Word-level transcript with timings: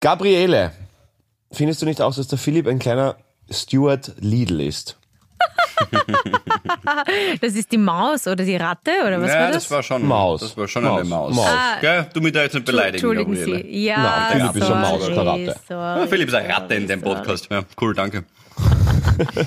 Gabriele, 0.00 0.72
findest 1.52 1.82
du 1.82 1.86
nicht 1.86 2.00
auch, 2.00 2.14
dass 2.14 2.28
der 2.28 2.38
Philipp 2.38 2.66
ein 2.66 2.78
kleiner 2.78 3.16
Stuart 3.50 4.12
Lidl 4.18 4.60
ist? 4.60 4.96
Das 7.40 7.54
ist 7.54 7.72
die 7.72 7.78
Maus 7.78 8.26
oder 8.26 8.44
die 8.44 8.56
Ratte 8.56 8.90
oder 9.06 9.20
was 9.20 9.30
ja, 9.30 9.40
war 9.40 9.46
das? 9.48 9.64
das 9.64 9.70
war 9.70 9.82
schon 9.82 10.06
Maus. 10.06 10.40
Das 10.40 10.56
war 10.56 10.68
schon 10.68 10.84
Maus. 10.84 11.00
eine 11.00 11.08
Maus. 11.08 11.34
Maus. 11.34 11.46
Ah. 11.48 11.78
Gell? 11.80 12.06
Du 12.12 12.20
mich 12.20 12.32
da 12.32 12.42
jetzt 12.42 12.54
nicht 12.54 12.66
beleidigen, 12.66 12.96
Entschuldigen 12.96 13.34
Gabriele. 13.34 13.62
Sie. 13.62 13.84
Ja, 13.86 14.28
Nein, 14.30 14.50
Philipp 14.52 14.56
ist 14.56 14.70
eine 14.70 14.80
Maus, 14.80 15.00
sorry, 15.00 15.14
keine 15.14 15.30
Ratte. 15.30 15.60
sorry, 15.66 16.00
Ja, 16.00 16.06
Philipp 16.06 16.28
ist 16.28 16.34
eine 16.34 16.48
Ratte 16.54 16.74
in 16.74 16.86
dem 16.86 17.00
sorry. 17.00 17.14
Podcast. 17.14 17.48
Ja, 17.50 17.62
cool, 17.80 17.94
danke. 17.94 18.24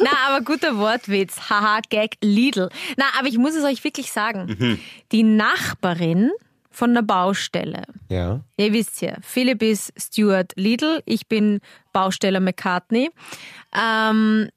Na, 0.00 0.10
aber 0.28 0.44
guter 0.44 0.76
Wortwitz. 0.76 1.48
Haha, 1.48 1.80
Gag 1.88 2.16
Lidl. 2.22 2.68
Na, 2.96 3.04
aber 3.18 3.28
ich 3.28 3.38
muss 3.38 3.54
es 3.54 3.64
euch 3.64 3.82
wirklich 3.84 4.12
sagen. 4.12 4.56
Mhm. 4.58 4.78
Die 5.12 5.22
Nachbarin 5.22 6.30
von 6.78 6.94
der 6.94 7.02
Baustelle. 7.02 7.82
Ja. 8.08 8.44
Ihr 8.56 8.72
wisst 8.72 9.00
ja, 9.02 9.16
Philipp 9.20 9.62
ist 9.62 9.92
Stuart 10.00 10.52
Lidl, 10.54 11.02
ich 11.06 11.26
bin 11.26 11.60
Bausteller 11.92 12.38
McCartney. 12.38 13.10
Ähm, 13.76 14.48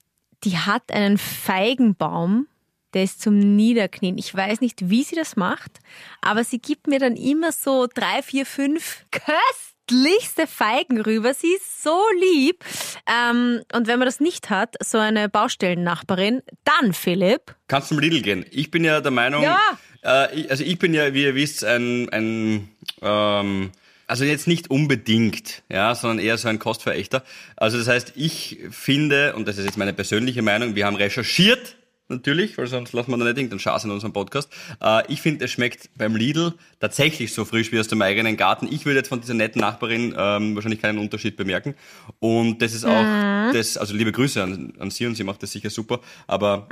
die 0.43 0.55
hat 0.55 0.91
einen 0.91 1.17
Feigenbaum, 1.17 2.45
der 2.93 3.03
ist 3.05 3.21
zum 3.23 3.39
Niederknien. 3.39 4.19
Ich 4.19 4.35
weiß 4.35 4.61
nicht, 4.61 4.91
wie 4.91 5.01
sie 5.03 5.15
das 5.15 5.35
macht, 5.35 5.79
aber 6.21 6.43
sie 6.43 6.59
gibt 6.59 6.85
mir 6.85 6.99
dann 6.99 7.15
immer 7.15 7.51
so 7.51 7.87
drei, 7.91 8.21
vier, 8.21 8.45
fünf 8.45 9.03
köstlichste 9.09 10.45
Feigen 10.45 11.01
rüber. 11.01 11.33
Sie 11.33 11.53
ist 11.55 11.81
so 11.81 11.99
lieb. 12.35 12.63
Ähm, 13.07 13.61
und 13.73 13.87
wenn 13.87 13.97
man 13.97 14.05
das 14.05 14.19
nicht 14.19 14.51
hat, 14.51 14.75
so 14.79 14.99
eine 14.99 15.27
Baustellennachbarin, 15.27 16.43
dann 16.65 16.93
Philipp. 16.93 17.55
Kannst 17.67 17.87
zum 17.87 17.97
Lidl 17.97 18.21
gehen. 18.21 18.45
Ich 18.51 18.69
bin 18.69 18.83
ja 18.83 19.01
der 19.01 19.11
Meinung, 19.11 19.41
Ja. 19.41 19.57
Äh, 20.01 20.47
also 20.49 20.63
ich 20.63 20.79
bin 20.79 20.93
ja, 20.93 21.13
wie 21.13 21.23
ihr 21.23 21.35
wisst, 21.35 21.63
ein, 21.63 22.09
ein 22.09 22.69
ähm, 23.01 23.71
also 24.07 24.25
jetzt 24.25 24.47
nicht 24.47 24.69
unbedingt, 24.69 25.63
ja, 25.69 25.95
sondern 25.95 26.19
eher 26.19 26.37
so 26.37 26.49
ein 26.49 26.59
Kostverächter. 26.59 27.23
Also 27.55 27.77
das 27.77 27.87
heißt, 27.87 28.13
ich 28.15 28.59
finde, 28.69 29.35
und 29.35 29.47
das 29.47 29.57
ist 29.57 29.65
jetzt 29.65 29.77
meine 29.77 29.93
persönliche 29.93 30.41
Meinung, 30.41 30.75
wir 30.75 30.85
haben 30.85 30.97
recherchiert, 30.97 31.77
natürlich, 32.11 32.57
weil 32.57 32.67
sonst 32.67 32.93
lassen 32.93 33.09
wir 33.09 33.17
da 33.17 33.23
nicht 33.23 33.37
irgendeinen 33.37 33.59
Schaß 33.59 33.85
in 33.85 33.91
unserem 33.91 34.13
Podcast. 34.13 34.49
Äh, 34.81 35.03
ich 35.07 35.21
finde, 35.21 35.45
es 35.45 35.51
schmeckt 35.51 35.89
beim 35.97 36.15
Lidl 36.15 36.53
tatsächlich 36.79 37.33
so 37.33 37.45
frisch 37.45 37.71
wie 37.71 37.79
aus 37.79 37.87
dem 37.87 38.01
eigenen 38.01 38.37
Garten. 38.37 38.67
Ich 38.69 38.85
würde 38.85 38.97
jetzt 38.99 39.07
von 39.07 39.21
dieser 39.21 39.33
netten 39.33 39.61
Nachbarin 39.61 40.13
ähm, 40.17 40.55
wahrscheinlich 40.55 40.81
keinen 40.81 40.99
Unterschied 40.99 41.37
bemerken. 41.37 41.73
Und 42.19 42.61
das 42.61 42.73
ist 42.73 42.85
auch, 42.85 43.51
das, 43.53 43.77
also 43.77 43.95
liebe 43.95 44.11
Grüße 44.11 44.43
an, 44.43 44.73
an 44.77 44.91
Sie 44.91 45.07
und 45.07 45.15
sie 45.15 45.23
macht 45.23 45.41
das 45.41 45.53
sicher 45.53 45.69
super, 45.69 46.01
aber 46.27 46.67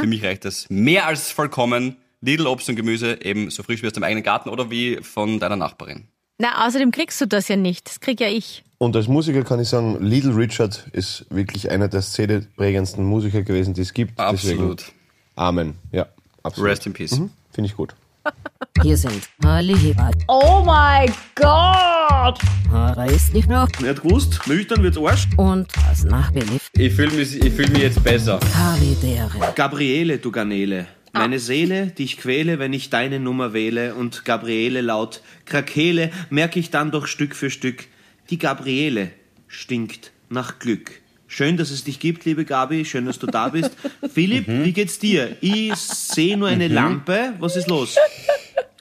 für 0.00 0.06
mich 0.06 0.24
reicht 0.24 0.44
das 0.44 0.68
mehr 0.70 1.06
als 1.06 1.30
vollkommen. 1.30 1.96
Lidl 2.24 2.46
Obst 2.46 2.68
und 2.68 2.76
Gemüse 2.76 3.18
eben 3.22 3.50
so 3.50 3.62
frisch 3.62 3.82
wie 3.82 3.86
aus 3.86 3.92
dem 3.92 4.02
eigenen 4.04 4.22
Garten 4.24 4.48
oder 4.48 4.70
wie 4.70 4.98
von 5.02 5.38
deiner 5.38 5.56
Nachbarin. 5.56 6.08
Na, 6.38 6.66
außerdem 6.66 6.90
kriegst 6.90 7.20
du 7.20 7.26
das 7.26 7.48
ja 7.48 7.56
nicht. 7.56 7.86
Das 7.86 8.00
krieg 8.00 8.20
ja 8.20 8.28
ich. 8.28 8.64
Und 8.78 8.96
als 8.96 9.06
Musiker 9.08 9.44
kann 9.44 9.60
ich 9.60 9.68
sagen, 9.68 9.98
Little 10.04 10.34
Richard 10.36 10.88
ist 10.92 11.26
wirklich 11.30 11.70
einer 11.70 11.88
der 11.88 12.02
szeneprägendsten 12.02 13.04
Musiker 13.04 13.42
gewesen, 13.42 13.74
die 13.74 13.82
es 13.82 13.92
gibt. 13.94 14.18
Absolut. 14.18 14.80
Deswegen 14.80 14.98
Amen. 15.36 15.74
Ja, 15.92 16.06
absolut. 16.42 16.70
Rest 16.70 16.86
in 16.86 16.92
peace. 16.92 17.18
Mhm, 17.18 17.30
Finde 17.52 17.70
ich 17.70 17.76
gut. 17.76 17.94
Hier 18.82 18.96
sind 18.96 19.28
Harley 19.44 19.76
Hibbert. 19.76 20.16
Oh 20.28 20.62
my 20.64 21.06
God! 21.34 22.38
Haare 22.70 23.06
ist 23.12 23.32
nicht 23.34 23.48
noch 23.48 23.68
Nicht 23.80 24.02
gewusst, 24.02 24.40
nüchtern 24.46 24.82
wird's 24.82 24.98
Arsch. 24.98 25.28
und 25.36 25.68
das 25.88 26.04
Nachbelief 26.04 26.70
Ich 26.72 26.92
fühle 26.94 27.12
mich, 27.12 27.36
ich 27.36 27.52
fühl 27.52 27.68
mich 27.68 27.82
jetzt 27.82 28.02
besser. 28.02 28.40
Harley 28.54 28.96
Dere. 29.02 29.52
Gabriele, 29.54 30.18
du 30.18 30.30
Garnele. 30.32 30.86
Meine 31.14 31.38
Seele, 31.38 31.86
die 31.86 32.02
ich 32.04 32.16
quäle, 32.16 32.58
wenn 32.58 32.72
ich 32.72 32.90
deine 32.90 33.20
Nummer 33.20 33.52
wähle 33.52 33.94
und 33.94 34.24
Gabriele 34.24 34.80
laut 34.80 35.22
Krakele, 35.44 36.10
merke 36.28 36.58
ich 36.58 36.70
dann 36.70 36.90
doch 36.90 37.06
Stück 37.06 37.36
für 37.36 37.50
Stück, 37.50 37.84
die 38.30 38.38
Gabriele 38.38 39.10
stinkt 39.46 40.10
nach 40.28 40.58
Glück. 40.58 40.90
Schön, 41.28 41.56
dass 41.56 41.70
es 41.70 41.84
dich 41.84 42.00
gibt, 42.00 42.24
liebe 42.24 42.44
Gabi, 42.44 42.84
schön, 42.84 43.06
dass 43.06 43.20
du 43.20 43.28
da 43.28 43.48
bist. 43.48 43.70
Philipp, 44.12 44.46
wie 44.48 44.72
geht's 44.72 44.98
dir? 44.98 45.36
Ich 45.40 45.76
sehe 45.76 46.36
nur 46.36 46.48
eine 46.48 46.66
Lampe, 46.66 47.34
was 47.38 47.54
ist 47.54 47.68
los? 47.68 47.96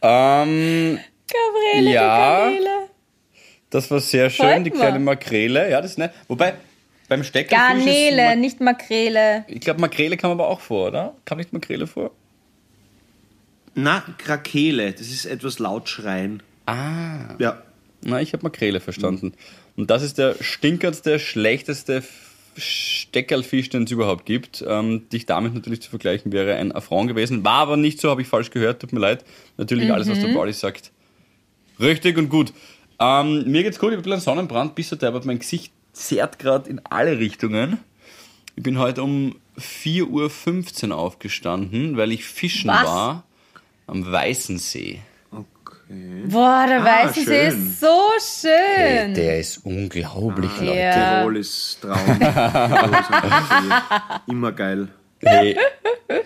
Ähm, 0.01 0.97
Gabriele, 1.27 1.91
Ja. 1.93 2.39
Gabriele. 2.39 2.69
das 3.69 3.91
war 3.91 3.99
sehr 3.99 4.31
schön, 4.31 4.45
Freut 4.47 4.65
die 4.65 4.71
kleine 4.71 4.99
Makrele. 4.99 5.69
Ja, 5.69 5.81
das 5.81 5.91
ist 5.91 5.97
nett. 5.99 6.11
Wobei, 6.27 6.55
beim 7.09 7.23
Steckerfisch 7.23 7.85
Garnele, 7.85 8.33
ist... 8.33 8.39
nicht 8.39 8.59
Makrele. 8.59 9.45
Ich 9.47 9.61
glaube, 9.61 9.81
Makrele 9.81 10.17
kam 10.17 10.31
aber 10.31 10.47
auch 10.47 10.61
vor, 10.61 10.87
oder? 10.87 11.15
Kam 11.25 11.37
nicht 11.37 11.53
Makrele 11.53 11.85
vor? 11.85 12.09
Na, 13.75 14.03
Krakele, 14.17 14.91
das 14.91 15.07
ist 15.07 15.25
etwas 15.25 15.59
laut 15.59 15.89
schreien. 15.89 16.43
Ah. 16.65 17.35
Ja. 17.39 17.63
Na, 18.03 18.21
ich 18.21 18.33
habe 18.33 18.43
Makrele 18.43 18.79
verstanden. 18.79 19.33
Und 19.75 19.89
das 19.89 20.03
ist 20.03 20.17
der 20.17 20.35
stinkertste, 20.41 21.19
schlechteste 21.19 22.03
Steckerlfisch, 22.55 23.69
den 23.69 23.83
es 23.83 23.91
überhaupt 23.91 24.25
gibt. 24.25 24.63
Ähm, 24.67 25.09
dich 25.09 25.25
damit 25.25 25.55
natürlich 25.55 25.81
zu 25.81 25.89
vergleichen 25.89 26.31
wäre 26.31 26.55
ein 26.55 26.71
Affront 26.71 27.07
gewesen. 27.07 27.43
War 27.43 27.59
aber 27.59 27.77
nicht 27.77 27.99
so, 27.99 28.09
habe 28.09 28.21
ich 28.21 28.27
falsch 28.27 28.51
gehört, 28.51 28.81
tut 28.81 28.93
mir 28.93 28.99
leid. 28.99 29.25
Natürlich 29.57 29.91
alles, 29.91 30.07
was 30.09 30.19
der 30.19 30.33
Pauli 30.33 30.53
sagt. 30.53 30.91
Richtig 31.79 32.17
und 32.17 32.29
gut. 32.29 32.53
Ähm, 32.99 33.49
mir 33.49 33.63
geht's 33.63 33.79
gut, 33.79 33.89
ich 33.89 33.97
habe 33.97 34.07
ein 34.07 34.11
bisschen 34.11 34.19
Sonnenbrand, 34.19 34.75
bis 34.75 34.89
der 34.89 35.11
mein 35.25 35.39
Gesicht 35.39 35.73
zerrt 35.93 36.37
gerade 36.37 36.69
in 36.69 36.79
alle 36.85 37.17
Richtungen. 37.17 37.79
Ich 38.55 38.61
bin 38.61 38.77
heute 38.77 39.01
um 39.01 39.35
4.15 39.57 40.89
Uhr 40.89 40.97
aufgestanden, 40.97 41.97
weil 41.97 42.11
ich 42.11 42.23
fischen 42.23 42.69
Was? 42.69 42.85
war 42.85 43.23
am 43.87 44.11
Weißensee. 44.11 44.99
Boah, 46.25 46.65
der 46.67 46.83
Weißensee 46.83 47.51
schön. 47.51 47.67
ist 47.67 47.79
so 47.79 48.01
schön. 48.41 49.13
Der 49.13 49.39
ist 49.39 49.63
unglaublich, 49.65 50.51
Leute. 50.59 50.79
Ja. 50.79 51.19
Tirol 51.19 51.37
ist 51.37 51.81
Traum. 51.81 51.97
Immer 54.27 54.51
geil. 54.53 54.87
Hey, 55.19 55.55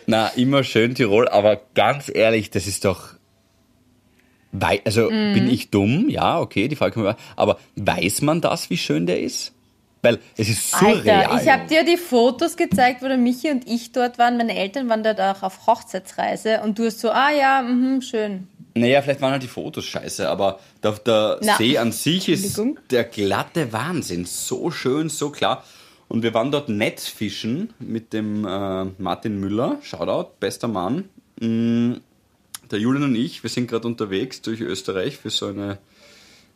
na, 0.07 0.29
immer 0.29 0.63
schön 0.63 0.95
Tirol, 0.95 1.27
aber 1.27 1.61
ganz 1.75 2.09
ehrlich, 2.13 2.49
das 2.49 2.65
ist 2.65 2.85
doch. 2.85 3.09
Wei 4.51 4.81
also 4.85 5.09
bin 5.09 5.47
ich 5.49 5.69
dumm? 5.69 6.09
Ja, 6.09 6.39
okay, 6.39 6.67
die 6.67 6.75
Frage 6.75 6.93
kann 6.93 7.03
man. 7.03 7.15
Aber 7.35 7.59
weiß 7.75 8.23
man 8.23 8.41
das, 8.41 8.71
wie 8.71 8.77
schön 8.77 9.05
der 9.05 9.19
ist? 9.19 9.53
Weil 10.07 10.19
es 10.37 10.47
ist 10.47 10.71
surreal. 10.71 11.25
Alter, 11.25 11.43
ich 11.43 11.51
habe 11.51 11.67
dir 11.67 11.83
die 11.83 11.97
Fotos 11.97 12.55
gezeigt, 12.55 13.01
wo 13.01 13.07
der 13.09 13.17
Michi 13.17 13.51
und 13.51 13.67
ich 13.67 13.91
dort 13.91 14.17
waren. 14.17 14.37
Meine 14.37 14.55
Eltern 14.55 14.87
waren 14.87 15.03
dort 15.03 15.19
auch 15.19 15.43
auf 15.43 15.67
Hochzeitsreise 15.67 16.61
und 16.63 16.79
du 16.79 16.85
hast 16.85 17.01
so, 17.01 17.09
ah 17.11 17.29
ja, 17.29 17.61
mhm, 17.61 18.01
schön. 18.01 18.47
naja, 18.73 19.01
vielleicht 19.01 19.19
waren 19.19 19.33
halt 19.33 19.43
die 19.43 19.49
Fotos 19.49 19.83
scheiße, 19.83 20.29
aber 20.29 20.59
der, 20.81 20.93
der 20.93 21.39
Na, 21.41 21.57
See 21.57 21.77
an 21.77 21.91
sich 21.91 22.29
ist 22.29 22.61
der 22.89 23.03
glatte 23.03 23.73
Wahnsinn. 23.73 24.23
So 24.23 24.71
schön, 24.71 25.09
so 25.09 25.29
klar. 25.29 25.65
Und 26.07 26.23
wir 26.23 26.33
waren 26.33 26.51
dort 26.51 26.69
Netzfischen 26.69 27.73
mit 27.79 28.13
dem 28.13 28.45
äh, 28.45 28.85
Martin 28.97 29.41
Müller. 29.41 29.77
Shoutout, 29.81 30.35
bester 30.39 30.69
Mann. 30.69 31.09
Mm, 31.41 31.95
der 32.71 32.79
Julian 32.79 33.03
und 33.03 33.15
ich, 33.15 33.43
wir 33.43 33.49
sind 33.49 33.67
gerade 33.67 33.85
unterwegs 33.85 34.41
durch 34.41 34.61
Österreich 34.61 35.17
für 35.17 35.31
so 35.31 35.47
eine 35.47 35.79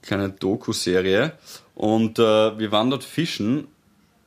kleine 0.01 0.29
Doku-Serie. 0.29 1.34
Und 1.75 2.19
äh, 2.19 2.23
wir 2.59 2.71
waren 2.71 2.89
dort 2.89 3.03
fischen 3.03 3.67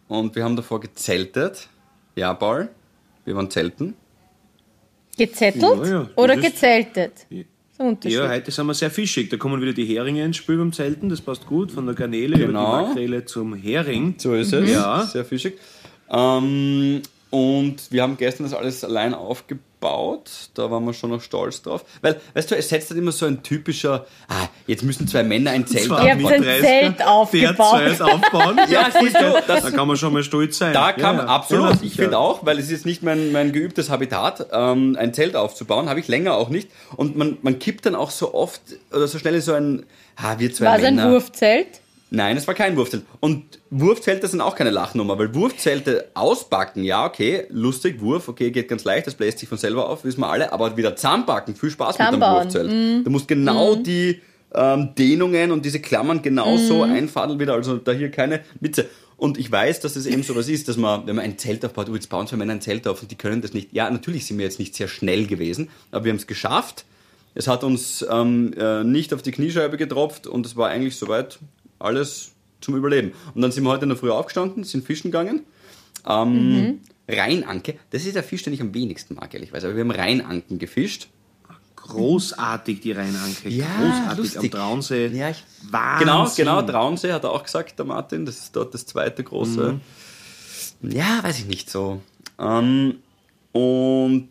und 0.08 0.34
wir 0.34 0.44
haben 0.44 0.56
davor 0.56 0.80
gezeltet. 0.80 1.68
Ja, 2.16 2.34
Paul, 2.34 2.68
wir 3.24 3.36
waren 3.36 3.50
zelten. 3.50 3.94
Gezettelt 5.16 5.62
Ja, 5.62 5.84
ja, 5.86 6.08
oder 6.16 6.34
das 6.36 6.44
gezeltet? 6.44 7.26
So 7.76 7.82
ein 7.82 7.88
Unterschied. 7.90 8.18
Ja, 8.18 8.28
heute 8.28 8.50
sind 8.50 8.66
wir 8.66 8.74
sehr 8.74 8.90
fischig. 8.90 9.30
Da 9.30 9.36
kommen 9.36 9.60
wieder 9.60 9.72
die 9.72 9.84
Heringe 9.84 10.24
ins 10.24 10.36
Spiel 10.36 10.56
beim 10.56 10.72
Zelten. 10.72 11.08
Das 11.08 11.20
passt 11.20 11.46
gut. 11.46 11.72
Von 11.72 11.86
der 11.86 11.94
Garnele 11.94 12.36
über 12.36 12.46
Genau. 12.46 12.80
die 12.80 12.86
Makrele 12.88 13.24
zum 13.24 13.54
Hering. 13.54 14.14
So 14.18 14.34
ist 14.34 14.52
es. 14.52 14.70
Ja. 14.70 15.02
Sehr 15.02 15.24
fischig. 15.24 15.54
Ähm, 16.10 17.02
und 17.34 17.90
wir 17.90 18.02
haben 18.02 18.16
gestern 18.16 18.44
das 18.44 18.54
alles 18.54 18.84
allein 18.84 19.12
aufgebaut. 19.12 20.30
Da 20.54 20.70
waren 20.70 20.84
wir 20.84 20.94
schon 20.94 21.10
noch 21.10 21.20
stolz 21.20 21.60
drauf. 21.62 21.84
Weil, 22.00 22.20
weißt 22.34 22.50
du, 22.50 22.54
es 22.56 22.68
setzt 22.68 22.90
halt 22.90 22.98
immer 22.98 23.12
so 23.12 23.26
ein 23.26 23.42
typischer, 23.42 24.06
ah, 24.28 24.46
jetzt 24.66 24.82
müssen 24.84 25.06
zwei 25.08 25.22
Männer 25.24 25.50
ein 25.50 25.66
Zelt 25.66 25.86
Zwar 25.86 26.00
aufbauen. 26.02 26.32
ein 26.32 26.42
Zelt 26.42 27.00
30er, 27.00 27.04
aufgebaut. 27.04 27.80
Der 27.80 27.86
Zelt 27.96 28.02
aufbauen. 28.02 28.60
Ja, 28.70 28.88
siehst 28.98 29.16
du, 29.16 29.42
das, 29.46 29.62
Da 29.64 29.70
kann 29.72 29.88
man 29.88 29.96
schon 29.96 30.12
mal 30.12 30.22
stolz 30.22 30.58
sein. 30.58 30.72
da 30.72 30.92
kann 30.92 31.00
Ja, 31.02 31.12
man, 31.14 31.26
ja. 31.26 31.34
absolut. 31.34 31.70
Ja, 31.74 31.78
ich 31.82 31.94
finde 31.96 32.18
auch, 32.18 32.46
weil 32.46 32.58
es 32.58 32.70
ist 32.70 32.86
nicht 32.86 33.02
mein, 33.02 33.32
mein 33.32 33.52
geübtes 33.52 33.90
Habitat, 33.90 34.46
ähm, 34.52 34.96
ein 34.98 35.12
Zelt 35.12 35.34
aufzubauen, 35.36 35.88
habe 35.88 36.00
ich 36.00 36.08
länger 36.08 36.34
auch 36.34 36.48
nicht. 36.48 36.70
Und 36.96 37.16
man, 37.16 37.38
man 37.42 37.58
kippt 37.58 37.84
dann 37.84 37.94
auch 37.96 38.10
so 38.10 38.32
oft 38.32 38.60
oder 38.92 39.06
so 39.08 39.18
schnell 39.18 39.40
so 39.40 39.52
ein, 39.54 39.84
ah, 40.16 40.36
wir 40.38 40.52
zwei 40.54 40.66
War 40.66 40.78
es 40.78 40.84
ein 40.84 40.94
Männer. 40.96 41.10
Wurfzelt? 41.12 41.80
Nein, 42.14 42.36
es 42.36 42.46
war 42.46 42.54
kein 42.54 42.76
Wurfzelt. 42.76 43.04
Und 43.20 43.58
Wurfzelte 43.70 44.28
sind 44.28 44.40
auch 44.40 44.54
keine 44.54 44.70
Lachnummer, 44.70 45.18
weil 45.18 45.34
Wurfzelte 45.34 46.10
ausbacken, 46.14 46.84
ja, 46.84 47.04
okay, 47.04 47.46
lustig, 47.50 48.00
Wurf, 48.00 48.28
okay, 48.28 48.50
geht 48.50 48.68
ganz 48.68 48.84
leicht, 48.84 49.06
das 49.06 49.14
bläst 49.14 49.40
sich 49.40 49.48
von 49.48 49.58
selber 49.58 49.88
auf, 49.88 50.04
wissen 50.04 50.20
wir 50.20 50.28
alle, 50.28 50.52
aber 50.52 50.76
wieder 50.76 50.94
zusammenbacken, 50.94 51.56
viel 51.56 51.70
Spaß 51.70 51.98
mit 51.98 52.06
Zusammenbauen, 52.06 52.36
einem 52.36 52.44
Wurfzelt. 52.44 53.06
Du 53.06 53.10
musst 53.10 53.28
genau 53.28 53.74
die 53.74 54.20
ähm, 54.54 54.94
Dehnungen 54.96 55.50
und 55.50 55.64
diese 55.64 55.80
Klammern 55.80 56.22
genauso 56.22 56.82
einfadeln 56.82 57.40
wieder, 57.40 57.54
also 57.54 57.76
da 57.76 57.92
hier 57.92 58.10
keine 58.10 58.40
Witze. 58.60 58.86
Und 59.16 59.38
ich 59.38 59.50
weiß, 59.50 59.80
dass 59.80 59.96
es 59.96 60.06
eben 60.06 60.22
sowas 60.22 60.48
ist, 60.48 60.68
dass 60.68 60.76
man, 60.76 61.06
wenn 61.06 61.16
man 61.16 61.24
ein 61.24 61.38
Zelt 61.38 61.64
aufbaut, 61.64 61.88
oh, 61.90 61.94
jetzt 61.94 62.08
bauen 62.08 62.26
zwei 62.26 62.36
Männer 62.36 62.52
ein 62.52 62.60
Zelt 62.60 62.86
auf 62.86 63.02
und 63.02 63.10
die 63.10 63.16
können 63.16 63.42
das 63.42 63.52
nicht. 63.54 63.72
Ja, 63.72 63.90
natürlich 63.90 64.26
sind 64.26 64.38
wir 64.38 64.44
jetzt 64.44 64.58
nicht 64.58 64.74
sehr 64.74 64.88
schnell 64.88 65.26
gewesen, 65.26 65.68
aber 65.90 66.04
wir 66.04 66.10
haben 66.10 66.18
es 66.18 66.26
geschafft. 66.26 66.84
Es 67.34 67.48
hat 67.48 67.64
uns 67.64 68.06
ähm, 68.08 68.52
äh, 68.56 68.84
nicht 68.84 69.12
auf 69.12 69.22
die 69.22 69.32
Kniescheibe 69.32 69.76
getropft 69.76 70.26
und 70.28 70.46
es 70.46 70.56
war 70.56 70.68
eigentlich 70.68 70.96
soweit 70.96 71.38
alles 71.78 72.32
zum 72.60 72.76
Überleben. 72.76 73.12
Und 73.34 73.42
dann 73.42 73.52
sind 73.52 73.64
wir 73.64 73.70
heute 73.70 73.82
in 73.84 73.90
der 73.90 73.98
Früh 73.98 74.10
aufgestanden, 74.10 74.64
sind 74.64 74.84
fischen 74.84 75.10
gegangen. 75.10 75.44
Ähm, 76.06 76.80
Rheinanke, 77.08 77.76
das 77.90 78.04
ist 78.06 78.14
der 78.16 78.22
Fisch, 78.22 78.42
den 78.42 78.52
ich 78.54 78.60
am 78.60 78.72
wenigsten 78.74 79.14
mag, 79.14 79.32
ehrlicherweise. 79.34 79.66
Aber 79.66 79.76
wir 79.76 79.84
haben 79.84 79.90
Rheinanken 79.90 80.58
gefischt. 80.58 81.08
Großartig, 81.76 82.80
die 82.80 82.92
Rheinanke. 82.92 83.50
Ja, 83.50 83.66
Großartig 83.78 84.18
lustig. 84.18 84.54
am 84.54 84.58
Traunsee. 84.60 85.06
Ja, 85.08 85.28
ich- 85.30 85.44
Wahnsinn. 85.70 86.06
Genau, 86.06 86.30
genau, 86.34 86.62
Traunsee 86.62 87.12
hat 87.12 87.24
er 87.24 87.30
auch 87.32 87.42
gesagt, 87.42 87.78
der 87.78 87.84
Martin. 87.84 88.24
Das 88.24 88.38
ist 88.38 88.56
dort 88.56 88.72
das 88.72 88.86
zweite 88.86 89.22
große. 89.22 89.78
Ja, 90.82 91.22
weiß 91.22 91.40
ich 91.40 91.46
nicht 91.46 91.68
so. 91.70 92.00
Ähm, 92.38 92.96
und 93.52 94.28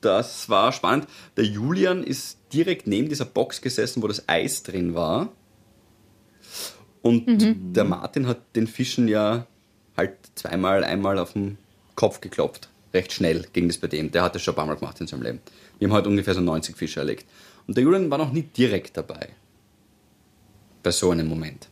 das 0.00 0.48
war 0.48 0.70
spannend. 0.72 1.06
Der 1.36 1.44
Julian 1.44 2.04
ist 2.04 2.38
direkt 2.52 2.86
neben 2.86 3.08
dieser 3.08 3.24
Box 3.24 3.60
gesessen, 3.60 4.00
wo 4.02 4.06
das 4.06 4.28
Eis 4.28 4.62
drin 4.62 4.94
war. 4.94 5.32
Und 7.04 7.76
der 7.76 7.84
Martin 7.84 8.26
hat 8.26 8.56
den 8.56 8.66
Fischen 8.66 9.08
ja 9.08 9.46
halt 9.94 10.12
zweimal, 10.36 10.84
einmal 10.84 11.18
auf 11.18 11.34
den 11.34 11.58
Kopf 11.96 12.22
geklopft. 12.22 12.70
Recht 12.94 13.12
schnell 13.12 13.46
ging 13.52 13.68
das 13.68 13.76
bei 13.76 13.88
dem. 13.88 14.10
Der 14.10 14.22
hat 14.22 14.34
das 14.34 14.42
schon 14.42 14.54
ein 14.54 14.56
paar 14.56 14.64
Mal 14.64 14.76
gemacht 14.76 14.98
in 15.02 15.06
seinem 15.06 15.20
Leben. 15.20 15.40
Wir 15.78 15.86
haben 15.86 15.92
heute 15.94 16.08
ungefähr 16.08 16.32
so 16.32 16.40
90 16.40 16.78
Fische 16.78 17.00
erlegt. 17.00 17.26
Und 17.66 17.76
der 17.76 17.84
Julian 17.84 18.10
war 18.10 18.16
noch 18.16 18.32
nie 18.32 18.40
direkt 18.40 18.96
dabei. 18.96 19.28
Bei 20.82 20.90
so 20.92 21.10
einem 21.10 21.28
Moment. 21.28 21.68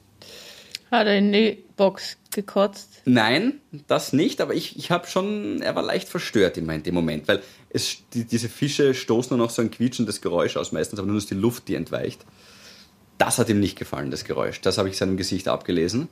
Hat 0.91 1.07
er 1.07 1.17
in 1.17 1.33
die 1.33 1.65
Box 1.79 2.19
gekotzt? 2.31 3.01
Nein, 3.07 3.55
das 3.87 4.13
nicht, 4.13 4.43
aber 4.43 4.53
ich, 4.53 4.77
ich 4.77 4.91
habe 4.91 5.07
schon, 5.07 5.63
er 5.63 5.75
war 5.75 5.83
leicht 5.83 6.09
verstört 6.09 6.59
immer 6.59 6.75
in 6.75 6.83
dem 6.83 6.95
Moment, 6.95 7.27
weil 7.27 7.41
es, 7.71 8.03
die, 8.13 8.25
diese 8.25 8.51
Fische 8.51 8.93
stoßen 8.93 9.35
nur 9.35 9.47
noch 9.47 9.51
so 9.51 9.63
ein 9.63 9.71
quietschendes 9.71 10.21
Geräusch 10.21 10.59
aus, 10.59 10.73
meistens, 10.73 10.99
aber 10.99 11.09
nur 11.09 11.17
ist 11.17 11.31
die 11.31 11.35
Luft, 11.35 11.69
die 11.69 11.75
entweicht. 11.75 12.27
Das 13.23 13.39
hat 13.39 13.49
ihm 13.49 13.61
nicht 13.61 13.79
gefallen, 13.79 14.11
das 14.11 14.25
Geräusch. 14.25 14.61
Das 14.63 14.79
habe 14.79 14.89
ich 14.89 14.97
seinem 14.97 15.17
Gesicht 15.17 15.47
abgelesen. 15.47 16.09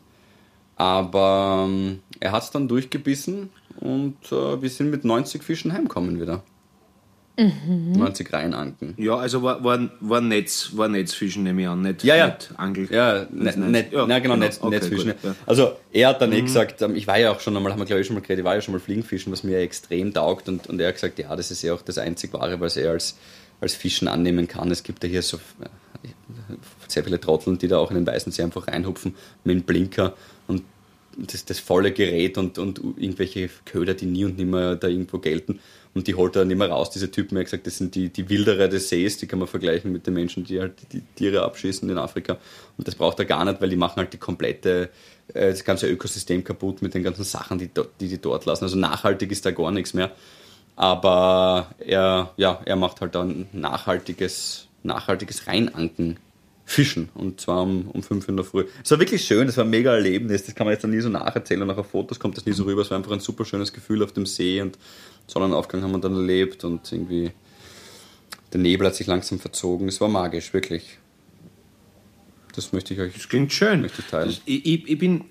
Aber 0.76 1.66
ähm, 1.68 1.98
er 2.20 2.30
hat 2.30 2.44
es 2.44 2.52
dann 2.52 2.68
durchgebissen 2.68 3.50
und 3.80 4.14
äh, 4.30 4.62
wir 4.62 4.70
sind 4.70 4.92
mit 4.92 5.04
90 5.04 5.42
Fischen 5.42 5.72
heimgekommen 5.72 6.20
wieder. 6.20 6.44
90 7.36 8.32
Reihenanken. 8.32 8.94
Ja, 8.96 9.16
also 9.16 9.42
war, 9.42 9.64
war, 9.64 9.90
war 9.98 10.20
Netz, 10.20 10.70
war 10.74 10.86
Netzfischen, 10.88 11.42
nehme 11.42 11.62
ich 11.62 11.68
an, 11.68 11.82
nicht, 11.82 12.04
Ja, 12.04 12.14
ja. 12.14 12.26
nicht 12.28 12.50
Angel. 12.56 12.88
Ja, 12.92 13.26
net, 13.32 13.56
net, 13.56 13.92
ja, 13.92 14.06
na, 14.06 14.20
genau, 14.20 14.34
genau. 14.34 14.36
Netz, 14.46 14.58
Okay, 14.60 14.76
Netzfischen. 14.76 15.10
gut, 15.10 15.24
ja. 15.24 15.34
Also 15.46 15.72
er 15.92 16.08
hat 16.10 16.22
dann 16.22 16.32
eh 16.32 16.42
gesagt, 16.42 16.80
ähm, 16.80 16.94
ich 16.94 17.08
war 17.08 17.18
ja 17.18 17.32
auch 17.32 17.40
schon 17.40 17.56
einmal, 17.56 17.72
haben 17.72 17.80
wir 17.80 17.86
glaube 17.86 18.02
ich 18.02 18.06
schon 18.06 18.14
mal 18.14 18.20
geredet, 18.20 18.40
ich 18.40 18.44
war 18.44 18.54
ja 18.54 18.60
schon 18.60 18.72
mal 18.72 18.80
Fliegenfischen, 18.80 19.32
was 19.32 19.42
mir 19.42 19.58
extrem 19.58 20.14
taugt 20.14 20.48
und, 20.48 20.68
und 20.68 20.80
er 20.80 20.88
hat 20.88 20.94
gesagt, 20.94 21.18
ja, 21.18 21.34
das 21.34 21.50
ist 21.50 21.62
ja 21.62 21.74
auch 21.74 21.82
das 21.82 21.98
einzig 21.98 22.32
Wahre, 22.34 22.60
was 22.60 22.76
er 22.76 22.92
als, 22.92 23.16
als 23.60 23.74
Fischen 23.74 24.06
annehmen 24.06 24.46
kann. 24.46 24.70
Es 24.70 24.84
gibt 24.84 25.02
ja 25.02 25.08
hier 25.10 25.22
so 25.22 25.40
sehr 26.88 27.04
viele 27.04 27.20
Trotteln, 27.20 27.58
die 27.58 27.68
da 27.68 27.78
auch 27.78 27.90
in 27.90 27.96
den 27.96 28.06
Weißensee 28.06 28.42
einfach 28.42 28.68
reinhupfen 28.68 29.14
mit 29.44 29.54
dem 29.54 29.62
Blinker 29.62 30.14
und 30.46 30.62
das, 31.16 31.44
das 31.44 31.58
volle 31.58 31.92
Gerät 31.92 32.38
und, 32.38 32.58
und 32.58 32.80
irgendwelche 32.96 33.50
Köder, 33.64 33.94
die 33.94 34.06
nie 34.06 34.24
und 34.24 34.38
nimmer 34.38 34.76
da 34.76 34.88
irgendwo 34.88 35.18
gelten. 35.18 35.60
Und 35.92 36.06
die 36.06 36.14
holt 36.14 36.36
er 36.36 36.44
nicht 36.44 36.56
mehr 36.56 36.70
raus, 36.70 36.90
diese 36.90 37.10
Typen. 37.10 37.36
Er 37.36 37.40
hat 37.40 37.46
gesagt, 37.46 37.66
das 37.66 37.78
sind 37.78 37.96
die, 37.96 38.10
die 38.10 38.28
Wilderer 38.28 38.68
des 38.68 38.88
Sees, 38.88 39.18
die 39.18 39.26
kann 39.26 39.40
man 39.40 39.48
vergleichen 39.48 39.90
mit 39.90 40.06
den 40.06 40.14
Menschen, 40.14 40.44
die 40.44 40.60
halt 40.60 40.74
die 40.92 41.02
Tiere 41.16 41.42
abschießen 41.42 41.88
in 41.90 41.98
Afrika. 41.98 42.38
Und 42.78 42.86
das 42.86 42.94
braucht 42.94 43.18
er 43.18 43.24
gar 43.24 43.44
nicht, 43.44 43.60
weil 43.60 43.70
die 43.70 43.76
machen 43.76 43.96
halt 43.96 44.12
die 44.12 44.18
komplette, 44.18 44.90
äh, 45.34 45.50
das 45.50 45.64
ganze 45.64 45.88
Ökosystem 45.88 46.44
kaputt 46.44 46.80
mit 46.80 46.94
den 46.94 47.02
ganzen 47.02 47.24
Sachen, 47.24 47.58
die, 47.58 47.68
die 48.00 48.08
die 48.08 48.20
dort 48.20 48.46
lassen. 48.46 48.64
Also 48.64 48.78
nachhaltig 48.78 49.32
ist 49.32 49.44
da 49.44 49.50
gar 49.50 49.72
nichts 49.72 49.92
mehr. 49.92 50.12
Aber 50.76 51.74
er, 51.80 52.32
ja, 52.36 52.60
er 52.64 52.76
macht 52.76 53.00
halt 53.00 53.16
dann 53.16 53.48
nachhaltiges, 53.52 54.68
nachhaltiges 54.82 55.46
Reinanken. 55.46 56.18
Fischen 56.70 57.08
und 57.14 57.40
zwar 57.40 57.64
um, 57.64 57.88
um 57.88 58.00
5 58.00 58.28
in 58.28 58.36
der 58.36 58.44
Früh. 58.44 58.64
Es 58.84 58.92
war 58.92 59.00
wirklich 59.00 59.24
schön, 59.24 59.48
es 59.48 59.56
war 59.56 59.64
ein 59.64 59.70
mega 59.70 59.92
Erlebnis, 59.92 60.44
das 60.44 60.54
kann 60.54 60.68
man 60.68 60.72
jetzt 60.72 60.84
dann 60.84 60.92
nie 60.92 61.00
so 61.00 61.08
nacherzählen 61.08 61.62
und 61.62 61.70
auch 61.70 61.78
auf 61.78 61.90
Fotos 61.90 62.20
kommt 62.20 62.36
das 62.36 62.46
nie 62.46 62.52
so 62.52 62.62
rüber. 62.62 62.82
Es 62.82 62.90
war 62.92 62.96
einfach 62.96 63.10
ein 63.10 63.18
super 63.18 63.44
schönes 63.44 63.72
Gefühl 63.72 64.04
auf 64.04 64.12
dem 64.12 64.24
See 64.24 64.60
und 64.60 64.78
Sonnenaufgang 65.26 65.82
haben 65.82 65.90
wir 65.90 65.98
dann 65.98 66.14
erlebt 66.14 66.62
und 66.62 66.92
irgendwie 66.92 67.32
der 68.52 68.60
Nebel 68.60 68.86
hat 68.86 68.94
sich 68.94 69.08
langsam 69.08 69.40
verzogen. 69.40 69.88
Es 69.88 70.00
war 70.00 70.08
magisch, 70.08 70.52
wirklich. 70.52 70.98
Das 72.54 72.72
möchte 72.72 72.94
ich 72.94 73.00
euch. 73.00 73.14
Das 73.14 73.28
klingt 73.28 73.52
schön. 73.52 73.80
Möchte 73.80 74.02
ich 74.02 74.06
teilen. 74.08 74.30
Ich, 74.30 74.42
ich, 74.46 74.88
ich 74.88 74.98
bin, 74.98 75.24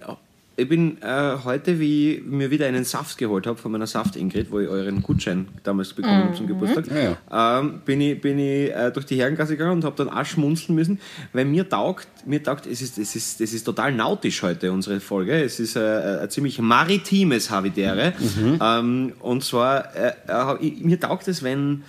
ich 0.59 0.67
bin 0.67 1.01
äh, 1.01 1.35
heute, 1.43 1.79
wie 1.79 2.15
ich 2.15 2.23
mir 2.23 2.51
wieder 2.51 2.67
einen 2.67 2.83
Saft 2.83 3.17
geholt 3.17 3.47
habe 3.47 3.57
von 3.57 3.71
meiner 3.71 3.87
Saft-Ingrid, 3.87 4.51
wo 4.51 4.59
ich 4.59 4.67
euren 4.67 5.01
Gutschein 5.01 5.47
damals 5.63 5.93
bekommen 5.93 6.25
habe 6.25 6.35
zum 6.35 6.47
Geburtstag, 6.47 6.85
Ja, 7.31 7.59
Ähm, 7.59 7.81
bin 7.85 8.01
ich, 8.01 8.19
bin 8.19 8.37
ich 8.37 8.71
äh, 8.71 8.91
durch 8.91 9.05
die 9.05 9.15
Herrengasse 9.19 9.53
gegangen 9.53 9.77
und 9.77 9.85
habe 9.85 9.95
dann 9.95 10.09
auch 10.09 10.25
schmunzeln 10.25 10.75
müssen, 10.75 10.99
weil 11.33 11.45
mir 11.45 11.67
taugt, 11.67 12.07
mir 12.25 12.43
taugt, 12.43 12.65
es 12.67 12.81
ist, 12.81 12.97
es 12.97 13.15
ist, 13.15 13.41
es 13.41 13.53
ist 13.53 13.63
total 13.63 13.93
nautisch 13.93 14.43
heute, 14.43 14.71
unsere 14.71 14.99
Folge. 14.99 15.41
Es 15.41 15.59
ist 15.59 15.75
äh, 15.75 16.19
ein 16.21 16.29
ziemlich 16.29 16.59
maritimes 16.59 17.49
Habitäre. 17.49 18.13
Ähm, 18.61 19.13
und 19.19 19.43
zwar, 19.43 19.95
äh, 19.95 20.13
äh, 20.27 20.71
mir 20.81 20.99
taugt 20.99 21.27
es, 21.27 21.41
wenn 21.43 21.83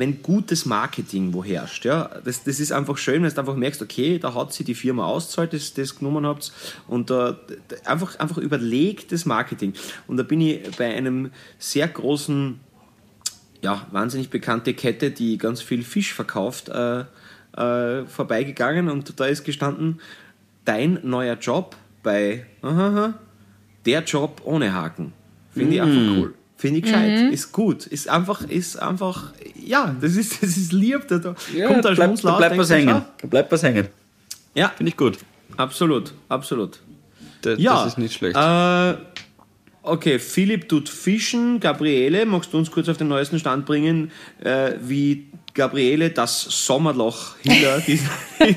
wenn 0.00 0.22
gutes 0.22 0.66
Marketing 0.66 1.32
wo 1.34 1.44
herrscht. 1.44 1.84
Ja? 1.84 2.10
Das, 2.24 2.42
das 2.42 2.58
ist 2.58 2.72
einfach 2.72 2.96
schön, 2.96 3.22
wenn 3.22 3.30
du 3.32 3.38
einfach 3.38 3.54
merkst, 3.54 3.82
okay, 3.82 4.18
da 4.18 4.34
hat 4.34 4.52
sie 4.52 4.64
die 4.64 4.74
Firma 4.74 5.04
auszahlt, 5.04 5.52
das 5.52 5.74
das 5.74 5.96
genommen 5.96 6.26
habt 6.26 6.52
und 6.88 7.10
da 7.10 7.32
d- 7.32 7.58
einfach, 7.84 8.18
einfach 8.18 8.38
überlegtes 8.38 9.26
Marketing. 9.26 9.74
Und 10.08 10.16
da 10.16 10.22
bin 10.24 10.40
ich 10.40 10.60
bei 10.76 10.94
einem 10.94 11.30
sehr 11.58 11.86
großen, 11.86 12.58
ja, 13.62 13.86
wahnsinnig 13.92 14.30
bekannte 14.30 14.74
Kette, 14.74 15.10
die 15.10 15.36
ganz 15.38 15.60
viel 15.60 15.82
Fisch 15.84 16.14
verkauft, 16.14 16.70
äh, 16.70 17.04
äh, 17.56 18.06
vorbeigegangen 18.06 18.88
und 18.88 19.20
da 19.20 19.26
ist 19.26 19.44
gestanden, 19.44 20.00
dein 20.64 20.98
neuer 21.02 21.34
Job 21.36 21.76
bei 22.02 22.46
aha, 22.62 22.88
aha, 22.88 23.14
der 23.84 24.02
Job 24.04 24.40
ohne 24.44 24.72
Haken. 24.72 25.12
Finde 25.52 25.74
ich 25.74 25.82
einfach 25.82 26.16
cool. 26.16 26.34
Finde 26.60 26.80
ich 26.80 26.84
gescheit. 26.84 27.32
Ist 27.32 27.52
gut. 27.52 27.86
Ist 27.86 28.06
einfach, 28.10 28.42
ist 28.42 28.76
einfach, 28.76 29.32
ja, 29.58 29.96
das 29.98 30.14
ist, 30.16 30.42
das 30.42 30.58
ist 30.58 30.72
lieb. 30.72 31.08
Da, 31.08 31.16
da 31.16 31.34
kommt 31.66 31.84
da 31.84 31.92
bleibt, 31.92 32.22
da 32.22 32.32
aus, 32.32 32.38
bleibt 32.38 32.58
was 32.58 32.70
hängen. 32.70 33.02
Da 33.22 33.26
bleibt 33.26 33.50
was 33.50 33.62
hängen. 33.62 33.88
Ja, 34.54 34.68
Finde 34.76 34.90
ich 34.90 34.96
gut. 34.96 35.18
absolut, 35.56 36.12
absolut. 36.28 36.80
Das, 37.40 37.58
Ja, 37.58 37.76
das 37.76 37.92
ist 37.92 37.98
nicht 37.98 38.12
schlecht. 38.12 38.36
Äh, 38.36 38.94
okay, 39.82 40.18
Philipp 40.18 40.68
tut 40.68 40.90
Fischen. 40.90 41.60
Gabriele, 41.60 42.26
magst 42.26 42.52
du 42.52 42.58
uns 42.58 42.70
kurz 42.70 42.90
auf 42.90 42.98
den 42.98 43.08
neuesten 43.08 43.38
Stand 43.38 43.64
bringen, 43.64 44.10
äh, 44.44 44.72
wie 44.82 45.28
Gabriele 45.54 46.10
das 46.10 46.40
Sommerloch 46.42 47.36
hinter 47.42 47.80
diese, 47.80 48.08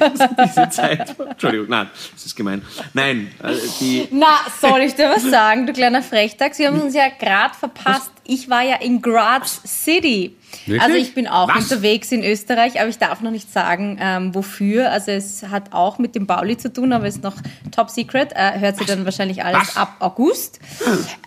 diese 0.43 0.69
Zeit. 0.69 1.15
Entschuldigung, 1.19 1.67
nein, 1.69 1.89
das 2.13 2.25
ist 2.25 2.35
gemein. 2.35 2.61
Nein, 2.93 3.31
äh, 3.43 3.53
die. 3.79 4.07
Na, 4.11 4.39
soll 4.61 4.81
ich 4.81 4.95
dir 4.95 5.09
was 5.09 5.23
sagen, 5.23 5.65
du 5.67 5.73
kleiner 5.73 6.01
Frechtag? 6.03 6.53
Sie 6.55 6.67
haben 6.67 6.79
uns 6.81 6.93
ja 6.93 7.07
gerade 7.19 7.53
verpasst. 7.55 8.11
Ich 8.25 8.49
war 8.49 8.61
ja 8.61 8.75
in 8.77 9.01
Graz 9.01 9.61
City. 9.65 10.35
Wirklich? 10.65 10.81
Also 10.81 10.95
ich 10.95 11.13
bin 11.15 11.27
auch 11.27 11.49
Was? 11.49 11.63
unterwegs 11.63 12.11
in 12.11 12.23
Österreich, 12.23 12.79
aber 12.79 12.87
ich 12.87 12.99
darf 12.99 13.21
noch 13.21 13.31
nicht 13.31 13.51
sagen, 13.51 13.97
ähm, 13.99 14.33
wofür. 14.35 14.91
Also 14.91 15.11
es 15.11 15.43
hat 15.43 15.73
auch 15.73 15.97
mit 15.97 16.13
dem 16.15 16.27
Bauli 16.27 16.55
zu 16.57 16.71
tun, 16.71 16.93
aber 16.93 17.07
ist 17.07 17.23
noch 17.23 17.35
top 17.75 17.89
secret. 17.89 18.31
Äh, 18.35 18.59
hört 18.59 18.77
sie 18.77 18.85
dann 18.85 19.03
wahrscheinlich 19.03 19.43
alles 19.43 19.69
Was? 19.69 19.77
ab 19.77 19.95
August. 19.99 20.59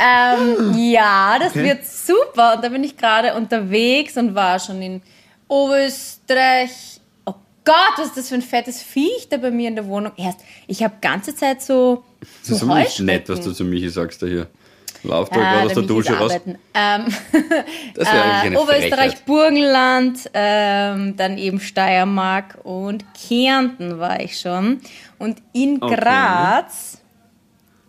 Ähm, 0.00 0.74
ja, 0.78 1.38
das 1.38 1.50
Okay. 1.50 1.64
wird 1.64 1.86
super. 1.86 2.54
Und 2.54 2.64
da 2.64 2.68
bin 2.68 2.84
ich 2.84 2.96
gerade 2.96 3.34
unterwegs 3.34 4.16
und 4.16 4.34
war 4.34 4.58
schon 4.60 4.80
in 4.80 5.02
Oberösterreich. 5.48 7.00
Oh 7.24 7.34
Gott, 7.64 7.74
was 7.98 8.08
ist 8.08 8.16
das 8.16 8.28
für 8.28 8.34
ein 8.36 8.42
fettes 8.42 8.82
Viech 8.82 9.28
da 9.30 9.36
bei 9.36 9.50
mir 9.50 9.68
in 9.68 9.74
der 9.76 9.86
Wohnung? 9.86 10.12
Erst, 10.16 10.40
ich 10.66 10.82
habe 10.82 10.94
ganze 11.00 11.34
Zeit 11.34 11.62
so, 11.62 12.04
das 12.20 12.48
so 12.48 12.54
ist 12.56 12.62
aber 12.62 12.78
nicht 12.80 13.00
nett, 13.00 13.28
was 13.28 13.40
du 13.40 13.52
zu 13.52 13.64
Michi 13.64 13.88
sagst 13.88 14.22
da 14.22 14.26
hier. 14.26 14.46
Lauf 15.02 15.28
da 15.30 15.36
Ah, 15.36 15.52
gerade 15.52 15.66
aus 15.66 15.74
der 15.74 15.82
Dusche 15.84 16.14
raus. 16.18 16.32
Ähm, 16.34 16.56
Das 17.94 18.12
wäre 18.12 18.22
eigentlich 18.24 18.42
äh, 18.42 18.46
eine 18.46 18.60
Oberösterreich, 18.60 19.10
Frechheit. 19.12 19.26
Burgenland, 19.26 20.30
ähm, 20.34 21.16
dann 21.16 21.38
eben 21.38 21.60
Steiermark 21.60 22.58
und 22.64 23.04
Kärnten 23.14 23.98
war 24.00 24.20
ich 24.20 24.40
schon. 24.40 24.80
Und 25.18 25.38
in 25.52 25.80
Okay. 25.80 25.94
Graz, 25.96 26.98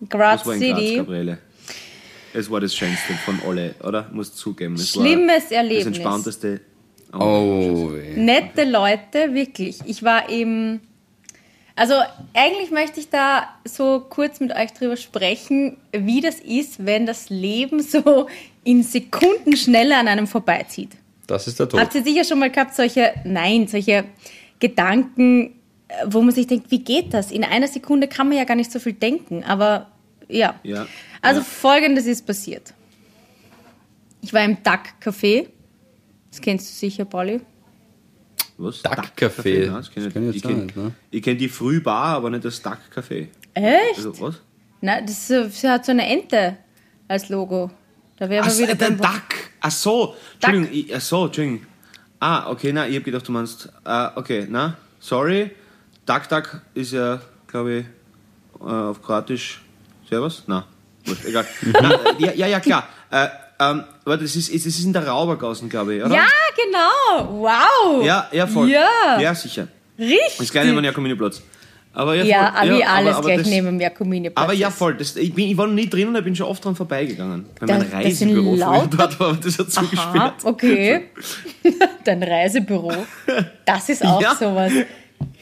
Graz 0.09 0.39
Das 0.41 0.47
war 0.47 0.53
in 0.55 0.59
Graz, 0.61 0.79
City, 0.79 0.95
Gabriele. 0.97 1.37
Es 2.33 2.51
war 2.51 2.59
das 2.61 2.75
Schönste 2.75 3.13
von 3.25 3.39
alle, 3.47 3.73
oder? 3.83 4.09
Musst 4.11 4.37
zugeben. 4.37 4.75
Es 4.75 4.89
Schlimmes 4.91 5.45
war 5.49 5.57
Erlebnis. 5.57 5.85
Das 5.85 5.87
entspannteste. 5.95 6.61
Oh, 7.19 7.91
weh. 7.93 8.15
nette 8.15 8.63
Leute, 8.63 9.33
wirklich. 9.33 9.79
Ich 9.85 10.03
war 10.03 10.29
eben. 10.29 10.81
Also 11.75 11.93
eigentlich 12.33 12.71
möchte 12.71 12.99
ich 12.99 13.09
da 13.09 13.49
so 13.63 14.03
kurz 14.09 14.39
mit 14.39 14.51
euch 14.51 14.73
drüber 14.73 14.97
sprechen, 14.97 15.77
wie 15.91 16.21
das 16.21 16.39
ist, 16.39 16.83
wenn 16.85 17.05
das 17.05 17.29
Leben 17.29 17.83
so 17.83 18.27
in 18.63 18.81
Sekundenschnelle 18.81 19.95
an 19.95 20.07
einem 20.07 20.25
vorbeizieht. 20.25 20.89
Das 21.27 21.45
ist 21.47 21.59
der 21.59 21.69
Tod. 21.69 21.79
Habt 21.79 21.93
ihr 21.93 22.03
sicher 22.03 22.23
schon 22.23 22.39
mal 22.39 22.49
gehabt, 22.49 22.73
solche, 22.73 23.13
nein, 23.25 23.67
solche 23.67 24.05
Gedanken, 24.59 25.53
äh, 25.87 26.05
wo 26.07 26.21
man 26.21 26.33
sich 26.33 26.47
denkt, 26.47 26.71
wie 26.71 26.79
geht 26.79 27.13
das? 27.13 27.31
In 27.31 27.43
einer 27.43 27.67
Sekunde 27.67 28.07
kann 28.07 28.27
man 28.27 28.37
ja 28.37 28.43
gar 28.45 28.55
nicht 28.55 28.71
so 28.71 28.79
viel 28.79 28.93
denken, 28.93 29.43
aber 29.43 29.87
ja. 30.29 30.55
Ja, 30.63 30.87
Also 31.21 31.41
ja. 31.41 31.45
folgendes 31.45 32.07
ist 32.07 32.25
passiert. 32.25 32.73
Ich 34.21 34.33
war 34.33 34.43
im 34.43 34.57
Duck 34.63 34.81
Café. 35.03 35.47
Das 36.31 36.41
kennst 36.41 36.69
du 36.69 36.73
sicher, 36.73 37.05
Polly. 37.05 37.41
Was? 38.57 38.81
Duck-Café. 38.81 39.67
Das 39.71 39.91
kenn 39.91 40.03
Das 40.03 40.07
ich 40.07 40.13
kenn 40.13 40.29
ich 40.29 40.35
Ich 40.37 40.43
kenn- 40.43 40.65
nicht, 40.65 40.75
ne? 40.77 40.91
Ich 41.11 41.21
kenne 41.23 41.37
die 41.37 41.49
Frühbar, 41.49 42.15
aber 42.15 42.29
nicht 42.29 42.43
das 42.45 42.61
Duck-Café. 42.61 43.27
Echt? 43.53 43.97
Also, 43.97 44.19
was? 44.19 44.35
Nein, 44.81 45.05
das 45.05 45.27
sie 45.27 45.69
hat 45.69 45.85
so 45.85 45.91
eine 45.91 46.07
Ente 46.07 46.57
als 47.07 47.29
Logo. 47.29 47.71
Da 48.17 48.29
wären 48.29 48.45
Ach, 48.47 48.57
wir 48.57 48.67
wieder 48.69 48.85
ein 48.87 48.97
beim 48.97 49.11
Duck. 49.11 49.23
Ach 49.61 49.71
so, 49.71 50.15
Entschuldigung. 50.35 50.69
Ich, 50.71 50.95
ach 50.95 51.01
so, 51.01 51.25
Entschuldigung. 51.25 51.65
Ah, 52.19 52.49
okay, 52.49 52.73
na, 52.73 52.87
ich 52.87 52.95
habe 52.95 53.05
gedacht, 53.05 53.27
du 53.27 53.31
meinst. 53.31 53.69
Ah, 53.83 54.11
okay, 54.15 54.47
na, 54.49 54.75
sorry. 54.99 55.51
Duck 56.05 56.27
Duck 56.29 56.61
ist 56.73 56.93
ja, 56.93 57.21
glaube 57.47 57.73
ich, 57.79 57.85
äh, 58.61 58.63
auf 58.71 59.01
Kroatisch. 59.03 59.61
Servus? 60.09 60.43
Na, 60.47 60.65
wurscht, 61.05 61.25
egal. 61.25 61.45
na, 61.73 61.91
äh, 61.91 62.15
ja, 62.19 62.33
ja, 62.33 62.47
ja, 62.47 62.59
klar. 62.59 62.87
Äh, 63.11 63.27
ähm, 63.59 63.83
aber 64.07 64.17
das 64.17 64.35
ist, 64.35 64.49
es 64.53 64.65
ist 64.65 64.83
in 64.83 64.93
der 64.93 65.05
Raubergassen, 65.07 65.69
glaube 65.69 65.95
ich, 65.95 66.03
oder? 66.03 66.15
Ja, 66.15 66.25
genau. 66.55 67.41
Wow. 67.41 68.05
Ja, 68.05 68.27
ja, 68.31 68.47
voll. 68.47 68.69
Ja. 68.69 69.19
Ja, 69.19 69.35
sicher. 69.35 69.67
Richtig. 69.99 70.37
Das 70.39 70.51
kleine 70.51 70.79
Jakominiplatz. 70.81 71.41
Aber 71.93 72.13
ja, 72.13 72.21
voll. 72.21 72.29
ja, 72.29 72.53
aber 72.53 72.77
wie 72.77 72.83
alles 72.83 73.15
aber 73.15 73.25
gleich 73.27 73.37
das, 73.39 73.47
neben 73.47 73.77
Merkumini. 73.77 74.29
Aber 74.35 74.53
ja, 74.53 74.69
voll. 74.69 74.93
Das, 74.97 75.15
ich, 75.15 75.33
bin, 75.33 75.49
ich 75.49 75.57
war 75.57 75.65
noch 75.65 75.73
nie 75.73 75.89
drin 75.89 76.07
und 76.09 76.15
ich 76.15 76.23
bin 76.23 76.35
schon 76.35 76.45
oft 76.45 76.63
dran 76.63 76.75
vorbeigegangen. 76.75 77.45
Bei 77.59 77.65
Da- 77.65 77.79
meinem 77.79 77.91
Reisebüro 77.91 78.51
früher 78.51 78.57
lauter- 78.57 78.97
dort 78.97 79.19
war, 79.19 79.33
das 79.43 79.57
hat 79.57 79.71
zugesperrt. 79.71 80.15
Aha, 80.15 80.33
okay. 80.43 81.05
Dein 82.03 82.21
Reisebüro. 82.21 82.93
Das 83.65 83.89
ist 83.89 84.05
auch 84.05 84.21
Ja. 84.21 84.35
sowas. 84.35 84.71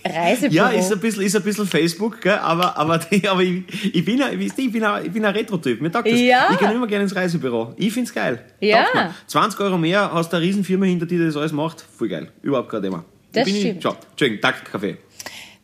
Reisebüro. 0.06 0.54
Ja, 0.54 0.70
ist 0.70 0.92
ein 0.92 1.00
bisschen, 1.00 1.24
ist 1.24 1.36
ein 1.36 1.44
bisschen 1.44 1.66
Facebook, 1.66 2.22
gell? 2.22 2.38
aber, 2.38 2.78
aber, 2.78 3.00
aber 3.28 3.42
ich, 3.42 3.64
ich, 3.94 4.06
bin 4.06 4.22
ein, 4.22 4.40
ich, 4.40 4.54
bin 4.56 4.84
ein, 4.84 5.06
ich 5.06 5.12
bin 5.12 5.26
ein 5.26 5.34
Retro-Typ. 5.34 5.82
Mir 5.82 5.92
taugt 5.92 6.08
das. 6.08 6.20
Ja. 6.20 6.50
Ich 6.52 6.60
gehe 6.60 6.72
immer 6.72 6.88
gerne 6.88 7.04
ins 7.04 7.16
Reisebüro. 7.16 7.74
Ich 7.78 7.92
find's 7.92 8.14
geil. 8.14 8.40
Ja. 8.60 8.84
Taugt 8.84 8.96
mir. 8.96 9.16
20 9.28 9.60
Euro 9.62 9.78
mehr, 9.78 10.12
hast 10.14 10.32
du 10.32 10.38
eine 10.38 10.46
Riesenfirma 10.46 10.86
hinter 10.86 11.06
dir, 11.06 11.20
die 11.20 11.26
das 11.26 11.38
alles 11.38 11.52
macht. 11.52 11.82
Voll 11.82 12.10
geil. 12.10 12.32
Überhaupt 12.42 12.70
kein 12.70 12.84
Thema. 12.84 13.04
Das 13.32 13.46
bin 13.46 13.56
stimmt. 13.56 13.78
Ich, 13.78 13.84
schau, 13.84 13.96
Entschuldigung, 14.12 14.42
Taktkaffee. 14.42 14.98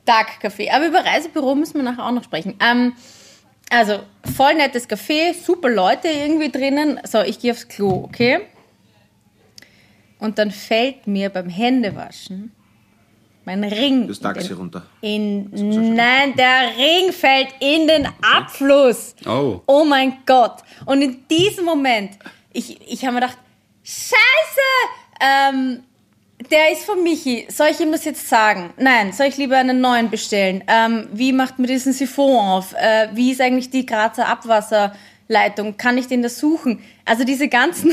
Dark 0.05 0.29
Café. 0.41 0.71
Aber 0.71 0.87
über 0.87 1.05
Reisebüro 1.05 1.55
müssen 1.55 1.75
wir 1.75 1.83
nachher 1.83 2.05
auch 2.05 2.11
noch 2.11 2.23
sprechen. 2.23 2.55
Ähm, 2.59 2.93
also, 3.69 3.99
voll 4.35 4.55
nettes 4.55 4.89
Café, 4.89 5.33
super 5.33 5.69
Leute 5.69 6.07
irgendwie 6.07 6.51
drinnen. 6.51 6.99
So, 7.05 7.21
ich 7.21 7.39
gehe 7.39 7.51
aufs 7.51 7.67
Klo, 7.67 8.03
okay? 8.03 8.39
Und 10.19 10.37
dann 10.37 10.51
fällt 10.51 11.07
mir 11.07 11.29
beim 11.29 11.49
Händewaschen 11.49 12.51
mein 13.45 13.63
Ring. 13.63 14.07
Das 14.07 14.17
in 14.17 14.23
Taxi 14.23 14.47
den- 14.49 14.57
runter. 14.57 14.85
In, 15.01 15.95
nein, 15.95 16.35
der 16.35 16.71
Ring 16.77 17.11
fällt 17.11 17.49
in 17.59 17.87
den 17.87 18.07
Abfluss. 18.21 19.15
Oh. 19.25 19.61
Oh 19.65 19.83
mein 19.83 20.17
Gott. 20.25 20.57
Und 20.85 21.01
in 21.01 21.27
diesem 21.27 21.65
Moment, 21.65 22.11
ich, 22.53 22.79
ich 22.89 23.03
habe 23.03 23.13
mir 23.15 23.21
gedacht, 23.21 23.37
Scheiße, 23.83 24.15
ähm, 25.21 25.83
der 26.51 26.71
ist 26.71 26.85
von 26.85 27.01
Michi. 27.03 27.47
Soll 27.49 27.67
ich 27.71 27.79
ihm 27.79 27.91
das 27.91 28.05
jetzt 28.05 28.27
sagen? 28.29 28.73
Nein, 28.77 29.11
soll 29.13 29.27
ich 29.27 29.37
lieber 29.37 29.57
einen 29.57 29.81
neuen 29.81 30.09
bestellen? 30.09 30.63
Ähm, 30.67 31.07
wie 31.13 31.33
macht 31.33 31.59
man 31.59 31.67
diesen 31.67 31.93
Siphon 31.93 32.37
auf? 32.37 32.73
Äh, 32.73 33.09
wie 33.13 33.31
ist 33.31 33.41
eigentlich 33.41 33.69
die 33.69 33.85
Grazer 33.85 34.27
Abwasserleitung? 34.27 35.77
Kann 35.77 35.97
ich 35.97 36.07
den 36.07 36.21
da 36.21 36.29
suchen? 36.29 36.83
Also 37.05 37.23
diese 37.23 37.47
ganzen... 37.47 37.91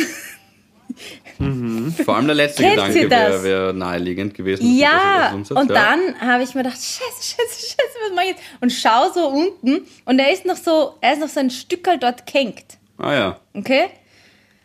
Vor 2.04 2.16
allem 2.16 2.26
der 2.26 2.34
letzte 2.34 2.62
Kennt 2.62 2.76
Gedanke 2.76 3.10
wäre 3.10 3.42
wär 3.42 3.72
naheliegend 3.72 4.34
gewesen. 4.34 4.76
Ja, 4.76 5.34
das 5.36 5.50
und 5.50 5.70
ja. 5.70 5.74
dann 5.74 6.20
habe 6.20 6.42
ich 6.42 6.54
mir 6.54 6.62
gedacht, 6.62 6.78
scheiße, 6.78 7.22
scheiße, 7.22 7.60
scheiße, 7.60 7.98
was 8.06 8.14
mache 8.14 8.24
ich 8.24 8.30
jetzt? 8.32 8.42
Und 8.60 8.72
schau 8.72 9.12
so 9.12 9.28
unten 9.28 9.86
und 10.04 10.18
er 10.18 10.32
ist 10.32 10.44
noch 10.44 10.56
so, 10.56 10.94
er 11.00 11.12
ist 11.12 11.20
noch 11.20 11.28
so 11.28 11.40
ein 11.40 11.50
Stückel 11.50 11.98
dort 11.98 12.26
gehängt. 12.26 12.78
Ah 12.98 13.12
ja. 13.12 13.40
Okay? 13.54 13.86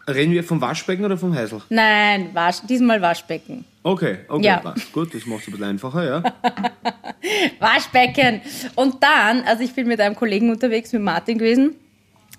Reden 0.08 0.34
wir 0.34 0.44
vom 0.44 0.60
Waschbecken 0.60 1.06
oder 1.06 1.18
vom 1.18 1.34
Heisel? 1.34 1.62
Nein, 1.70 2.30
Wasch, 2.34 2.58
diesmal 2.68 3.02
Waschbecken. 3.02 3.63
Okay, 3.84 4.20
okay, 4.28 4.46
Ja. 4.46 4.74
Gut, 4.92 5.13
das 5.13 5.25
macht 5.25 5.42
es 5.42 5.48
ein 5.48 5.52
bisschen 5.52 5.68
einfacher, 5.70 6.04
ja. 6.04 6.24
Waschbecken. 7.60 8.42
Und 8.75 9.02
dann, 9.02 9.44
also 9.44 9.63
ich 9.63 9.74
bin 9.74 9.88
mit 9.88 10.02
einem 10.02 10.16
Kollegen 10.16 10.50
unterwegs, 10.50 10.92
mit 10.92 11.02
Martin 11.02 11.38
gewesen. 11.38 11.75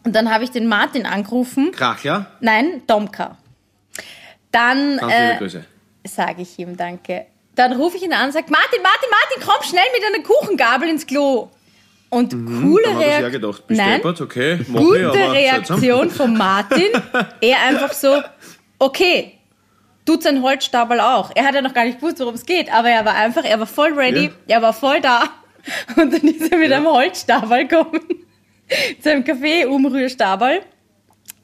Und 0.04 0.14
dann 0.14 0.30
habe 0.30 0.44
ich 0.44 0.50
den 0.50 0.66
Martin 0.66 1.06
angerufen. 1.06 1.72
Krach, 1.72 2.04
ja? 2.04 2.26
Nein, 2.40 2.82
Domka. 2.86 3.38
Dann 4.54 4.98
äh, 5.10 5.38
sage 6.06 6.42
ich 6.42 6.58
ihm 6.58 6.76
Danke. 6.76 7.26
Dann 7.56 7.72
rufe 7.72 7.96
ich 7.96 8.02
ihn 8.02 8.12
an 8.12 8.26
und 8.26 8.32
sage, 8.32 8.46
Martin, 8.50 8.82
Martin, 8.82 9.08
Martin, 9.10 9.42
komm 9.44 9.62
schnell 9.62 9.84
mit 9.92 10.04
einer 10.04 10.24
Kuchengabel 10.24 10.88
ins 10.88 11.06
Klo. 11.06 11.50
Und 12.08 12.30
coole 12.32 12.94
Mhm, 12.94 13.00
ja 13.00 13.18
Reaktion. 13.18 13.56
Nein, 13.68 14.00
okay, 14.04 14.58
gute 14.72 15.00
ich. 15.00 15.30
Reaktion 15.32 16.10
von 16.10 16.36
Martin. 16.36 16.88
er 17.40 17.62
einfach 17.62 17.92
so, 17.92 18.22
okay, 18.78 19.32
tut 20.04 20.22
sein 20.22 20.40
Holzstabel 20.42 21.00
auch. 21.00 21.30
Er 21.34 21.44
hat 21.44 21.54
ja 21.54 21.62
noch 21.62 21.74
gar 21.74 21.84
nicht 21.84 21.98
gewusst, 21.98 22.20
worum 22.20 22.34
es 22.34 22.46
geht, 22.46 22.72
aber 22.72 22.90
er 22.90 23.04
war 23.04 23.14
einfach, 23.14 23.44
er 23.44 23.58
war 23.58 23.66
voll 23.66 23.92
ready, 23.94 24.30
er 24.46 24.62
war 24.62 24.72
voll 24.72 25.00
da. 25.00 25.24
Und 25.96 26.12
dann 26.12 26.22
ist 26.28 26.52
er 26.52 26.58
mit 26.58 26.72
einem 26.72 26.86
Holzstabel 26.86 27.66
gekommen, 27.66 28.00
zu 29.02 29.10
einem 29.10 29.24
Kaffee-Umrührstabel. 29.24 30.60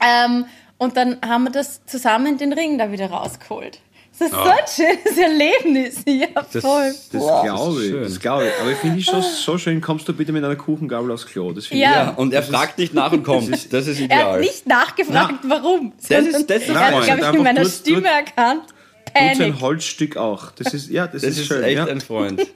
Ähm, 0.02 0.44
und 0.80 0.96
dann 0.96 1.18
haben 1.24 1.44
wir 1.44 1.50
das 1.52 1.84
zusammen 1.86 2.36
den 2.38 2.52
Ring 2.52 2.76
da 2.78 2.90
wieder 2.90 3.06
rausgeholt. 3.10 3.78
Das 4.18 4.28
ist 4.28 4.34
so 4.34 4.40
ein 4.42 4.58
schönes 5.04 5.16
Erlebnis. 5.18 6.02
Ja, 6.06 6.26
Das- 6.52 6.62
voll. 6.62 6.92
Das 7.12 7.22
Boah. 7.22 7.42
glaube 7.44 7.82
ich, 7.84 7.88
schön. 7.90 8.02
das 8.02 8.20
glaube 8.20 8.46
ich. 8.48 8.52
Aber 8.60 8.70
ich 8.72 8.76
finde 8.78 8.98
ich 8.98 9.06
schon 9.06 9.22
so 9.22 9.56
schön, 9.56 9.80
kommst 9.80 10.06
du 10.08 10.12
bitte 10.12 10.32
mit 10.32 10.44
einer 10.44 10.56
Kuchengabel 10.56 11.10
aufs 11.12 11.24
Klo. 11.26 11.52
Das 11.52 11.70
Ja. 11.70 11.76
Ja, 11.78 12.10
und 12.16 12.34
er 12.34 12.42
fragt 12.42 12.76
nicht 12.78 12.92
nach 12.92 13.12
und 13.12 13.22
kommt. 13.22 13.48
Das 13.72 13.86
ist 13.86 13.98
Er 14.00 14.04
ideal. 14.06 14.32
hat 14.34 14.40
nicht 14.40 14.66
nachgefragt, 14.66 15.36
warum. 15.46 15.92
ist- 15.96 16.08
sondern 16.08 16.46
das 16.46 16.62
ist 16.62 16.68
er 16.68 16.80
hat, 16.80 16.92
Freund. 16.92 17.04
glaube 17.06 17.20
ich, 17.22 17.34
in 17.34 17.42
meiner 17.44 17.62
tut- 17.62 17.72
Stimme 17.72 17.96
tut- 18.02 18.06
erkannt. 18.08 18.62
ich. 18.66 19.20
Und 19.22 19.34
so 19.36 19.38
Panik. 19.42 19.54
ein 19.54 19.60
Holzstück 19.60 20.16
auch. 20.18 20.50
Das 20.52 20.74
ist, 20.74 20.90
ja, 20.90 21.06
das, 21.06 21.22
das 21.22 21.30
ist, 21.30 21.38
ist 21.38 21.46
schön. 21.46 21.62
echt 21.62 21.76
ja. 21.76 21.86
ein 21.86 22.00
Freund. 22.00 22.46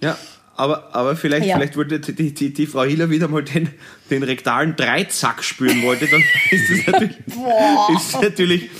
ja. 0.00 0.16
Aber, 0.56 0.94
aber 0.94 1.16
vielleicht, 1.16 1.46
Ja. 1.46 1.56
vielleicht 1.56 1.76
wollte 1.76 1.98
die, 1.98 2.32
die, 2.32 2.52
die 2.52 2.66
Frau 2.66 2.84
Hiller 2.84 3.10
wieder 3.10 3.26
mal 3.26 3.42
den, 3.42 3.68
den 4.10 4.22
rektalen 4.22 4.76
Dreizack 4.76 5.42
spüren 5.42 5.82
wollte, 5.82 6.06
dann 6.06 6.22
ist 6.50 6.70
das 6.70 6.86
natürlich, 6.86 7.16
ist 7.96 8.22
natürlich, 8.22 8.70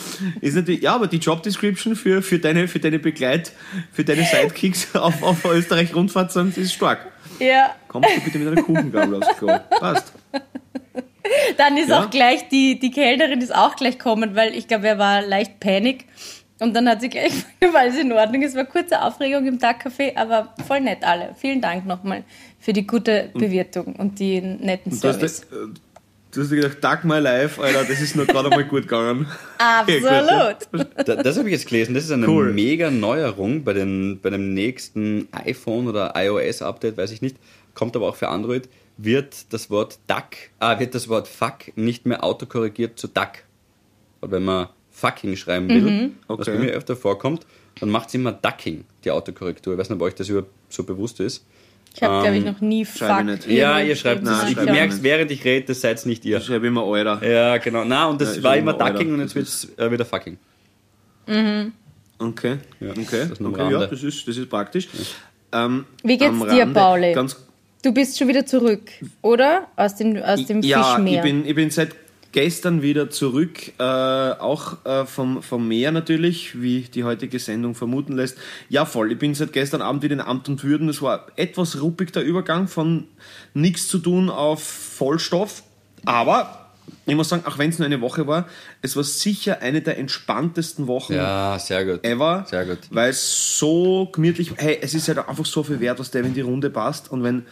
ist 0.40 0.54
natürlich, 0.54 0.82
ja, 0.82 0.94
aber 0.94 1.08
die 1.08 1.16
Job 1.16 1.42
Description 1.42 1.96
für, 1.96 2.22
für 2.22 2.38
deine, 2.38 2.68
für 2.68 2.78
deine 2.78 3.00
Begleit, 3.00 3.52
für 3.92 4.04
deine 4.04 4.24
Sidekicks 4.24 4.94
auf, 4.94 5.20
auf 5.22 5.44
Österreich-Rundfahrt 5.44 6.30
sind, 6.32 6.56
ist 6.56 6.72
stark. 6.74 7.06
Ja, 7.40 7.74
Kommst 7.88 8.10
du 8.16 8.20
bitte 8.20 8.38
mit 8.38 8.48
einer 8.48 8.62
Kuchengabel 8.62 9.14
aufs 9.22 9.36
Klo? 9.36 9.50
Passt. 9.80 10.12
dann 11.56 11.76
ist 11.76 11.88
Ja. 11.88 12.04
auch 12.04 12.10
gleich, 12.10 12.48
die, 12.48 12.78
die 12.78 12.90
Kellnerin 12.92 13.40
ist 13.40 13.54
auch 13.54 13.74
gleich 13.76 13.98
gekommen, 13.98 14.36
weil 14.36 14.54
ich 14.54 14.68
glaube, 14.68 14.86
er 14.86 14.98
war 14.98 15.22
leicht 15.22 15.58
Panik. 15.60 16.04
Und 16.60 16.72
dann 16.74 16.88
hat 16.88 17.00
sie 17.00 17.08
gleich, 17.08 17.32
weil 17.72 17.88
es 17.90 17.98
in 17.98 18.12
Ordnung 18.12 18.42
ist, 18.42 18.54
war 18.56 18.64
kurze 18.64 19.02
Aufregung 19.02 19.46
im 19.46 19.58
Tagcafé, 19.58 20.16
aber 20.16 20.54
voll 20.66 20.80
nett 20.80 21.02
alle. 21.02 21.34
Vielen 21.38 21.60
Dank 21.60 21.84
nochmal 21.86 22.22
für 22.60 22.72
die 22.72 22.86
gute 22.86 23.30
Bewirtung 23.34 23.94
und 23.96 24.18
die 24.18 24.40
netten 24.40 24.90
Du 24.90 24.96
hast, 24.96 25.00
Service. 25.00 25.40
äh, 25.44 25.46
du 26.30 26.40
hast 26.40 26.50
dir 26.52 26.56
gedacht, 26.56 26.80
Tag 26.80 27.04
my 27.04 27.18
life, 27.18 27.60
Alter, 27.60 27.84
das 27.84 28.00
ist 28.00 28.14
nur 28.14 28.26
gerade 28.26 28.50
einmal 28.50 28.64
gut 28.66 28.82
gegangen. 28.82 29.26
Absolut. 29.58 30.56
Da, 31.04 31.16
das 31.16 31.36
habe 31.36 31.48
ich 31.48 31.54
jetzt 31.54 31.66
gelesen. 31.66 31.92
Das 31.94 32.04
ist 32.04 32.12
eine 32.12 32.28
Cool. 32.28 32.52
mega 32.52 32.90
Neuerung 32.90 33.64
bei, 33.64 33.72
den, 33.72 34.20
bei 34.22 34.30
dem 34.30 34.54
nächsten 34.54 35.28
iPhone 35.32 35.88
oder 35.88 36.14
iOS-Update, 36.16 36.96
weiß 36.96 37.10
ich 37.10 37.20
nicht. 37.20 37.36
Kommt 37.74 37.96
aber 37.96 38.08
auch 38.08 38.16
für 38.16 38.28
Android. 38.28 38.68
Wird 38.96 39.52
das 39.52 39.70
Wort 39.70 39.98
Duck, 40.06 40.28
ah, 40.60 40.78
wird 40.78 40.94
das 40.94 41.08
Wort 41.08 41.26
Fuck 41.26 41.76
nicht 41.76 42.06
mehr 42.06 42.22
autokorrigiert 42.22 42.96
zu 42.96 43.08
Duck. 43.08 43.42
Und 44.20 44.30
wenn 44.30 44.44
man 44.44 44.68
fucking 45.06 45.36
schreiben 45.36 45.68
will, 45.68 46.10
was 46.26 46.40
Okay. 46.40 46.52
bei 46.52 46.58
mir 46.64 46.72
öfter 46.72 46.96
vorkommt, 46.96 47.46
dann 47.80 47.90
macht 47.90 48.08
es 48.08 48.14
immer 48.14 48.32
Ducking, 48.32 48.84
die 49.04 49.10
Autokorrektur. 49.10 49.74
Ich 49.74 49.78
weiß 49.78 49.90
nicht, 49.90 49.96
ob 49.96 50.02
euch 50.02 50.14
das 50.14 50.28
überhaupt 50.28 50.50
so 50.68 50.84
bewusst 50.84 51.20
ist. 51.20 51.44
Ich 51.96 52.02
habe, 52.02 52.22
glaube 52.22 52.36
ich, 52.38 52.44
Ähm, 52.44 52.52
noch 52.52 52.60
nie 52.60 52.84
schreibe 52.84 53.30
Fuck. 53.32 53.40
ich 53.40 53.46
nicht. 53.46 53.58
Ja, 53.58 53.78
ihr 53.80 53.94
schreibt 53.94 54.22
es. 54.24 54.28
Nein, 54.30 54.48
Ich 54.50 54.56
merke 54.56 54.94
nicht. 54.94 55.02
während 55.04 55.30
ich 55.30 55.44
rede, 55.44 55.66
das 55.66 55.80
seid 55.80 56.04
nicht 56.06 56.24
ihr. 56.24 56.38
Ich 56.38 56.44
schreibe 56.44 56.66
immer 56.66 56.82
Alter. 56.82 57.24
Ja, 57.24 57.56
genau. 57.58 57.84
Na, 57.84 58.06
und 58.08 58.20
das 58.20 58.36
Ja, 58.36 58.42
war 58.42 58.56
immer 58.56 58.74
immer, 58.74 58.90
Ducking 58.92 59.14
und 59.14 59.20
jetzt 59.20 59.34
wird 59.36 59.46
es 59.46 59.68
äh, 59.78 59.90
wieder 59.90 60.04
Fucking. 60.04 60.36
Okay, 62.18 62.58
Ja, 62.80 62.90
okay, 62.90 63.26
das 63.28 63.40
okay 63.40 63.72
ja, 63.72 63.86
das 63.86 64.02
ist, 64.02 64.26
das 64.28 64.36
ist 64.36 64.48
praktisch. 64.48 64.88
Ähm, 65.52 65.84
Wie 66.02 66.16
geht's 66.18 66.38
dir, 66.38 66.46
Rande 66.62 66.66
Pauli? 66.74 67.12
Ganz, 67.12 67.36
Du 67.82 67.92
bist 67.92 68.18
schon 68.18 68.28
wieder 68.28 68.46
zurück, 68.46 68.90
oder? 69.20 69.68
Aus 69.76 69.96
dem, 69.96 70.16
aus 70.16 70.46
dem 70.46 70.62
ja, 70.62 70.82
Fischmeer. 70.82 71.16
ich 71.16 71.22
bin, 71.22 71.46
ich 71.46 71.54
bin 71.54 71.70
seit 71.70 71.94
gestern 72.34 72.82
wieder 72.82 73.10
zurück, 73.10 73.72
äh, 73.78 73.82
auch 73.82 74.84
äh, 74.84 75.06
vom, 75.06 75.40
vom 75.40 75.68
Meer 75.68 75.92
natürlich, 75.92 76.60
wie 76.60 76.80
die 76.82 77.04
heutige 77.04 77.38
Sendung 77.38 77.76
vermuten 77.76 78.14
lässt. 78.14 78.36
Ja, 78.68 78.84
voll. 78.84 79.12
Ich 79.12 79.18
bin 79.20 79.34
seit 79.34 79.52
gestern 79.52 79.80
Abend 79.82 80.02
wieder 80.02 80.14
in 80.14 80.20
Amt 80.20 80.48
und 80.48 80.64
Würden. 80.64 80.88
Es 80.88 81.00
war 81.00 81.26
etwas 81.36 81.80
ruppig 81.80 82.12
der 82.12 82.24
Übergang 82.24 82.66
von 82.66 83.04
nichts 83.54 83.86
zu 83.86 83.98
tun 83.98 84.30
auf 84.30 84.62
Vollstoff. 84.64 85.62
Aber 86.04 86.72
ich 87.06 87.14
muss 87.14 87.28
sagen, 87.28 87.44
auch 87.46 87.56
wenn 87.56 87.70
es 87.70 87.78
nur 87.78 87.86
eine 87.86 88.00
Woche 88.00 88.26
war, 88.26 88.48
es 88.82 88.96
war 88.96 89.04
sicher 89.04 89.62
eine 89.62 89.80
der 89.80 89.96
entspanntesten 89.96 90.88
Wochen 90.88 91.14
Ja, 91.14 91.56
sehr 91.60 91.84
gut. 91.84 92.04
ever. 92.04 92.44
Sehr 92.50 92.66
gut. 92.66 92.78
Weil 92.90 93.10
es 93.10 93.58
so 93.58 94.10
gemütlich, 94.12 94.52
hey, 94.56 94.78
es 94.82 94.92
ist 94.92 95.06
halt 95.06 95.18
einfach 95.18 95.46
so 95.46 95.62
viel 95.62 95.78
wert, 95.78 96.00
was 96.00 96.10
der, 96.10 96.24
wenn 96.24 96.34
die 96.34 96.40
Runde 96.40 96.68
passt 96.68 97.12
und 97.12 97.22
wenn 97.22 97.46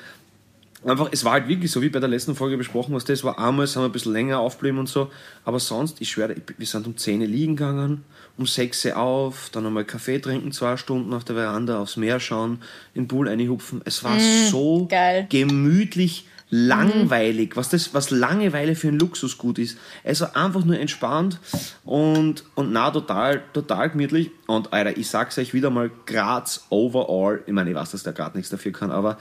einfach, 0.85 1.09
es 1.13 1.25
war 1.25 1.33
halt 1.33 1.49
wirklich 1.49 1.71
so, 1.71 1.83
wie 1.83 1.89
bei 1.89 2.01
der 2.01 2.09
letzten 2.09 2.35
Folge 2.35 2.57
besprochen, 2.57 2.95
was 2.95 3.05
das 3.05 3.25
war. 3.25 3.39
Einmal 3.39 3.67
sind 3.67 3.83
wir 3.83 3.87
ein 3.87 3.93
bisschen 3.93 4.13
länger 4.13 4.41
aufgeblieben 4.41 4.79
und 4.79 4.89
so. 4.89 5.11
Aber 5.45 5.61
sonst, 5.61 6.01
ich 6.01 6.11
schwöre, 6.11 6.35
wir 6.57 6.67
sind 6.67 6.87
um 6.87 6.97
10 6.97 7.21
Uhr 7.21 7.27
liegen 7.27 7.57
gegangen, 7.57 8.05
um 8.37 8.47
6 8.47 8.87
Uhr 8.87 8.97
auf, 8.97 9.51
dann 9.53 9.67
einmal 9.67 9.85
Kaffee 9.85 10.19
trinken, 10.19 10.53
zwei 10.53 10.77
Stunden 10.77 11.13
auf 11.15 11.25
der 11.25 11.37
Veranda, 11.37 11.81
aufs 11.81 11.97
Meer 11.97 12.21
schauen, 12.21 12.59
in 12.95 13.05
den 13.05 13.09
Pool 13.09 13.29
reinhupfen. 13.29 13.83
Es 13.85 14.03
war 14.05 14.19
so 14.19 14.87
geil. 14.89 15.27
gemütlich, 15.31 16.27
langweilig, 16.55 17.57
was 17.57 17.71
das, 17.71 17.95
was 17.95 18.11
Langeweile 18.11 18.75
für 18.75 18.89
ein 18.89 18.99
Luxusgut 18.99 19.59
ist. 19.59 19.79
Also 20.05 20.27
einfach 20.35 20.65
nur 20.65 20.79
entspannt 20.79 21.41
und, 21.83 22.45
und 22.55 22.73
na, 22.73 22.91
total, 22.91 23.43
total 23.55 23.89
gemütlich. 23.89 24.31
Und 24.47 24.73
Alter, 24.73 24.97
ich 24.97 25.09
sag's 25.09 25.39
euch 25.39 25.55
wieder 25.55 25.71
mal, 25.71 25.91
Graz 26.05 26.67
overall. 26.69 27.43
Ich 27.47 27.53
meine, 27.55 27.71
ich 27.71 27.77
weiß, 27.77 27.93
dass 27.93 28.03
der 28.03 28.13
Grad 28.13 28.35
nichts 28.35 28.51
dafür 28.51 28.73
kann, 28.73 28.91
aber 28.91 29.17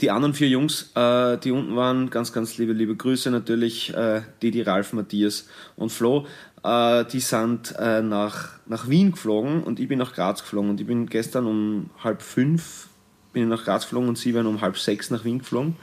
die 0.00 0.10
anderen 0.10 0.34
vier 0.34 0.48
Jungs, 0.48 0.92
äh, 0.94 1.38
die 1.38 1.50
unten 1.50 1.76
waren, 1.76 2.10
ganz, 2.10 2.32
ganz 2.32 2.58
liebe, 2.58 2.72
liebe 2.72 2.96
Grüße 2.96 3.30
natürlich, 3.30 3.94
äh, 3.94 4.22
Didi, 4.42 4.62
Ralf, 4.62 4.92
Matthias 4.92 5.48
und 5.76 5.90
Flo, 5.90 6.26
äh, 6.62 7.04
die 7.04 7.20
sind 7.20 7.74
äh, 7.78 8.02
nach, 8.02 8.50
nach 8.66 8.88
Wien 8.88 9.12
geflogen 9.12 9.62
und 9.62 9.80
ich 9.80 9.88
bin 9.88 9.98
nach 9.98 10.14
Graz 10.14 10.42
geflogen. 10.42 10.70
Und 10.70 10.80
ich 10.80 10.86
bin 10.86 11.06
gestern 11.06 11.46
um 11.46 11.90
halb 12.02 12.22
fünf 12.22 12.88
bin 13.34 13.48
nach 13.48 13.64
Graz 13.64 13.82
geflogen 13.82 14.08
und 14.08 14.16
sie 14.16 14.32
werden 14.32 14.46
um 14.46 14.62
halb 14.62 14.78
sechs 14.78 15.10
nach 15.10 15.24
Wien 15.24 15.40
geflogen 15.40 15.76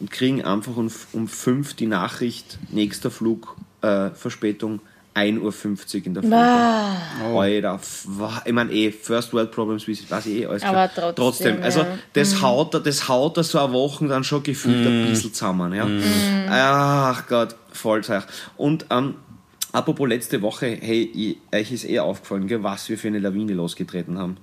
und 0.00 0.10
kriegen 0.10 0.44
einfach 0.44 0.76
um, 0.76 0.90
um 1.12 1.28
fünf 1.28 1.74
die 1.74 1.86
Nachricht, 1.86 2.58
nächster 2.70 3.10
Flug, 3.10 3.56
äh, 3.80 4.10
Verspätung, 4.10 4.80
1.50 5.18 5.40
Uhr 6.00 6.06
in 6.06 6.14
der 6.14 6.22
Früh. 6.22 6.30
Alter, 7.38 7.74
f- 7.74 8.04
wa- 8.08 8.42
ich 8.44 8.52
meine 8.52 8.72
eh, 8.72 8.90
First 8.92 9.32
World 9.32 9.50
Problems, 9.50 9.86
wie 9.86 9.98
weiß 10.08 10.26
ich 10.26 10.42
eh 10.42 10.46
alles. 10.46 10.62
Aber 10.62 10.88
klar. 10.88 11.14
trotzdem, 11.14 11.62
also 11.62 11.80
ja. 11.80 11.98
das, 12.12 12.40
haut, 12.42 12.74
da- 12.74 12.78
das 12.78 13.08
haut 13.08 13.36
da 13.36 13.42
so 13.42 13.58
eine 13.58 13.72
Woche 13.72 14.06
dann 14.08 14.24
schon 14.24 14.42
gefühlt 14.42 14.86
ein 14.86 15.06
bisschen 15.10 15.32
zusammen. 15.34 15.72
Ja? 15.74 15.86
Ach 16.50 17.26
Gott, 17.26 17.54
Vollzeug. 17.72 18.24
Und 18.56 18.86
ähm, 18.90 19.14
apropos 19.72 20.08
letzte 20.08 20.40
Woche, 20.42 20.66
hey, 20.80 21.02
ich, 21.14 21.56
euch 21.58 21.72
ist 21.72 21.84
eh 21.88 21.98
aufgefallen, 22.00 22.46
gell, 22.46 22.62
was 22.62 22.88
wir 22.88 22.98
für 22.98 23.08
eine 23.08 23.18
Lawine 23.18 23.54
losgetreten 23.54 24.18
haben. 24.18 24.36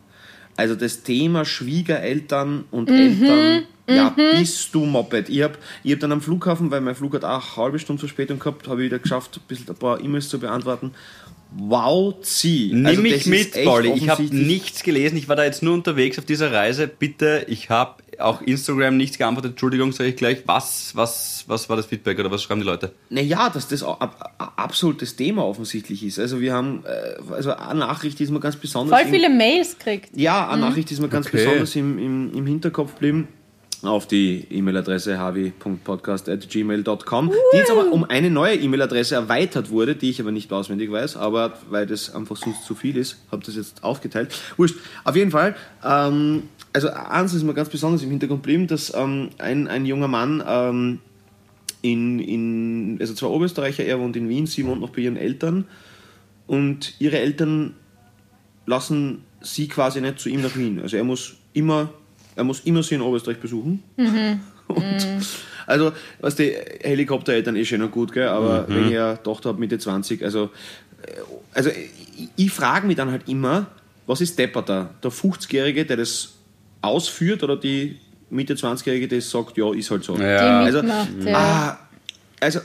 Also 0.58 0.76
das 0.76 1.04
Thema 1.04 1.44
Schwiegereltern 1.44 2.64
und 2.72 2.90
Eltern, 2.90 3.64
ja, 3.90 4.10
bist 4.40 4.74
du 4.74 4.86
Moped. 4.86 5.30
Ich 5.30 5.42
habe 5.42 5.56
ich 5.84 5.92
hab 5.94 6.00
dann 6.00 6.12
am 6.12 6.22
Flughafen, 6.22 6.72
weil 6.72 6.82
mein 6.82 6.96
Flug 6.96 7.14
hat 7.16 7.24
auch 7.24 7.58
eine 7.58 7.66
halbe 7.66 7.80
Stunde 7.80 8.00
Verspätung 8.00 8.40
gehabt, 8.40 8.68
habe 8.68 8.82
ich 8.82 8.88
wieder 8.88 9.00
geschafft, 9.00 9.38
ein, 9.38 9.42
bisschen, 9.48 9.70
ein 9.70 9.76
paar 9.76 10.00
E-Mails 10.02 10.30
zu 10.30 10.40
beantworten. 10.40 10.92
Wow, 11.58 12.16
zieh. 12.22 12.72
Nimm 12.74 12.86
Also 12.86 13.02
mich 13.02 13.26
mit, 13.28 13.54
Pauli. 13.64 13.94
Ich 13.94 14.10
habe 14.10 14.24
nichts 14.24 14.84
gelesen. 14.84 15.16
Ich 15.16 15.30
war 15.30 15.38
da 15.38 15.46
jetzt 15.46 15.64
nur 15.64 15.74
unterwegs 15.74 16.20
auf 16.20 16.26
dieser 16.26 16.52
Reise. 16.52 16.88
Bitte, 16.88 17.46
ich 17.48 17.70
habe 17.70 18.04
auch 18.20 18.42
Instagram 18.42 18.98
nichts 18.98 19.18
geantwortet. 19.18 19.52
Entschuldigung, 19.52 19.94
sage 19.94 20.10
ich 20.10 20.16
gleich. 20.18 20.40
Was, 20.48 20.92
was, 20.96 21.46
was 21.48 21.70
war 21.70 21.78
das 21.78 21.86
Feedback 21.86 22.20
oder 22.20 22.30
was 22.30 22.44
schreiben 22.44 22.60
die 22.60 22.66
Leute? 22.66 22.92
Naja, 23.10 23.50
dass 23.50 23.70
das 23.70 23.84
a- 23.84 23.94
a- 24.00 24.54
absolut 24.58 25.02
das 25.02 25.16
Thema 25.16 25.46
offensichtlich 25.46 26.04
ist. 26.04 26.20
Also 26.20 26.42
wir 26.42 26.52
haben, 26.54 26.84
äh, 26.86 27.34
also 27.34 27.54
eine 27.56 27.80
Nachricht, 27.80 28.20
die 28.20 28.24
ist 28.24 28.32
mir 28.32 28.42
ganz 28.42 28.58
besonders... 28.58 28.98
Voll 29.00 29.08
im- 29.08 29.14
viele 29.14 29.30
Mails 29.30 29.78
kriegt. 29.80 30.10
Ja, 30.18 30.50
eine 30.50 30.60
Nachricht 30.62 30.92
ist 30.92 31.00
mir 31.00 31.08
ganz 31.08 31.28
Okay. 31.28 31.38
besonders 31.38 31.74
im, 31.78 31.98
im, 32.00 32.34
im 32.34 32.46
Hinterkopf 32.48 32.96
geblieben. 32.96 33.30
Auf 33.88 34.08
die 34.08 34.46
E-Mail-Adresse 34.50 35.18
havi.podcast.gmail.com, 35.18 37.32
die 37.54 37.58
jetzt 37.58 37.72
aber 37.72 37.92
um 37.92 38.04
eine 38.04 38.30
neue 38.30 38.56
E-Mail-Adresse 38.56 39.16
erweitert 39.16 39.70
wurde, 39.70 39.96
die 39.96 40.10
ich 40.10 40.22
aber 40.22 40.32
nicht 40.32 40.52
auswendig 40.54 40.92
weiß, 40.92 41.18
aber 41.18 41.54
weil 41.70 41.86
das 41.86 42.14
einfach 42.14 42.38
sonst 42.38 42.66
zu 42.66 42.76
viel 42.76 42.98
ist, 42.98 43.18
habe 43.32 43.44
das 43.46 43.56
jetzt 43.56 43.84
aufgeteilt. 43.84 44.36
Wurscht. 44.58 44.76
Auf 45.04 45.16
jeden 45.16 45.32
Fall, 45.32 45.56
ähm, 45.84 46.44
also 46.74 46.90
eins 46.90 47.34
ist 47.34 47.44
mir 47.44 47.54
ganz 47.54 47.70
besonders 47.70 48.04
im 48.04 48.10
Hintergrund 48.10 48.44
geblieben, 48.44 48.68
dass 48.68 48.94
ähm, 48.94 49.30
ein, 49.38 49.68
ein 49.68 49.86
junger 49.86 50.08
Mann 50.08 50.44
ähm, 50.48 51.00
in, 51.82 52.20
in, 52.20 52.98
also 53.00 53.14
zwar 53.14 53.32
Oberösterreicher, 53.32 53.86
er 53.86 54.00
wohnt 54.00 54.16
in 54.16 54.28
Wien, 54.28 54.48
sie 54.48 54.66
wohnt 54.66 54.82
noch 54.82 54.90
bei 54.90 55.02
ihren 55.02 55.18
Eltern 55.18 55.66
und 56.48 56.96
ihre 57.00 57.20
Eltern 57.20 57.76
lassen 58.66 59.24
sie 59.42 59.68
quasi 59.68 60.02
nicht 60.02 60.20
zu 60.20 60.30
ihm 60.30 60.42
nach 60.42 60.56
Wien. 60.56 60.82
Also 60.82 60.98
er 60.98 61.04
muss 61.04 61.36
immer, 61.54 61.94
er 62.36 62.44
muss 62.44 62.62
immer 62.62 62.84
sie 62.84 62.96
in 62.96 63.02
Oberösterreich 63.02 63.40
besuchen. 63.40 63.84
Und 64.68 65.06
also, 65.68 65.92
was 66.20 66.36
die 66.36 66.54
Helikoptereltern 66.82 67.56
eh 67.56 67.66
schön 67.66 67.82
und 67.82 67.92
gut, 67.92 68.12
gell? 68.12 68.28
aber 68.28 68.68
wenn 68.68 68.90
ich 68.90 68.98
eine 68.98 69.22
Tochter 69.22 69.50
habe, 69.50 69.60
Mitte 69.60 69.78
20, 69.78 70.24
also, 70.24 70.50
äh, 71.04 71.12
also 71.54 71.70
ich, 71.70 72.30
ich 72.36 72.52
frage 72.52 72.88
mich 72.88 72.96
dann 72.96 73.12
halt 73.12 73.28
immer, 73.28 73.68
was 74.08 74.22
ist 74.22 74.38
depperter? 74.38 74.90
Der 75.04 75.12
50-Jährige, 75.12 75.86
der 75.86 75.98
das 75.98 76.34
ausführt 76.82 77.44
oder 77.44 77.58
die 77.58 77.98
Mitte 78.30 78.54
20-Jährige, 78.56 79.08
die 79.08 79.22
sagt, 79.22 79.58
ja, 79.58 79.74
ist 79.74 79.92
halt 79.92 80.04
so. 80.04 80.18
Die 80.18 80.24
Also, 80.24 80.82
mitmacht, 80.82 81.10
ja. 81.26 81.38
Ah, 81.38 81.80
also, 82.40 82.60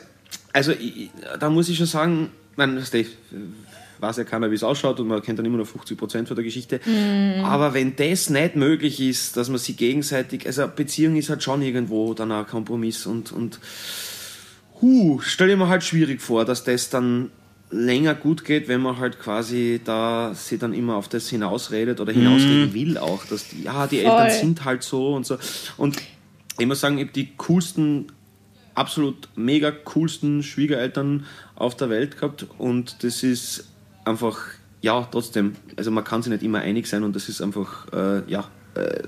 also 0.52 0.72
ich, 0.72 1.10
da 1.38 1.48
muss 1.48 1.68
ich 1.68 1.76
schon 1.76 1.86
sagen, 1.86 2.30
man, 2.56 2.76
weißt 2.76 2.94
du, 2.94 3.04
weiß 4.00 4.16
ja 4.18 4.24
keiner, 4.24 4.50
wie 4.50 4.54
es 4.54 4.62
ausschaut 4.62 5.00
und 5.00 5.08
man 5.08 5.22
kennt 5.22 5.38
dann 5.38 5.46
immer 5.46 5.56
nur 5.56 5.66
50 5.66 5.96
Prozent 5.98 6.28
von 6.28 6.34
der 6.34 6.44
Geschichte. 6.44 6.80
Aber 7.44 7.74
wenn 7.74 7.96
das 7.96 8.30
nicht 8.30 8.56
möglich 8.56 9.00
ist, 9.00 9.36
dass 9.36 9.48
man 9.48 9.58
sich 9.58 9.76
gegenseitig, 9.76 10.46
also 10.46 10.66
Beziehung 10.74 11.16
ist 11.16 11.30
halt 11.30 11.42
schon 11.42 11.62
irgendwo 11.62 12.14
dann 12.14 12.32
ein 12.32 12.46
Kompromiss 12.46 13.06
und, 13.06 13.32
und 13.32 13.60
huh, 14.80 15.20
stell 15.20 15.50
ich 15.50 15.56
mir 15.56 15.68
halt 15.68 15.84
schwierig 15.84 16.20
vor, 16.20 16.44
dass 16.44 16.64
das 16.64 16.90
dann 16.90 17.30
länger 17.70 18.14
gut 18.14 18.44
geht, 18.44 18.68
wenn 18.68 18.80
man 18.80 18.98
halt 18.98 19.20
quasi 19.20 19.80
da 19.84 20.32
sie 20.34 20.58
dann 20.58 20.72
immer 20.72 20.96
auf 20.96 21.08
das 21.08 21.28
hinausredet 21.28 22.00
oder 22.00 22.12
hinausreden 22.12 22.74
will 22.74 22.98
auch, 22.98 23.24
dass 23.26 23.48
die, 23.48 23.62
ja, 23.62 23.86
die 23.86 24.02
Voll. 24.02 24.10
Eltern 24.10 24.30
sind 24.30 24.64
halt 24.64 24.82
so 24.82 25.14
und 25.14 25.24
so. 25.24 25.38
Und 25.76 25.96
ich 26.58 26.66
muss 26.66 26.80
sagen, 26.80 26.98
ich 26.98 27.04
habe 27.04 27.12
die 27.12 27.28
coolsten, 27.36 28.06
absolut 28.74 29.28
mega 29.36 29.70
coolsten 29.70 30.42
Schwiegereltern 30.42 31.26
auf 31.54 31.76
der 31.76 31.90
Welt 31.90 32.16
gehabt 32.16 32.46
und 32.58 33.04
das 33.04 33.22
ist 33.22 33.69
einfach, 34.04 34.38
ja, 34.80 35.06
trotzdem, 35.10 35.54
also 35.76 35.90
man 35.90 36.04
kann 36.04 36.22
sich 36.22 36.32
nicht 36.32 36.42
immer 36.42 36.60
einig 36.60 36.86
sein 36.86 37.02
und 37.04 37.14
das 37.16 37.28
ist 37.28 37.40
einfach, 37.42 37.86
äh, 37.92 38.22
ja, 38.30 38.48
äh, 38.74 39.02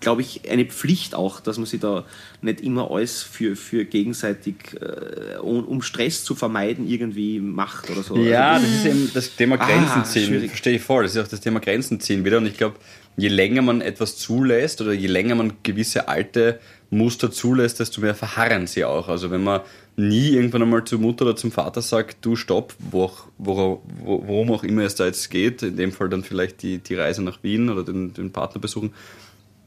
glaube 0.00 0.20
ich, 0.20 0.50
eine 0.50 0.66
Pflicht 0.66 1.14
auch, 1.14 1.40
dass 1.40 1.56
man 1.56 1.64
sich 1.64 1.80
da 1.80 2.04
nicht 2.42 2.60
immer 2.60 2.90
alles 2.90 3.22
für, 3.22 3.56
für 3.56 3.86
gegenseitig, 3.86 4.56
äh, 4.78 5.38
um, 5.38 5.64
um 5.64 5.80
Stress 5.80 6.24
zu 6.24 6.34
vermeiden, 6.34 6.86
irgendwie 6.86 7.40
macht 7.40 7.88
oder 7.88 8.02
so. 8.02 8.16
Ja, 8.18 8.52
Also 8.54 8.66
das 8.66 8.74
ist 8.76 8.84
eben 8.86 9.10
das 9.14 9.34
Thema 9.36 9.56
Ah, 9.58 9.66
Grenzen 9.66 10.04
ziehen. 10.04 10.26
schwierig. 10.26 10.50
Verstehe 10.50 10.76
ich 10.76 10.82
voll. 10.82 11.04
Das 11.04 11.16
ist 11.16 11.22
auch 11.24 11.28
das 11.28 11.40
Thema 11.40 11.60
Grenzen 11.60 12.00
ziehen 12.00 12.22
wieder. 12.26 12.36
Und 12.36 12.44
ich 12.46 12.58
glaube, 12.58 12.76
je 13.16 13.28
länger 13.28 13.62
man 13.62 13.80
etwas 13.80 14.18
zulässt 14.18 14.82
oder 14.82 14.92
je 14.92 15.06
länger 15.06 15.36
man 15.36 15.54
gewisse 15.62 16.06
alte 16.06 16.60
Muster 16.96 17.30
zulässt, 17.30 17.80
desto 17.80 18.00
mehr 18.00 18.14
verharren 18.14 18.66
sie 18.66 18.84
auch. 18.84 19.08
Also 19.08 19.30
wenn 19.30 19.42
man 19.42 19.60
nie 19.96 20.30
irgendwann 20.30 20.62
einmal 20.62 20.84
zur 20.84 20.98
Mutter 20.98 21.24
oder 21.24 21.36
zum 21.36 21.52
Vater 21.52 21.82
sagt, 21.82 22.18
du 22.22 22.36
stopp, 22.36 22.74
wo 22.78 23.10
wo, 23.38 23.82
worum 23.98 24.52
auch 24.52 24.64
immer 24.64 24.82
es 24.82 24.94
da 24.94 25.06
jetzt 25.06 25.30
geht, 25.30 25.62
in 25.62 25.76
dem 25.76 25.92
Fall 25.92 26.08
dann 26.08 26.24
vielleicht 26.24 26.62
die, 26.62 26.78
die 26.78 26.94
Reise 26.94 27.22
nach 27.22 27.42
Wien 27.42 27.70
oder 27.70 27.84
den, 27.84 28.12
den 28.12 28.32
Partner 28.32 28.60
besuchen, 28.60 28.92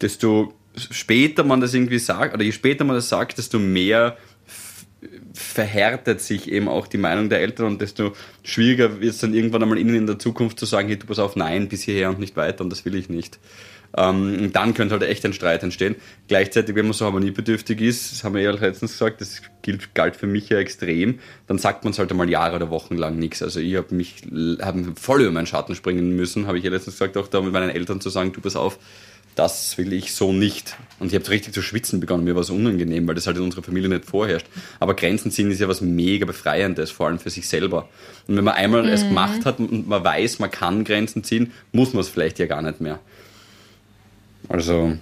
desto 0.01 0.53
später 0.75 1.43
man 1.43 1.61
das 1.61 1.73
irgendwie 1.73 1.99
sagt, 1.99 2.33
oder 2.33 2.43
je 2.43 2.51
später 2.51 2.83
man 2.83 2.95
das 2.95 3.09
sagt, 3.09 3.37
desto 3.37 3.59
mehr 3.59 4.17
verhärtet 5.33 6.21
sich 6.21 6.51
eben 6.51 6.67
auch 6.67 6.87
die 6.87 6.97
Meinung 6.97 7.29
der 7.29 7.41
Eltern 7.41 7.67
und 7.67 7.81
desto 7.81 8.13
schwieriger 8.43 8.99
wird 8.99 9.13
es 9.13 9.19
dann 9.19 9.33
irgendwann 9.33 9.63
einmal 9.63 9.77
ihnen 9.77 9.95
in 9.95 10.07
der 10.07 10.19
Zukunft 10.19 10.59
zu 10.59 10.65
sagen, 10.65 10.87
hey, 10.87 10.97
du 10.97 11.05
pass 11.05 11.19
auf, 11.19 11.35
nein, 11.35 11.69
bis 11.69 11.83
hierher 11.83 12.09
und 12.09 12.19
nicht 12.19 12.35
weiter 12.35 12.63
und 12.63 12.71
das 12.71 12.85
will 12.85 12.95
ich 12.95 13.09
nicht. 13.09 13.39
Ähm, 13.95 14.51
dann 14.53 14.73
könnte 14.73 14.93
halt 14.93 15.03
echt 15.03 15.25
ein 15.25 15.33
Streit 15.33 15.63
entstehen. 15.63 15.95
Gleichzeitig, 16.27 16.75
wenn 16.75 16.85
man 16.85 16.93
so 16.93 17.05
harmoniebedürftig 17.05 17.79
ist, 17.81 18.11
das 18.11 18.23
haben 18.23 18.35
wir 18.35 18.41
ja 18.41 18.51
letztens 18.51 18.93
gesagt, 18.93 19.21
das 19.21 19.41
gilt, 19.61 19.93
galt 19.95 20.15
für 20.15 20.27
mich 20.27 20.49
ja 20.49 20.57
extrem, 20.57 21.19
dann 21.47 21.57
sagt 21.57 21.83
man 21.83 21.91
es 21.91 21.99
halt 21.99 22.11
einmal 22.11 22.29
Jahre 22.29 22.55
oder 22.57 22.69
Wochen 22.69 22.95
lang 22.95 23.17
nichts. 23.17 23.41
Also 23.41 23.59
ich 23.59 23.75
habe 23.75 23.93
mich 23.95 24.23
hab 24.59 24.75
voll 24.99 25.21
über 25.21 25.31
meinen 25.31 25.47
Schatten 25.47 25.75
springen 25.75 26.15
müssen, 26.15 26.47
habe 26.47 26.57
ich 26.57 26.63
ja 26.63 26.71
letztens 26.71 26.95
gesagt, 26.95 27.17
auch 27.17 27.27
da 27.27 27.41
mit 27.41 27.53
meinen 27.53 27.69
Eltern 27.69 28.01
zu 28.01 28.09
sagen, 28.09 28.33
du 28.33 28.41
pass 28.41 28.55
auf, 28.55 28.79
das 29.37 29.77
will 29.77 29.93
ich 29.93 30.13
so 30.13 30.33
nicht. 30.33 30.75
Und 30.99 31.13
ich 31.13 31.15
habe 31.15 31.29
richtig 31.29 31.53
zu 31.53 31.61
schwitzen 31.61 31.99
begonnen, 31.99 32.23
mir 32.23 32.33
war 32.33 32.41
es 32.41 32.49
unangenehm, 32.49 33.07
weil 33.07 33.13
das 33.13 33.27
halt 33.27 33.37
in 33.37 33.43
unserer 33.43 33.61
Familie 33.61 33.87
nicht 33.87 34.05
vorherrscht. 34.05 34.47
Aber 34.79 34.95
Grenzen 34.95 35.31
ziehen 35.31 35.51
ist 35.51 35.61
ja 35.61 35.67
was 35.67 35.79
mega 35.79 36.25
Befreiendes, 36.25 36.89
vor 36.89 37.07
allem 37.07 37.19
für 37.19 37.29
sich 37.29 37.47
selber. 37.47 37.87
Und 38.27 38.35
wenn 38.35 38.43
man 38.43 38.55
einmal 38.55 38.89
es 38.89 39.03
gemacht 39.03 39.45
hat 39.45 39.59
und 39.59 39.87
man 39.87 40.03
weiß, 40.03 40.39
man 40.39 40.49
kann 40.49 40.83
Grenzen 40.83 41.23
ziehen, 41.23 41.51
muss 41.71 41.93
man 41.93 42.01
es 42.01 42.09
vielleicht 42.09 42.39
ja 42.39 42.47
gar 42.47 42.63
nicht 42.63 42.81
mehr. 42.81 42.99
Also, 44.49 44.97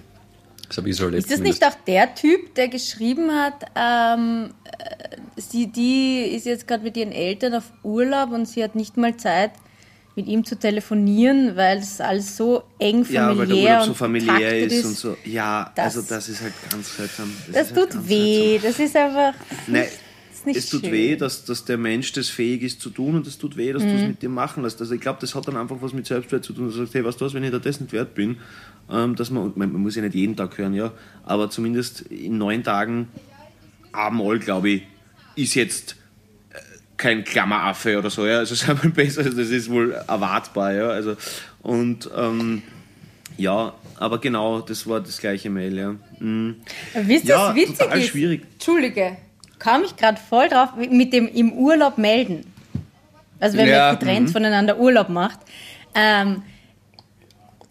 das 0.68 0.76
habe 0.78 0.90
ich 0.90 0.96
so 0.96 1.04
erlebt. 1.04 1.24
Ist 1.24 1.30
das 1.32 1.40
nicht 1.40 1.64
auch 1.64 1.74
der 1.86 2.14
Typ, 2.14 2.54
der 2.54 2.68
geschrieben 2.68 3.30
hat, 3.32 3.64
ähm, 3.76 4.50
äh, 4.64 5.16
sie, 5.40 5.68
die 5.68 6.22
ist 6.34 6.46
jetzt 6.46 6.66
gerade 6.66 6.82
mit 6.82 6.96
ihren 6.96 7.12
Eltern 7.12 7.54
auf 7.54 7.72
Urlaub 7.82 8.32
und 8.32 8.46
sie 8.46 8.62
hat 8.64 8.74
nicht 8.74 8.96
mal 8.96 9.16
Zeit, 9.16 9.52
mit 10.16 10.26
ihm 10.28 10.44
zu 10.44 10.58
telefonieren, 10.58 11.56
weil 11.56 11.78
es 11.78 12.00
alles 12.00 12.36
so 12.38 12.62
eng 12.78 13.04
ja, 13.10 13.28
familiär 13.28 13.36
weil 13.38 13.46
der 13.46 13.56
Urlaub 13.56 13.86
so 13.86 13.94
familiär 13.94 14.34
taktet 14.50 14.72
ist, 14.72 14.84
und 14.86 14.96
so. 14.96 15.16
Ja, 15.24 15.70
Das- 15.74 15.96
also 15.96 16.08
das 16.08 16.28
ist 16.30 16.40
halt 16.40 16.54
ganz 16.70 16.96
seltsam. 16.96 17.36
Das 17.52 17.68
ist 17.70 17.76
halt 17.76 17.92
tut 17.92 18.08
weh. 18.08 18.58
Das 18.58 18.78
ist 18.78 18.96
einfach 18.96 19.34
Nein, 19.66 19.82
ist 19.82 19.98
nicht 20.46 20.56
es 20.56 20.68
tut 20.70 20.82
schön. 20.82 20.92
weh, 20.92 21.16
dass, 21.16 21.44
dass 21.44 21.64
der 21.64 21.76
Mensch 21.78 22.12
das 22.12 22.28
fähig 22.28 22.62
ist 22.62 22.80
zu 22.80 22.90
tun 22.90 23.16
und 23.16 23.26
es 23.26 23.36
tut 23.38 23.56
weh, 23.56 23.72
dass 23.72 23.82
du 23.82 23.88
Mhm. 23.88 23.94
es 23.96 24.02
mit 24.06 24.22
dir 24.22 24.28
machen 24.28 24.62
lässt. 24.62 24.80
Also 24.80 24.94
ich 24.94 25.00
glaube, 25.00 25.18
das 25.20 25.34
hat 25.34 25.46
dann 25.48 25.56
einfach 25.56 25.76
was 25.80 25.92
mit 25.92 26.06
Selbstwert 26.06 26.44
zu 26.44 26.52
tun. 26.52 26.66
Du 26.66 26.70
sagst, 26.72 26.94
hey, 26.94 27.04
was 27.04 27.16
du 27.16 27.24
was, 27.24 27.34
wenn 27.34 27.44
ich 27.44 27.50
da 27.50 27.58
das 27.58 27.80
nicht 27.80 27.92
wert 27.92 28.14
bin, 28.14 28.36
ähm, 28.90 29.14
dass 29.16 29.30
man, 29.30 29.52
man, 29.56 29.72
man 29.72 29.82
muss 29.82 29.96
ja 29.96 30.02
nicht 30.02 30.14
jeden 30.14 30.36
Tag 30.36 30.56
hören, 30.58 30.72
ja, 30.74 30.92
aber 31.24 31.50
zumindest 31.50 32.02
in 32.02 32.38
neun 32.38 32.62
Tagen 32.62 33.08
einmal, 33.92 34.38
glaube 34.38 34.70
ich, 34.70 34.82
ist 35.34 35.54
jetzt 35.54 35.96
äh, 36.50 36.56
kein 36.96 37.24
Klammeraffe 37.24 37.98
oder 37.98 38.10
so, 38.10 38.26
ja, 38.26 38.38
also 38.38 38.54
sagen 38.54 38.78
wir 38.82 38.90
besser, 38.90 39.24
das 39.24 39.34
ist 39.50 39.70
wohl 39.70 39.92
erwartbar, 39.92 40.72
ja, 40.74 40.88
also 40.88 41.16
und 41.62 42.08
ähm, 42.16 42.62
ja, 43.38 43.74
aber 43.96 44.18
genau, 44.20 44.60
das 44.60 44.86
war 44.86 45.00
das 45.00 45.18
gleiche 45.18 45.50
Mail, 45.50 45.76
ja. 45.76 45.96
Mhm. 46.20 46.56
Wisst 46.94 47.24
ihr, 47.24 47.30
Ja, 47.30 47.48
was 47.48 47.56
witzig 47.56 47.78
total 47.78 47.98
ist? 47.98 48.06
schwierig. 48.08 48.42
Entschuldige, 48.54 49.16
kam 49.58 49.84
ich 49.84 49.96
gerade 49.96 50.18
voll 50.20 50.48
drauf 50.48 50.70
mit 50.76 51.12
dem 51.12 51.28
im 51.28 51.52
Urlaub 51.52 51.98
melden. 51.98 52.52
Also 53.40 53.58
wenn 53.58 53.68
Ja, 53.68 53.88
man 53.88 53.98
getrennt 53.98 54.30
voneinander 54.30 54.78
Urlaub 54.78 55.08
macht. 55.08 55.40
Ähm, 55.94 56.42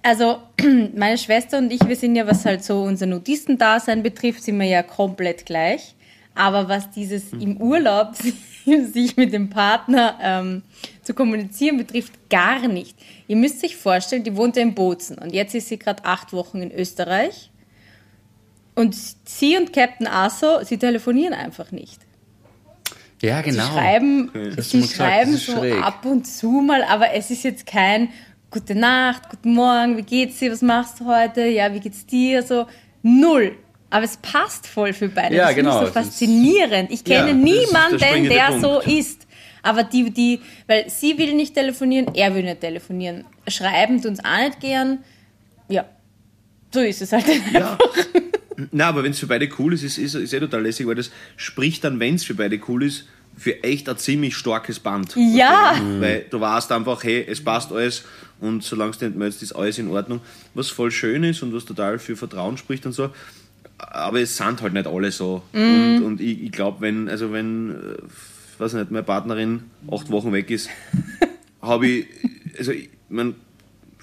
also 0.03 0.39
meine 0.95 1.17
Schwester 1.17 1.57
und 1.57 1.71
ich, 1.71 1.85
wir 1.87 1.95
sind 1.95 2.15
ja, 2.15 2.27
was 2.27 2.45
halt 2.45 2.63
so 2.63 2.83
unser 2.83 3.07
Nudistendasein 3.07 4.03
betrifft, 4.03 4.43
sind 4.43 4.59
wir 4.59 4.67
ja 4.67 4.83
komplett 4.83 5.45
gleich. 5.45 5.95
Aber 6.35 6.67
was 6.67 6.91
dieses 6.91 7.31
im 7.33 7.57
Urlaub 7.57 8.15
sich 8.65 9.15
mit 9.17 9.33
dem 9.33 9.49
Partner 9.49 10.17
ähm, 10.21 10.63
zu 11.01 11.13
kommunizieren 11.13 11.77
betrifft, 11.77 12.13
gar 12.29 12.67
nicht. 12.67 12.97
Ihr 13.27 13.37
müsst 13.37 13.61
sich 13.61 13.77
vorstellen, 13.77 14.23
die 14.23 14.35
wohnt 14.35 14.57
ja 14.57 14.61
in 14.63 14.75
Bozen 14.75 15.17
und 15.17 15.33
jetzt 15.33 15.55
ist 15.55 15.69
sie 15.69 15.79
gerade 15.79 16.03
acht 16.03 16.33
Wochen 16.33 16.61
in 16.61 16.71
Österreich. 16.71 17.49
Und 18.75 18.95
sie 19.25 19.57
und 19.57 19.71
Captain 19.73 20.07
Aso, 20.07 20.63
sie 20.63 20.77
telefonieren 20.77 21.33
einfach 21.33 21.71
nicht. 21.71 21.99
Ja, 23.21 23.41
Sie 23.41 23.51
genau. 23.51 23.63
schreiben, 23.71 24.29
sie 24.33 24.77
mal 24.77 24.81
gesagt, 24.87 24.93
schreiben 24.95 25.33
ist 25.33 25.45
so 25.45 25.53
schräg. 25.57 25.81
ab 25.81 26.05
und 26.05 26.25
zu 26.27 26.49
mal, 26.49 26.83
aber 26.83 27.13
es 27.13 27.31
ist 27.31 27.43
jetzt 27.43 27.65
kein 27.65 28.09
Gute 28.51 28.75
Nacht, 28.75 29.29
guten 29.29 29.53
Morgen, 29.53 29.97
wie 29.97 30.01
geht's 30.03 30.39
dir, 30.39 30.51
was 30.51 30.61
machst 30.61 30.99
du 30.99 31.05
heute, 31.05 31.45
ja, 31.45 31.73
wie 31.73 31.79
geht's 31.79 32.05
dir, 32.05 32.41
so 32.43 32.67
null. 33.01 33.55
Aber 33.89 34.03
es 34.05 34.15
passt 34.17 34.67
voll 34.67 34.93
für 34.93 35.09
beide. 35.09 35.35
Ja, 35.35 35.47
das 35.47 35.55
genau, 35.55 35.71
ich 35.75 35.79
so 35.79 35.85
ist- 35.87 35.93
faszinierend. 35.93 36.91
Ich 36.91 37.05
Ja, 37.07 37.25
kenne 37.25 37.31
ist 37.31 37.71
der 37.71 37.77
niemanden, 38.15 38.29
der 38.29 38.45
Punkt. 38.47 38.61
so 38.61 38.79
ist. 38.81 39.27
Aber 39.61 39.83
die, 39.83 40.09
die, 40.11 40.39
weil 40.67 40.89
sie 40.89 41.17
will 41.17 41.33
nicht 41.33 41.53
telefonieren, 41.53 42.13
er 42.13 42.33
will 42.35 42.43
nicht 42.43 42.61
telefonieren. 42.61 43.25
Schreiben 43.47 44.01
tun 44.01 44.11
uns 44.11 44.23
auch 44.23 44.37
nicht 44.45 44.59
gern. 44.59 44.99
Ja, 45.67 45.85
so 46.73 46.79
ist 46.81 47.01
es 47.01 47.11
halt. 47.11 47.25
Ja. 47.51 47.77
Na, 48.71 48.87
aber 48.87 49.03
wenn 49.03 49.11
es 49.11 49.19
für 49.19 49.27
beide 49.27 49.49
cool 49.59 49.73
ist, 49.73 49.83
ist, 49.83 49.97
ist, 49.97 50.15
ist 50.15 50.33
eh 50.33 50.39
total 50.39 50.63
lässig, 50.63 50.87
weil 50.87 50.95
das 50.95 51.11
spricht 51.35 51.83
dann, 51.83 51.99
wenn 51.99 52.15
es 52.15 52.23
für 52.23 52.35
beide 52.35 52.59
cool 52.67 52.83
ist, 52.83 53.05
für 53.37 53.63
echt 53.63 53.89
ein 53.89 53.97
ziemlich 53.97 54.35
starkes 54.35 54.79
Band. 54.79 55.15
Ja. 55.15 55.79
Weil 55.99 56.25
du 56.29 56.39
weißt 56.39 56.71
einfach, 56.71 57.03
hey, 57.03 57.25
es 57.27 57.43
passt 57.43 57.71
alles 57.71 58.03
und 58.39 58.63
solange 58.63 58.93
du 58.93 59.05
nicht 59.05 59.17
meldest, 59.17 59.43
ist 59.43 59.53
alles 59.53 59.77
in 59.77 59.89
Ordnung. 59.89 60.21
Was 60.53 60.69
voll 60.69 60.91
schön 60.91 61.23
ist 61.23 61.43
und 61.43 61.53
was 61.53 61.65
total 61.65 61.99
für 61.99 62.15
Vertrauen 62.15 62.57
spricht 62.57 62.85
und 62.85 62.93
so. 62.93 63.09
Aber 63.77 64.21
es 64.21 64.37
sind 64.37 64.61
halt 64.61 64.73
nicht 64.73 64.87
alle 64.87 65.11
so. 65.11 65.43
Und, 65.51 66.03
und 66.03 66.21
ich, 66.21 66.43
ich 66.43 66.51
glaube, 66.51 66.79
wenn, 66.81 67.09
also 67.09 67.33
wenn, 67.33 67.71
äh, 67.71 68.61
weiß 68.61 68.73
nicht, 68.73 68.91
meine 68.91 69.03
Partnerin 69.03 69.63
acht 69.91 70.09
Wochen 70.11 70.31
weg 70.31 70.49
ist, 70.49 70.69
habe 71.61 71.87
ich, 71.87 72.07
also 72.57 72.71
ich 72.71 72.89
mein, 73.09 73.35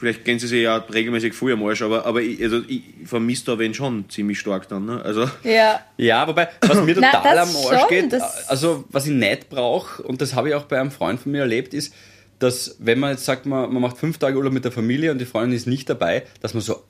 vielleicht 0.03 0.25
kennen 0.25 0.41
sie 0.41 0.49
sich 0.49 0.63
ja 0.63 0.79
regelmäßig 0.79 1.33
früh 1.33 1.53
am 1.53 1.63
Arsch, 1.63 1.81
aber, 1.81 2.05
aber 2.07 2.21
ich, 2.21 2.43
also 2.43 2.61
ich 2.67 2.83
vermisse 3.05 3.45
da 3.45 3.59
wen 3.61 3.73
schon 3.73 4.11
ziemlich 4.11 4.37
stark 4.37 4.69
dann. 4.69 4.85
Ne? 4.85 5.01
Also, 5.01 5.31
Ja. 5.45 5.81
Ja, 5.97 6.27
wobei, 6.27 6.49
was 6.61 6.83
mir 6.83 6.97
Na, 7.01 7.13
total 7.13 7.39
am 7.39 7.49
das 7.49 7.67
Arsch 7.67 7.81
schon, 7.83 7.89
geht, 7.89 8.21
also 8.49 8.85
was 8.91 9.07
ich 9.07 9.13
nicht 9.13 9.49
brauche, 9.49 10.03
und 10.03 10.21
das 10.21 10.35
habe 10.35 10.49
ich 10.49 10.57
auch 10.57 10.65
bei 10.65 10.81
einem 10.81 10.91
Freund 10.91 11.21
von 11.21 11.31
mir 11.31 11.43
erlebt, 11.43 11.73
ist, 11.73 11.95
dass 12.41 12.75
wenn 12.81 12.99
man 12.99 13.13
jetzt 13.13 13.25
sagt, 13.25 13.47
man, 13.47 13.73
man 13.73 13.81
macht 13.81 13.97
fünf 13.97 14.19
Tage 14.19 14.37
Urlaub 14.37 14.53
mit 14.53 14.65
der 14.65 14.73
Familie 14.73 15.13
und 15.13 15.19
die 15.19 15.25
Freundin 15.25 15.57
ist 15.57 15.69
nicht 15.69 15.89
dabei, 15.89 16.25
dass 16.41 16.53
man 16.53 16.65
so 16.65 16.83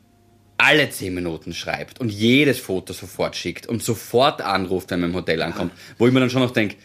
alle 0.56 0.88
zehn 0.88 1.12
Minuten 1.12 1.52
schreibt 1.52 2.00
und 2.00 2.08
jedes 2.08 2.60
Foto 2.60 2.94
sofort 2.94 3.36
schickt 3.36 3.66
und 3.66 3.82
sofort 3.82 4.40
anruft, 4.40 4.90
wenn 4.90 5.00
man 5.00 5.10
im 5.10 5.16
Hotel 5.16 5.42
ankommt. 5.42 5.72
Wo 5.98 6.06
ich 6.06 6.14
mir 6.14 6.20
dann 6.20 6.30
schon 6.30 6.40
noch 6.40 6.52
denke, 6.52 6.76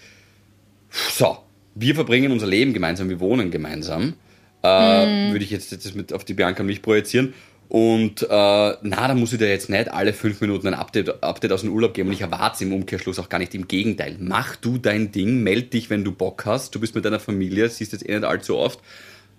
so, 0.89 1.37
wir 1.73 1.95
verbringen 1.95 2.33
unser 2.33 2.47
Leben 2.47 2.73
gemeinsam, 2.73 3.07
wir 3.07 3.21
wohnen 3.21 3.49
gemeinsam. 3.49 4.15
Äh, 4.63 5.31
Würde 5.31 5.43
ich 5.43 5.51
jetzt 5.51 5.71
das 5.71 5.93
mit 5.93 6.13
auf 6.13 6.25
die 6.25 6.33
Bianca 6.33 6.61
und 6.61 6.67
mich 6.67 6.81
projizieren. 6.81 7.33
Und 7.69 8.23
äh, 8.23 8.27
na, 8.29 8.77
da 8.81 9.13
muss 9.13 9.33
ich 9.33 9.39
dir 9.39 9.49
jetzt 9.49 9.69
nicht 9.69 9.91
alle 9.91 10.13
fünf 10.13 10.39
Minuten 10.39 10.67
ein 10.67 10.73
Update, 10.73 11.21
Update 11.21 11.51
aus 11.51 11.61
dem 11.61 11.73
Urlaub 11.73 11.93
geben. 11.93 12.09
Und 12.09 12.15
ich 12.15 12.21
erwarte 12.21 12.55
es 12.55 12.61
im 12.61 12.73
Umkehrschluss 12.73 13.19
auch 13.19 13.29
gar 13.29 13.39
nicht. 13.39 13.53
Im 13.55 13.67
Gegenteil, 13.67 14.15
mach 14.19 14.55
du 14.55 14.77
dein 14.77 15.11
Ding, 15.11 15.43
meld 15.43 15.73
dich, 15.73 15.89
wenn 15.89 16.03
du 16.03 16.11
Bock 16.13 16.45
hast. 16.45 16.73
Du 16.73 16.79
bist 16.79 16.95
mit 16.95 17.03
deiner 17.03 17.19
Familie, 17.19 17.69
siehst 17.69 17.91
jetzt 17.91 18.07
eh 18.07 18.13
nicht 18.13 18.23
allzu 18.23 18.57
oft. 18.57 18.79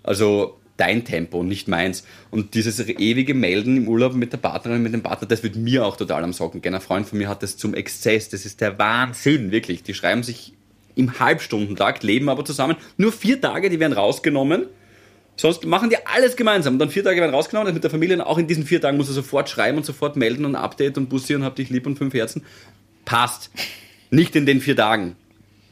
Also 0.03 0.59
dein 0.77 1.05
Tempo, 1.05 1.43
nicht 1.43 1.67
meins. 1.67 2.05
Und 2.29 2.53
dieses 2.53 2.79
ewige 2.87 3.33
Melden 3.33 3.77
im 3.77 3.87
Urlaub 3.87 4.13
mit 4.13 4.31
der 4.31 4.37
Partnerin, 4.37 4.83
mit 4.83 4.93
dem 4.93 5.01
Partner, 5.01 5.27
das 5.27 5.41
wird 5.43 5.55
mir 5.55 5.85
auch 5.85 5.97
total 5.97 6.23
am 6.23 6.31
Socken 6.31 6.61
gehen. 6.61 6.75
Ein 6.75 6.81
Freund 6.81 7.07
von 7.07 7.17
mir 7.17 7.27
hat 7.27 7.41
das 7.41 7.57
zum 7.57 7.73
Exzess. 7.73 8.29
Das 8.29 8.45
ist 8.45 8.61
der 8.61 8.77
Wahnsinn, 8.77 9.51
wirklich. 9.51 9.81
Die 9.81 9.95
schreiben 9.95 10.21
sich 10.21 10.53
im 10.95 11.19
Halbstundentakt, 11.19 12.03
leben 12.03 12.29
aber 12.29 12.45
zusammen. 12.45 12.75
Nur 12.97 13.11
vier 13.11 13.41
Tage, 13.41 13.71
die 13.71 13.79
werden 13.79 13.93
rausgenommen. 13.93 14.67
Sonst 15.39 15.65
machen 15.65 15.89
die 15.89 15.95
alles 16.05 16.35
gemeinsam. 16.35 16.73
Und 16.73 16.79
dann 16.79 16.89
vier 16.89 17.01
Tage 17.01 17.21
werden 17.21 17.33
rausgenommen, 17.33 17.67
also 17.67 17.73
mit 17.75 17.83
der 17.83 17.89
Familie. 17.89 18.15
Und 18.17 18.21
auch 18.23 18.37
in 18.37 18.45
diesen 18.47 18.65
vier 18.65 18.81
Tagen 18.81 18.97
muss 18.97 19.07
er 19.07 19.13
sofort 19.13 19.47
schreiben 19.49 19.77
und 19.77 19.85
sofort 19.85 20.17
melden 20.17 20.43
und 20.43 20.55
Update 20.57 20.97
und 20.97 21.07
Bussi 21.07 21.33
und 21.33 21.43
hab 21.45 21.55
dich 21.55 21.69
lieb 21.69 21.87
und 21.87 21.97
fünf 21.97 22.13
Herzen. 22.13 22.43
Passt. 23.05 23.49
Nicht 24.09 24.35
in 24.35 24.45
den 24.45 24.59
vier 24.59 24.75
Tagen. 24.75 25.15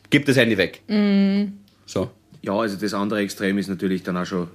Gib 0.09 0.25
das 0.25 0.37
Handy 0.37 0.57
weg. 0.57 0.81
So. 1.85 2.09
ja, 2.41 2.53
also 2.53 2.77
das 2.77 2.93
andere 2.93 3.19
Extrem 3.19 3.57
ist 3.57 3.67
natürlich 3.67 4.03
dann 4.03 4.15
auch 4.15 4.25
schon 4.25 4.47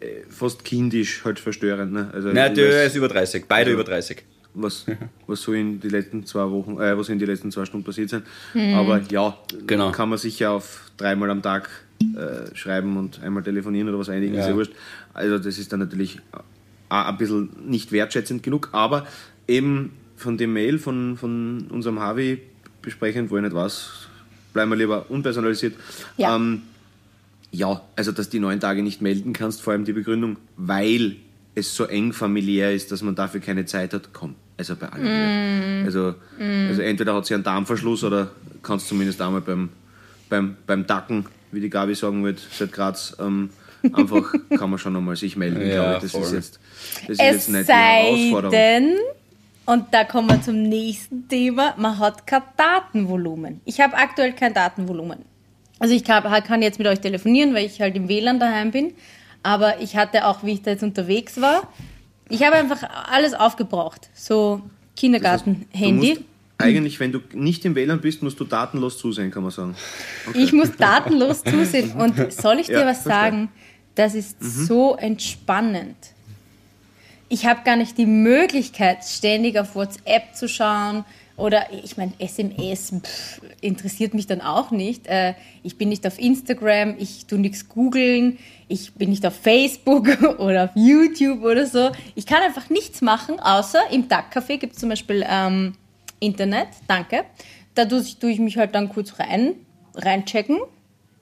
äh, 0.00 0.06
fast 0.28 0.64
kindisch 0.64 1.24
halt 1.24 1.38
verstörend. 1.40 1.94
Ne? 1.94 2.10
Also, 2.12 2.28
Na, 2.30 2.50
der 2.50 2.84
ist 2.84 2.94
über 2.94 3.08
30. 3.08 3.46
Beide 3.48 3.70
Ja. 3.70 3.74
über 3.74 3.84
30. 3.84 4.22
was, 4.52 4.84
was 5.26 5.40
so 5.40 5.54
in 5.54 5.80
die 5.80 5.88
letzten 5.88 6.26
zwei 6.26 6.50
Wochen, 6.50 6.78
äh, 6.78 6.96
was 6.98 7.08
in 7.08 7.18
die 7.18 7.24
letzten 7.24 7.50
zwei 7.52 7.64
Stunden 7.64 7.84
passiert 7.86 8.10
sind. 8.10 8.26
Aber 8.74 9.00
ja, 9.10 9.38
Genau. 9.66 9.92
kann 9.92 10.10
man 10.10 10.18
sicher 10.18 10.50
auf 10.50 10.90
dreimal 10.98 11.30
am 11.30 11.40
Tag 11.42 11.70
äh, 12.00 12.54
schreiben 12.54 12.96
und 12.96 13.22
einmal 13.22 13.42
telefonieren 13.42 13.88
oder 13.88 13.98
was 13.98 14.08
einigen, 14.08 14.34
ist 14.34 14.40
Ja. 14.44 14.50
ja 14.50 14.56
wurscht. 14.56 14.72
Also 15.14 15.38
das 15.38 15.58
ist 15.58 15.72
dann 15.72 15.80
natürlich 15.80 16.20
auch 16.88 17.06
ein 17.06 17.16
bisschen 17.16 17.50
nicht 17.66 17.92
wertschätzend 17.92 18.42
genug, 18.42 18.68
aber 18.72 19.06
eben 19.48 19.92
von 20.16 20.36
dem 20.38 20.52
Mail 20.52 20.78
von, 20.78 21.16
von 21.16 21.66
unserem 21.70 22.00
Harvey 22.00 22.40
besprechen, 22.82 23.30
wo 23.30 23.36
ich 23.36 23.42
nicht 23.42 23.54
weiß, 23.54 23.88
bleiben 24.52 24.70
wir 24.70 24.76
lieber 24.76 25.10
unpersonalisiert. 25.10 25.74
Ja. 26.16 26.36
Ähm, 26.36 26.62
ja, 27.50 27.80
also 27.96 28.12
dass 28.12 28.28
die 28.28 28.38
neun 28.38 28.60
Tage 28.60 28.82
nicht 28.82 29.00
melden 29.02 29.32
kannst, 29.32 29.62
vor 29.62 29.72
allem 29.72 29.84
die 29.84 29.92
Begründung, 29.92 30.36
weil 30.56 31.16
es 31.54 31.74
so 31.74 31.84
eng 31.84 32.12
familiär 32.12 32.72
ist, 32.74 32.92
dass 32.92 33.02
man 33.02 33.14
dafür 33.14 33.40
keine 33.40 33.64
Zeit 33.66 33.94
hat, 33.94 34.10
komm. 34.12 34.34
Also 34.58 34.74
bei 34.76 34.88
allen. 34.88 35.76
nicht. 35.78 35.86
Also, 35.86 36.14
also 36.38 36.82
entweder 36.82 37.14
hat 37.14 37.26
sie 37.26 37.34
einen 37.34 37.44
Darmverschluss 37.44 38.04
oder 38.04 38.30
kannst 38.62 38.88
zumindest 38.88 39.20
einmal 39.20 39.42
beim, 39.42 39.68
beim, 40.28 40.56
beim 40.66 40.86
Dacken, 40.86 41.26
wie 41.52 41.60
die 41.60 41.70
Gabi 41.70 41.94
sagen 41.94 42.24
wird, 42.24 42.40
seit 42.52 42.72
Graz, 42.72 43.16
ähm, 43.20 43.50
einfach 43.92 44.32
kann 44.56 44.70
man 44.70 44.78
schon 44.78 44.96
einmal 44.96 45.16
sich 45.16 45.36
melden. 45.36 45.60
Ja, 45.66 45.98
glaube 45.98 46.06
ich. 46.06 46.12
Das 46.12 46.22
ist 46.22 46.32
jetzt, 46.32 46.60
das 47.06 47.08
ist 47.10 47.10
Es 47.10 47.18
jetzt 47.18 47.48
nicht 47.48 47.60
die 47.60 47.64
sei 47.64 48.02
Herausforderung. 48.02 48.50
denn, 48.52 48.94
und 49.66 49.84
da 49.92 50.04
kommen 50.04 50.28
wir 50.28 50.40
zum 50.42 50.62
nächsten 50.62 51.28
Thema, 51.28 51.74
man 51.76 51.98
hat 51.98 52.26
kein 52.26 52.42
Datenvolumen. 52.56 53.60
Ich 53.64 53.80
habe 53.80 53.96
aktuell 53.96 54.32
kein 54.32 54.54
Datenvolumen. 54.54 55.18
Also 55.78 55.94
ich 55.94 56.04
kann, 56.04 56.22
kann 56.44 56.62
jetzt 56.62 56.78
mit 56.78 56.86
euch 56.86 57.00
telefonieren, 57.00 57.54
weil 57.54 57.66
ich 57.66 57.80
halt 57.80 57.96
im 57.96 58.08
WLAN 58.08 58.38
daheim 58.40 58.70
bin. 58.70 58.94
Aber 59.42 59.80
ich 59.80 59.96
hatte 59.96 60.26
auch, 60.26 60.42
wie 60.42 60.52
ich 60.52 60.62
da 60.62 60.70
jetzt 60.70 60.82
unterwegs 60.82 61.40
war, 61.40 61.68
ich 62.28 62.42
habe 62.42 62.56
einfach 62.56 62.82
alles 63.10 63.34
aufgebraucht. 63.34 64.08
So 64.14 64.62
Kindergarten, 64.96 65.66
Handy. 65.72 66.24
Eigentlich, 66.58 67.00
wenn 67.00 67.12
du 67.12 67.20
nicht 67.34 67.64
im 67.64 67.74
WLAN 67.74 68.00
bist, 68.00 68.22
musst 68.22 68.40
du 68.40 68.44
datenlos 68.44 68.98
zusehen, 68.98 69.30
kann 69.30 69.42
man 69.42 69.52
sagen. 69.52 69.76
Ich 70.34 70.52
muss 70.52 70.74
datenlos 70.76 71.44
zusehen. 71.44 71.92
Und 71.92 72.32
soll 72.32 72.58
ich 72.60 72.66
dir 72.68 72.80
Ja, 72.80 72.86
was 72.86 73.02
verstehe. 73.02 73.12
sagen? 73.12 73.48
Das 73.94 74.14
ist 74.14 74.36
so 74.42 74.96
entspannend. 74.96 75.96
Ich 77.28 77.46
habe 77.46 77.60
gar 77.64 77.76
nicht 77.76 77.98
die 77.98 78.06
Möglichkeit, 78.06 79.04
ständig 79.04 79.58
auf 79.58 79.74
WhatsApp 79.74 80.34
zu 80.34 80.48
schauen. 80.48 81.04
Oder 81.36 81.66
ich 81.84 81.98
meine, 81.98 82.12
SMS 82.18 82.94
pff, 83.02 83.42
interessiert 83.60 84.14
mich 84.14 84.26
dann 84.26 84.40
auch 84.40 84.70
nicht. 84.70 85.06
Äh, 85.06 85.34
ich 85.62 85.76
bin 85.76 85.90
nicht 85.90 86.06
auf 86.06 86.18
Instagram, 86.18 86.94
ich 86.98 87.26
tue 87.26 87.38
nichts 87.38 87.68
googeln, 87.68 88.38
ich 88.68 88.94
bin 88.94 89.10
nicht 89.10 89.26
auf 89.26 89.34
Facebook 89.36 90.06
oder 90.38 90.64
auf 90.64 90.70
YouTube 90.74 91.42
oder 91.42 91.66
so. 91.66 91.90
Ich 92.14 92.24
kann 92.24 92.42
einfach 92.42 92.70
nichts 92.70 93.02
machen, 93.02 93.38
außer 93.38 93.80
im 93.90 94.08
DAC-Café 94.08 94.56
gibt 94.56 94.74
es 94.74 94.78
zum 94.78 94.88
Beispiel 94.88 95.22
ähm, 95.28 95.74
Internet, 96.20 96.68
danke. 96.88 97.24
Da 97.74 97.84
tue 97.84 98.00
ich, 98.00 98.22
ich 98.22 98.38
mich 98.38 98.56
halt 98.56 98.74
dann 98.74 98.88
kurz 98.88 99.18
rein, 99.18 99.54
reinchecken 99.94 100.58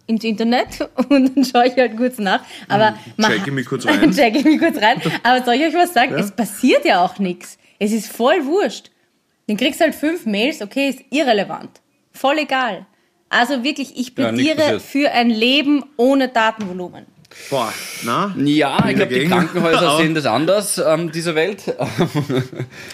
ins 0.07 0.23
Internet 0.25 0.89
und 1.09 1.35
dann 1.37 1.45
schaue 1.45 1.67
ich 1.69 1.77
halt 1.77 1.97
kurz 1.97 2.19
nach. 2.19 2.41
Aber 2.69 2.97
man- 3.17 3.31
Checke 3.33 3.51
mich 3.51 3.67
kurz 3.67 3.87
rein. 3.87 4.13
Checke 4.15 4.39
ich 4.39 4.45
mich 4.45 4.59
kurz 4.59 4.77
rein. 4.81 5.01
Aber 5.23 5.45
soll 5.45 5.55
ich 5.55 5.63
euch 5.65 5.75
was 5.75 5.95
sagen? 5.95 6.15
Es 6.15 6.31
passiert 6.31 6.85
ja 6.85 7.05
auch 7.05 7.19
nichts. 7.19 7.59
Es 7.79 7.93
ist 7.93 8.11
voll 8.13 8.45
wurscht. 8.47 8.91
Dann 9.47 9.57
kriegst 9.57 9.81
du 9.81 9.85
halt 9.85 9.95
fünf 9.95 10.25
Mails, 10.27 10.63
okay, 10.63 10.89
ist 10.91 11.01
irrelevant. 11.11 11.71
Voll 12.13 12.39
egal. 12.39 12.87
Also 13.29 13.65
wirklich, 13.65 13.97
ich 13.99 14.17
Ja, 14.17 14.29
plädiere 14.31 14.57
passiert. 14.57 14.83
für 14.83 15.11
ein 15.11 15.29
Leben 15.29 15.85
ohne 15.97 16.29
Datenvolumen. 16.29 17.05
Boah, 17.51 17.73
na? 18.05 18.33
Ja, 18.39 18.89
ich 18.89 18.95
glaube, 18.95 19.13
die. 19.13 19.27
Krankenhäuser 19.27 19.97
sehen 19.99 20.15
das 20.15 20.25
anders, 20.25 20.79
ähm, 20.79 21.11
dieser 21.11 21.35
Welt. 21.35 21.75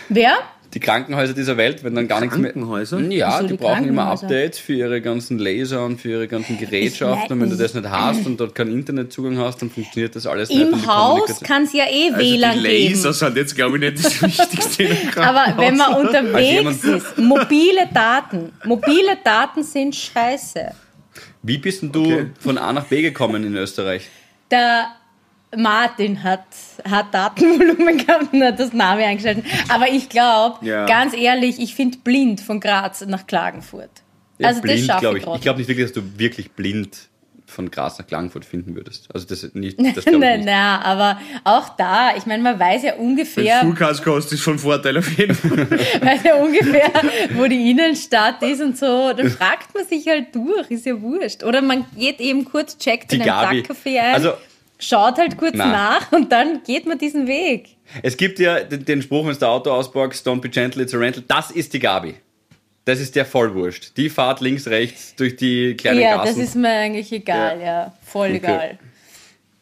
Wer? 0.09 0.33
Die 0.73 0.79
Krankenhäuser 0.79 1.33
dieser 1.35 1.57
Welt, 1.57 1.83
wenn 1.83 1.97
dann 1.97 2.07
gar 2.07 2.21
nichts 2.21 2.37
mehr. 2.39 2.53
Krankenhäuser? 2.53 3.01
Ja, 3.01 3.39
Wieso 3.39 3.43
die 3.49 3.49
die 3.55 3.57
brauchen 3.59 3.89
immer? 3.89 4.05
Updates 4.07 4.61
für 4.61 4.73
ihre 4.75 5.01
ganzen 5.01 5.39
Laser 5.41 5.85
und 5.85 6.01
für 6.01 6.11
ihre 6.11 6.29
ganzen 6.29 6.59
Gerätschaften. 6.59 7.33
Und 7.33 7.41
wenn 7.41 7.51
du 7.51 7.57
das 7.57 7.75
nicht 7.75 7.89
hast 7.91 8.25
und 8.25 8.39
dort 8.39 8.55
keinen 8.55 8.73
Internetzugang 8.73 9.37
hast, 9.39 9.61
dann 9.63 9.71
funktioniert 9.71 10.15
das 10.15 10.27
alles 10.29 10.49
nicht. 10.49 10.61
und 10.63 10.73
Im 10.75 10.87
Haus 10.87 11.41
kann 11.41 11.65
es 11.65 11.73
ja 11.73 11.87
eh 11.91 12.13
Also 12.13 12.19
WLAN 12.19 12.59
die 12.59 12.63
geben. 12.69 12.91
Laser 12.93 13.13
sind 13.13 13.37
jetzt, 13.37 13.57
glaube 13.57 13.79
ich, 13.79 13.83
nicht 13.93 14.05
das 14.05 14.23
Wichtigste 14.23 14.89
Aber 15.17 15.55
wenn 15.61 15.77
man 15.77 15.95
unterwegs 15.95 16.85
ist, 16.85 17.19
mobile 17.19 17.89
Daten, 17.93 18.53
mobile 18.65 19.19
Daten 19.25 19.65
sind 19.65 19.97
scheiße. 19.97 20.71
Wie 21.43 21.59
bist 21.59 21.83
denn 21.83 21.91
du 21.91 22.05
Okay. 22.05 22.27
von 22.39 22.59
A 22.59 22.73
nach 22.73 22.85
B 22.85 23.03
gekommen 23.03 23.43
in 23.45 23.57
Österreich? 23.57 24.09
Der 24.53 24.87
Martin 25.57 26.23
hat, 26.23 26.45
hat 26.89 27.13
Datenvolumen 27.13 27.99
gehabt 28.07 28.33
und 28.33 28.43
hat 28.43 28.61
das 28.61 28.73
Name 28.73 29.05
eingeschaltet. 29.05 29.45
Aber 29.69 29.89
ich 29.89 30.09
glaube, 30.09 30.65
Ja. 30.65 30.87
ganz 30.87 31.15
ehrlich, 31.17 31.59
ich 31.61 31.75
finde 31.75 31.99
blind 31.99 32.41
von 32.41 32.61
Graz 32.61 33.05
nach 33.07 33.27
Klagenfurt. 33.27 33.91
Ja, 34.39 34.49
Also 34.49 34.61
das 34.61 34.63
blind, 34.63 34.87
schaffe 34.87 35.01
glaube 35.01 35.19
ich 35.19 35.27
ich. 35.27 35.35
Ich 35.35 35.41
glaube 35.43 35.59
nicht 35.59 35.69
wirklich, 35.69 35.87
dass 35.87 35.93
du 35.95 36.03
wirklich 36.19 36.53
blind 36.53 36.97
von 37.47 37.69
Graz 37.69 37.99
nach 37.99 38.07
Klagenfurt 38.07 38.45
finden 38.45 38.77
würdest. 38.77 39.09
Also 39.13 39.27
das 39.27 39.43
nicht. 39.55 39.77
Das 39.97 40.07
ich 40.07 40.13
Nein, 40.17 40.39
nicht. 40.39 40.47
nein, 40.47 40.81
aber 40.83 41.21
auch 41.43 41.71
da, 41.71 42.15
ich 42.17 42.25
meine, 42.27 42.45
man 42.45 42.61
weiß 42.61 42.85
ja 42.85 42.95
ungefähr, 42.95 43.59
Flughaus 43.63 44.01
kostet, 44.01 44.35
ist 44.35 44.43
von 44.45 44.57
Vorteil 44.57 44.97
auf 44.99 45.19
jeden 45.19 45.35
Fall. 45.35 45.69
weiß 46.01 46.23
ja 46.23 46.37
ungefähr, 46.37 46.93
wo 47.35 47.47
die 47.47 47.73
Innenstadt 47.73 48.41
ist 48.45 48.61
und 48.63 48.79
so. 48.79 49.13
Dann 49.15 49.29
fragt 49.31 49.75
man 49.75 49.85
sich 49.85 50.07
halt 50.07 50.33
durch, 50.33 50.71
ist 50.71 50.87
ja 50.87 51.03
wurscht. 51.03 51.43
Oder 51.43 51.61
man 51.61 51.87
geht 51.99 52.21
eben 52.21 52.45
kurz, 52.45 52.79
checkt 52.79 53.11
Die 53.11 53.17
in 53.17 53.23
ein 53.23 53.27
Gabi. 53.27 53.61
Backcafé 53.63 53.99
ein, 53.99 54.15
Also- 54.15 54.35
schaut 54.81 55.19
halt 55.19 55.37
kurz 55.37 55.55
Na. 55.57 55.67
nach 55.67 56.13
und 56.13 56.31
dann 56.33 56.63
geht 56.65 56.87
man 56.87 56.99
diesen 56.99 57.27
Weg. 57.27 57.77
Es 58.03 58.17
gibt 58.17 58.39
ja 58.39 58.61
den, 58.61 58.85
den 58.85 59.03
Spruch, 59.03 59.27
wenn 59.27 59.37
du 59.37 59.47
Auto 59.47 59.71
auspackst, 59.71 60.27
don't 60.27 60.41
be 60.41 60.49
gentle, 60.49 60.83
it's 60.83 60.95
a 60.95 60.99
rental. 60.99 61.23
Das 61.29 61.51
ist 61.51 61.73
die 61.73 61.79
Gabi. 61.79 62.15
Das 62.85 62.99
ist 62.99 63.15
der 63.15 63.27
Vollwurscht. 63.27 63.97
Die 63.97 64.09
fahrt 64.09 64.41
links, 64.41 64.67
rechts 64.67 65.15
durch 65.15 65.37
die 65.37 65.77
kleinen 65.77 66.01
ja, 66.01 66.17
Gassen. 66.17 66.37
das 66.39 66.49
ist 66.49 66.55
mir 66.57 66.71
eigentlich 66.71 67.13
egal, 67.13 67.61
ja, 67.61 67.93
voll 68.05 68.29
Okay. 68.29 68.37
egal. 68.39 68.79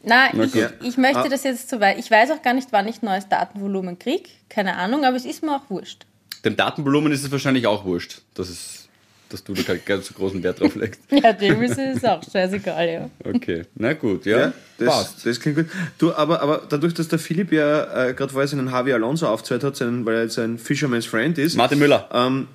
Na, 0.02 0.28
Na 0.32 0.44
ich, 0.44 0.54
ich 0.82 0.96
möchte 0.96 1.18
Ah. 1.18 1.28
das 1.28 1.42
jetzt 1.42 1.68
so 1.68 1.80
weit. 1.80 1.98
Ich 1.98 2.10
weiß 2.10 2.30
auch 2.30 2.40
gar 2.40 2.54
nicht, 2.54 2.68
wann 2.70 2.86
ich 2.86 3.02
neues 3.02 3.28
Datenvolumen 3.28 3.98
kriege. 3.98 4.28
Keine 4.48 4.76
Ahnung, 4.76 5.04
aber 5.04 5.16
es 5.16 5.24
ist 5.24 5.42
mir 5.42 5.56
auch 5.56 5.68
wurscht. 5.68 6.06
Dem 6.44 6.56
Datenvolumen 6.56 7.12
ist 7.12 7.24
es 7.24 7.32
wahrscheinlich 7.32 7.66
auch 7.66 7.84
wurscht, 7.84 8.22
dass, 8.34 8.48
es, 8.48 8.87
dass 9.28 9.44
du 9.44 9.54
da 9.54 9.62
keinen 9.62 9.80
ganz 9.84 10.06
so 10.06 10.14
großen 10.14 10.42
Wert 10.42 10.60
drauf 10.60 10.74
legst. 10.74 11.00
Ja, 11.10 11.32
dem 11.32 11.62
ist 11.62 11.78
es 11.78 12.04
auch 12.04 12.22
scheißegal, 12.22 12.88
ja. 12.88 13.10
Okay, 13.24 13.64
na 13.74 13.92
gut, 13.92 14.24
ja, 14.26 14.38
Ja, 14.38 14.52
das, 14.78 14.88
passt. 14.88 15.26
das 15.26 15.40
klingt 15.40 15.56
gut. 15.58 15.66
Du, 15.98 16.12
aber, 16.14 16.40
aber 16.42 16.62
dadurch, 16.68 16.94
dass 16.94 17.08
der 17.08 17.18
Philipp 17.18 17.52
ja 17.52 18.08
äh, 18.08 18.14
gerade 18.14 18.32
vorher 18.32 18.48
seinen 18.48 18.68
Javi 18.68 18.92
Alonso 18.92 19.26
aufgezählt 19.26 19.64
hat, 19.64 19.76
seinen, 19.76 20.04
weil 20.06 20.14
er 20.16 20.22
jetzt 20.24 20.38
ein 20.38 20.58
Fisherman's 20.58 21.06
Friend 21.06 21.36
ist, 21.38 21.56
Martin 21.56 21.78
Müller. 21.78 22.08
ähm, 22.12 22.48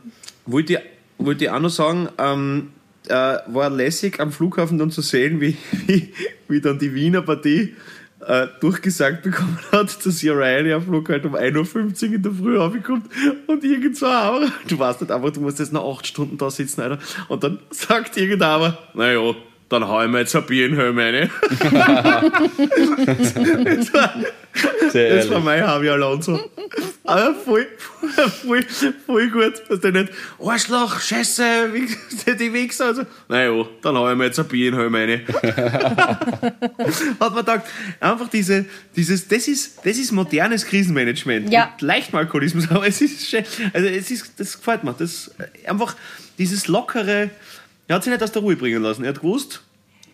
wollte 0.46 0.74
ich, 0.74 0.80
wollte 1.18 1.46
ich 1.46 1.50
auch 1.50 1.60
noch 1.60 1.70
sagen, 1.70 2.10
ähm, 2.18 2.70
äh, 3.08 3.14
war 3.48 3.70
lässig 3.70 4.20
am 4.20 4.32
Flughafen 4.32 4.78
dann 4.78 4.90
zu 4.92 5.02
sehen, 5.02 5.42
wie, 5.42 5.58
wie, 5.88 6.14
wie 6.48 6.62
dann 6.62 6.80
die 6.80 6.94
Wiener 6.94 7.22
Partie 7.22 7.76
äh, 8.28 8.48
durchgesagt 8.60 9.24
bekommen 9.24 9.60
hat, 9.72 10.06
dass 10.06 10.24
ihr 10.24 10.34
Ryanair-Flug 10.34 11.10
halt 11.10 11.26
um 11.26 11.36
1.50 11.36 12.08
Uhr 12.10 12.16
in 12.16 12.24
der 12.24 12.32
Früh 12.32 12.58
aufkommt 12.58 13.08
und 13.48 13.64
irgend 13.64 13.98
so 13.98 14.08
aber 14.08 14.48
du 14.68 14.80
weißt 14.80 15.02
nicht 15.02 15.12
einfach, 15.12 15.32
du 15.32 15.42
musst 15.42 15.60
jetzt 15.60 15.74
noch 15.74 15.98
8 15.98 16.08
Stunden 16.08 16.38
da 16.38 16.50
sitzen, 16.50 16.82
Alter. 16.82 17.00
Und 17.28 17.44
dann 17.44 17.60
sagt 17.70 18.18
irgendeiner, 18.18 18.78
naja, 18.94 19.36
dann 19.74 19.88
hau 19.88 20.02
ich 20.04 20.10
mir 20.10 20.20
jetzt 20.20 20.36
ein 20.36 20.46
Bier 20.46 20.68
in 20.68 20.76
Helm 20.76 20.98
rein. 21.00 21.30
Sehr 24.92 25.16
Das 25.16 25.30
war 25.30 25.38
ehrlich. 25.38 25.44
mein 25.44 25.60
Javi 25.60 25.90
Alonso. 25.90 26.40
Aber 27.04 27.34
voll, 27.34 27.68
voll, 28.46 28.64
voll 29.06 29.30
gut. 29.30 29.54
Dass 29.68 29.80
der 29.80 29.92
nicht, 29.92 30.14
Arschloch, 30.40 31.00
Scheiße, 31.00 31.70
die 32.40 32.54
Wichser. 32.54 32.86
Also, 32.86 33.04
naja, 33.28 33.66
dann 33.82 33.98
hau 33.98 34.12
ich 34.12 34.18
mir 34.18 34.26
jetzt 34.26 34.40
ein 34.40 34.48
Bier 34.48 34.70
in 34.70 34.76
Helm 34.76 34.96
rein. 34.96 35.22
Hat 37.20 37.20
man 37.20 37.36
gedacht, 37.36 37.64
einfach 38.00 38.30
diese, 38.30 38.66
dieses, 38.96 39.28
das 39.28 39.48
ist, 39.48 39.80
das 39.84 39.98
ist 39.98 40.12
modernes 40.12 40.66
Krisenmanagement. 40.66 41.52
Ja. 41.52 41.72
Mit 41.74 41.82
leichtem 41.82 42.20
Alkoholismus, 42.20 42.70
aber 42.70 42.88
es 42.88 43.02
ist 43.02 43.28
schön. 43.28 43.44
Also, 43.74 43.88
es 43.88 44.12
ist, 44.12 44.34
das 44.38 44.58
gefällt 44.58 44.84
mir. 44.84 44.94
Das, 44.98 45.32
einfach 45.66 45.96
dieses 46.38 46.68
lockere, 46.68 47.30
er 47.88 47.96
hat 47.96 48.04
sich 48.04 48.12
nicht 48.12 48.24
aus 48.24 48.32
der 48.32 48.42
Ruhe 48.42 48.56
bringen 48.56 48.82
lassen. 48.84 49.04
Er 49.04 49.10
hat 49.10 49.22
gewusst, 49.22 49.62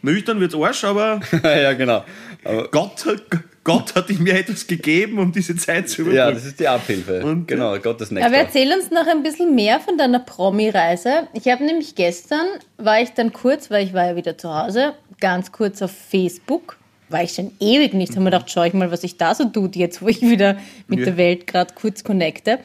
nüchtern 0.01 0.39
wird's 0.39 0.55
Arsch, 0.55 0.83
aber 0.83 1.19
ja, 1.43 1.73
genau. 1.73 2.03
Aber, 2.43 2.67
Gott, 2.69 3.05
hat- 3.05 3.23
Gott 3.63 3.93
hat 3.95 4.09
ihm 4.09 4.25
ja 4.25 4.35
etwas 4.35 4.65
gegeben, 4.65 5.19
um 5.19 5.31
diese 5.31 5.55
Zeit 5.55 5.89
zu 5.89 6.01
überbrücken. 6.01 6.17
ja, 6.27 6.31
das 6.31 6.45
ist 6.45 6.59
die 6.59 6.67
Abhilfe. 6.67 7.23
Und- 7.23 7.47
genau, 7.47 7.77
Gottes 7.77 8.09
Aber 8.09 8.19
Nektar. 8.21 8.33
erzähl 8.39 8.71
uns 8.73 8.89
noch 8.89 9.05
ein 9.05 9.21
bisschen 9.21 9.53
mehr 9.53 9.79
von 9.79 9.97
deiner 9.97 10.19
Promi-Reise. 10.19 11.27
Ich 11.33 11.47
habe 11.49 11.63
nämlich 11.65 11.93
gestern, 11.95 12.45
war 12.77 13.01
ich 13.01 13.09
dann 13.11 13.31
kurz, 13.33 13.69
weil 13.69 13.85
ich 13.85 13.93
war 13.93 14.05
ja 14.07 14.15
wieder 14.15 14.37
zu 14.37 14.53
Hause, 14.55 14.93
ganz 15.19 15.51
kurz 15.51 15.81
auf 15.83 15.91
Facebook. 15.91 16.77
War 17.09 17.23
ich 17.23 17.31
schon 17.33 17.51
ewig 17.59 17.93
nicht. 17.93 18.15
Haben 18.15 18.23
wir 18.23 18.31
gedacht, 18.31 18.49
schau 18.51 18.63
ich 18.63 18.73
mal, 18.73 18.91
was 18.91 19.03
ich 19.03 19.17
da 19.17 19.33
so 19.33 19.45
tut, 19.45 19.75
jetzt 19.75 20.01
wo 20.01 20.07
ich 20.07 20.21
wieder 20.21 20.57
mit 20.87 20.99
Ja. 20.99 21.05
der 21.05 21.17
Welt 21.17 21.47
gerade 21.47 21.73
kurz 21.73 22.03
connecte. 22.03 22.59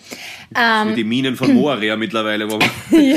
Wie 0.51 0.57
Ähm, 0.61 0.95
die 0.95 1.05
Minen 1.05 1.37
von 1.37 1.55
Moria 1.55 1.97
mittlerweile. 1.97 2.51
Wo 2.51 2.59
man 2.59 2.69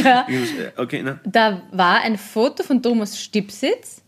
ja, 0.03 0.25
okay, 0.77 1.01
na. 1.03 1.19
da 1.25 1.61
war 1.71 2.01
ein 2.01 2.17
Foto 2.17 2.63
von 2.63 2.81
Thomas 2.81 3.19
Stipsitz, 3.21 4.01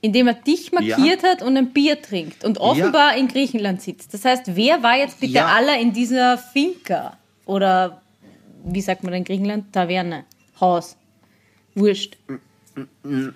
in 0.00 0.12
dem 0.12 0.26
er 0.28 0.34
dich 0.34 0.70
markiert 0.70 1.22
hat 1.24 1.42
und 1.42 1.56
ein 1.56 1.72
Bier 1.72 2.00
trinkt 2.00 2.44
und 2.44 2.58
offenbar 2.58 3.16
in 3.16 3.26
Griechenland 3.26 3.82
sitzt. 3.82 4.12
Das 4.14 4.24
heißt, 4.24 4.54
wer 4.54 4.82
war 4.82 4.96
jetzt 4.96 5.18
bitte 5.18 5.32
Ja. 5.34 5.46
aller 5.46 5.78
in 5.80 5.92
dieser 5.92 6.38
Finca? 6.38 7.16
Oder 7.46 8.00
wie 8.64 8.80
sagt 8.82 9.02
man 9.02 9.14
in 9.14 9.24
Griechenland? 9.24 9.72
Taverne, 9.72 10.24
Haus. 10.60 10.96
Wurscht. 11.74 12.16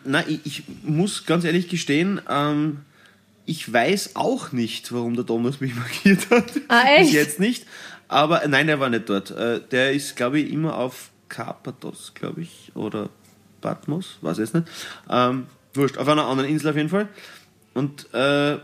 Na, 0.05 0.27
ich, 0.27 0.40
ich 0.44 0.62
muss 0.83 1.27
ganz 1.27 1.44
ehrlich 1.44 1.68
gestehen, 1.68 2.20
ähm, 2.29 2.81
ich 3.46 3.72
weiß 3.72 4.16
auch 4.16 4.53
nicht, 4.53 4.92
warum 4.92 5.14
der 5.14 5.24
Thomas 5.24 5.61
mich 5.61 5.74
markiert 5.77 6.29
hat. 6.31 6.51
Ah, 6.68 6.83
Bis 6.98 7.07
echt? 7.09 7.12
jetzt 7.12 7.40
nicht. 7.40 7.66
Aber 8.09 8.46
nein, 8.48 8.68
er 8.68 8.81
war 8.81 8.90
nicht 8.90 9.09
dort. 9.09 9.31
Äh, 9.31 9.61
der 9.70 9.92
ist, 9.92 10.16
glaube 10.16 10.40
ich, 10.40 10.53
immer 10.53 10.77
auf 10.77 11.11
Karpathos, 11.29 12.12
glaube 12.14 12.42
ich. 12.42 12.72
Oder 12.74 13.11
Patmos, 13.61 14.18
weiß 14.22 14.38
ich 14.38 14.42
jetzt 14.42 14.55
nicht. 14.55 14.68
Ähm, 15.11 15.46
wurscht, 15.74 15.98
auf 15.98 16.09
einer 16.09 16.27
anderen 16.27 16.51
Insel 16.51 16.70
auf 16.70 16.77
jeden 16.77 16.88
Fall. 16.88 17.09
Und 17.74 18.12
äh, 18.12 18.55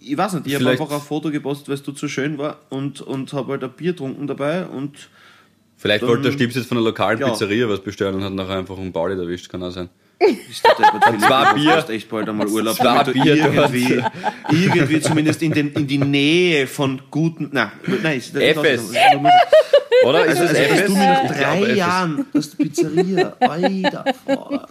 ich 0.00 0.16
weiß 0.16 0.34
nicht, 0.34 0.46
ich 0.46 0.54
habe 0.54 0.70
einfach 0.70 0.90
ein 0.90 1.00
Foto 1.00 1.30
gepostet, 1.30 1.68
weil 1.68 1.74
es 1.74 1.82
dort 1.82 1.98
so 1.98 2.08
schön 2.08 2.38
war 2.38 2.58
und, 2.70 3.00
und 3.00 3.32
habe 3.32 3.52
halt 3.52 3.64
ein 3.64 3.72
Bier 3.72 3.92
getrunken 3.92 4.26
dabei 4.26 4.64
und 4.66 5.08
Vielleicht 5.78 6.02
dann- 6.02 6.10
wollte 6.10 6.24
der 6.24 6.32
Stips 6.32 6.56
jetzt 6.56 6.66
von 6.66 6.76
der 6.76 6.84
lokalen 6.84 7.18
Ja. 7.20 7.30
Pizzeria 7.30 7.68
was 7.68 7.80
bestellen 7.80 8.16
und 8.16 8.24
hat 8.24 8.32
nachher 8.34 8.58
einfach 8.58 8.76
einen 8.76 8.92
Pauli 8.92 9.14
erwischt, 9.18 9.48
kann 9.48 9.62
auch 9.62 9.70
sein. 9.70 9.88
Deppert, 10.20 11.04
Philipp. 11.04 11.20
Zwei 11.20 11.44
Du 11.44 11.54
Bier. 11.54 11.70
brauchst 11.72 11.90
echt 11.90 12.08
bald 12.08 12.28
einmal 12.28 12.46
Urlaub. 12.48 12.76
Du 12.76 13.12
Bier 13.12 13.36
dort. 13.36 13.72
irgendwie, 13.72 14.02
irgendwie 14.50 15.00
zumindest 15.00 15.42
in, 15.42 15.52
den, 15.52 15.72
in 15.72 15.86
die 15.86 15.98
Nähe 15.98 16.66
von 16.66 17.00
guten. 17.10 17.50
Nein, 17.52 17.70
nein, 18.02 18.18
ist 18.18 18.34
das 18.34 18.42
FS. 18.42 18.82
Oder? 20.04 20.26
Ist 20.26 20.38
Also, 20.40 20.42
das 20.54 20.54
also 20.54 20.74
FS? 20.74 20.86
du 20.86 20.92
mir 20.92 21.06
nach 21.06 21.24
Ich 21.24 21.30
drei. 21.36 21.72
Jahren 21.72 22.26
aus 22.34 22.50
der 22.50 22.64
Pizzeria 22.64 23.36
weiter 23.40 24.04
vor. 24.26 24.68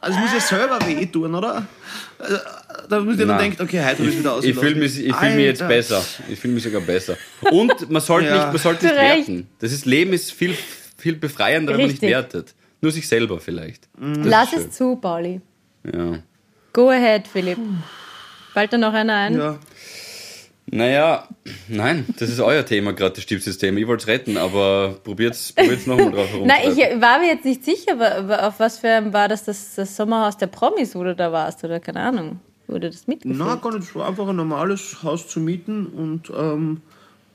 Also 0.00 0.18
es 0.18 0.24
muss 0.24 0.32
ja 0.34 0.40
selber 0.40 0.78
wehtun, 0.86 1.34
oder? 1.34 1.66
Also, 2.18 2.36
Da 2.88 3.00
muss 3.00 3.18
ich 3.18 3.26
dann 3.26 3.38
denken, 3.38 3.62
okay, 3.62 3.78
heute 3.84 3.98
habe 3.98 4.08
ich 4.08 4.18
wieder 4.18 4.30
Ich 4.30 4.36
ausgelassen. 4.36 4.60
fühle 4.62 4.74
mich, 4.76 5.06
ich 5.06 5.14
fühl 5.14 5.30
mich 5.34 5.44
jetzt 5.44 5.62
Alter. 5.62 5.74
besser. 5.74 6.04
Ich 6.28 6.40
fühle 6.40 6.54
mich 6.54 6.62
sogar 6.64 6.80
besser. 6.80 7.16
Und 7.52 7.88
man 7.90 8.02
sollte 8.02 8.28
Ja. 8.28 8.34
nicht, 8.36 8.46
man 8.48 8.58
sollte 8.58 8.86
nicht 8.86 8.96
werten. 8.96 9.48
Das 9.60 9.70
ist, 9.72 9.86
Leben 9.86 10.12
ist 10.12 10.32
viel, 10.32 10.56
viel 10.96 11.14
befreiender, 11.14 11.72
wenn 11.74 11.80
man 11.82 11.86
nicht 11.90 12.02
Richtig. 12.02 12.10
wertet. 12.10 12.54
Nur 12.80 12.92
sich 12.92 13.08
selber 13.08 13.40
vielleicht. 13.40 13.88
Lass 13.98 14.50
schön. 14.50 14.60
es 14.60 14.70
zu, 14.70 14.96
Pauli. 14.96 15.40
Ja. 15.92 16.18
Go 16.72 16.90
ahead, 16.90 17.26
Philipp. 17.26 17.58
Fällt 18.52 18.72
da 18.72 18.78
noch 18.78 18.92
einer 18.92 19.14
ein? 19.14 19.36
Ja. 19.36 19.58
Naja, 20.70 21.26
nein, 21.68 22.04
das 22.18 22.28
ist 22.28 22.40
euer 22.40 22.64
Thema 22.64 22.92
gerade, 22.92 23.14
das 23.14 23.22
Stiefsystem. 23.22 23.78
Ich 23.78 23.86
wollte 23.86 24.02
es 24.02 24.06
retten, 24.08 24.36
aber 24.36 24.98
probiert's, 25.02 25.52
probiert's 25.52 25.86
nochmal 25.86 26.12
drauf 26.12 26.30
herum. 26.30 26.46
Nein, 26.46 26.60
ich 26.66 26.78
war 27.00 27.20
mir 27.20 27.28
jetzt 27.28 27.46
nicht 27.46 27.64
sicher, 27.64 28.46
auf 28.46 28.60
was 28.60 28.78
für 28.78 28.88
ein 28.88 29.12
war 29.14 29.28
das, 29.28 29.44
das 29.44 29.76
das 29.76 29.96
Sommerhaus 29.96 30.36
der 30.36 30.48
Promis, 30.48 30.94
wo 30.94 31.04
du 31.04 31.14
da 31.14 31.32
warst, 31.32 31.64
oder 31.64 31.80
keine 31.80 32.00
Ahnung. 32.00 32.40
Wurde 32.66 32.90
das 32.90 33.06
mitgefilmt? 33.06 33.38
Na, 33.38 33.54
gar 33.54 33.72
nicht. 33.72 33.88
Es 33.88 33.94
war 33.94 34.08
einfach 34.08 34.28
ein 34.28 34.36
normales 34.36 35.02
Haus 35.02 35.26
zu 35.26 35.40
mieten 35.40 35.86
und 35.86 36.30
ähm, 36.36 36.82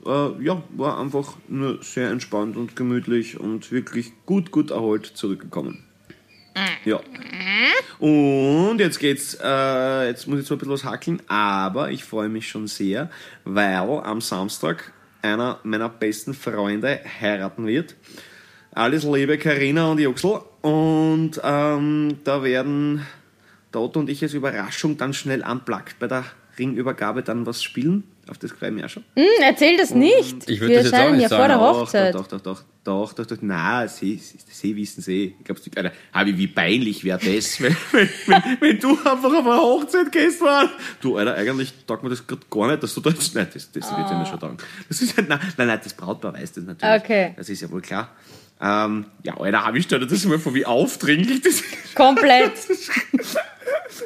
äh, 0.06 0.44
ja, 0.44 0.64
war 0.76 1.00
einfach 1.00 1.34
nur 1.48 1.82
sehr 1.84 2.10
entspannt 2.10 2.58
und 2.58 2.76
gemütlich 2.76 3.40
und 3.40 3.72
wirklich 3.72 4.14
gut, 4.26 4.52
gut 4.52 4.72
erholt 4.72 5.06
zurückgekommen. 5.06 5.84
Ja. 6.86 7.00
Und 8.00 8.78
jetzt 8.80 9.00
geht's, 9.00 9.38
äh, 9.42 10.08
jetzt 10.08 10.28
muss 10.28 10.40
ich 10.40 10.46
zwar 10.46 10.58
ein 10.58 10.60
bisschen 10.60 10.74
was 10.74 10.84
hackeln, 10.84 11.22
aber 11.28 11.92
ich 11.92 12.04
freue 12.04 12.30
mich 12.30 12.48
schon 12.48 12.68
sehr, 12.68 13.10
weil 13.44 14.02
am 14.04 14.22
Samstag 14.22 14.92
einer 15.22 15.60
meiner 15.64 15.90
besten 15.90 16.34
Freunde 16.34 17.00
heiraten 17.22 17.66
wird. 17.66 17.96
Alles 18.72 19.04
Liebe, 19.04 19.38
Karina 19.38 19.92
und 19.92 20.00
Juxel. 20.00 20.42
Und 20.62 21.40
ähm, 21.44 22.18
da 22.24 22.44
werden 22.44 23.06
Dotto 23.72 24.00
und 24.00 24.10
ich 24.10 24.22
als 24.22 24.34
Überraschung 24.34 24.98
dann 24.98 25.14
schnell 25.14 25.44
unplugged 25.44 26.00
bei 26.00 26.08
der 26.08 26.26
Ringübergabe 26.58 27.24
dann 27.24 27.46
was 27.46 27.64
spielen. 27.64 28.04
Auf 28.30 28.38
das 28.38 28.52
freue 28.54 28.70
ich 28.70 28.76
mich 28.76 28.86
auch 28.86 28.90
schon. 28.90 29.04
Hm, 29.16 29.26
erzähl 29.42 29.76
das 29.76 29.94
nicht. 29.94 30.50
Ich 30.50 30.60
würd 30.62 30.70
Wir 30.70 30.78
das 30.78 30.92
jetzt 30.92 30.96
auch 30.96 31.12
nicht 31.12 31.24
ja 31.24 31.28
vor 31.30 31.38
sagen. 31.40 31.50
der 31.50 31.58
Doch, 31.58 31.80
Hochzeit. 31.82 32.16
Doch, 32.16 32.28
doch, 32.28 32.40
doch, 32.42 32.64
doch, 32.86 33.14
doch, 33.14 33.14
doch, 33.14 33.26
doch. 33.26 33.38
Na, 33.42 33.86
sie, 33.88 34.16
sie, 34.16 34.38
sie 34.50 34.76
wissen 34.78 35.02
sie. 35.02 35.36
Ich 35.38 35.44
glaub's 35.46 35.66
nicht. 35.66 35.78
Alter, 35.78 35.92
Habi, 36.14 36.38
wie 36.38 36.48
peinlich 36.48 37.04
wäre 37.04 37.20
das, 37.20 37.60
wenn, 37.62 37.76
wenn, 37.92 38.10
wenn, 38.28 38.58
wenn 38.62 38.80
du 38.80 38.92
einfach 38.92 39.26
auf 39.26 39.46
eine 39.46 39.58
Hochzeit 39.58 40.12
gehst, 40.12 40.42
Mann. 40.42 40.70
Du, 41.02 41.18
Alter, 41.18 41.36
eigentlich 41.36 41.74
taugt 41.86 42.04
mir 42.04 42.10
das 42.12 42.26
gerade 42.26 42.42
gar 42.50 42.68
nicht, 42.68 42.82
dass 42.82 42.94
du 42.94 43.02
da 43.02 43.10
jetzt, 43.10 43.36
nein, 43.36 43.48
das, 43.54 43.70
das 43.72 43.90
wird 43.92 44.10
ja 44.10 44.18
nicht 44.20 44.30
schon 44.30 44.40
taugen. 44.40 44.58
Das 44.88 45.02
ist 45.02 45.18
halt, 45.18 45.28
nein, 45.28 45.40
nein, 45.58 45.68
nein, 45.68 45.80
das 45.84 45.94
Brautpaar 45.94 46.34
weiß 46.34 46.54
das 46.54 46.64
natürlich. 46.64 47.04
Okay. 47.04 47.34
Das 47.36 47.50
ist 47.50 47.62
ja 47.62 47.70
wohl 47.70 47.82
klar. 47.82 48.10
Ähm, 48.62 49.08
ja, 49.24 49.36
Alter, 49.38 49.66
Habi, 49.66 49.82
stell 49.84 50.00
dir 50.00 50.08
das 50.08 50.24
mal 50.24 50.40
vor, 50.40 50.54
wie 50.54 50.66
aufdringlich 50.66 51.42
das 51.42 51.56
ist. 51.56 51.96
Komplett. 51.96 52.54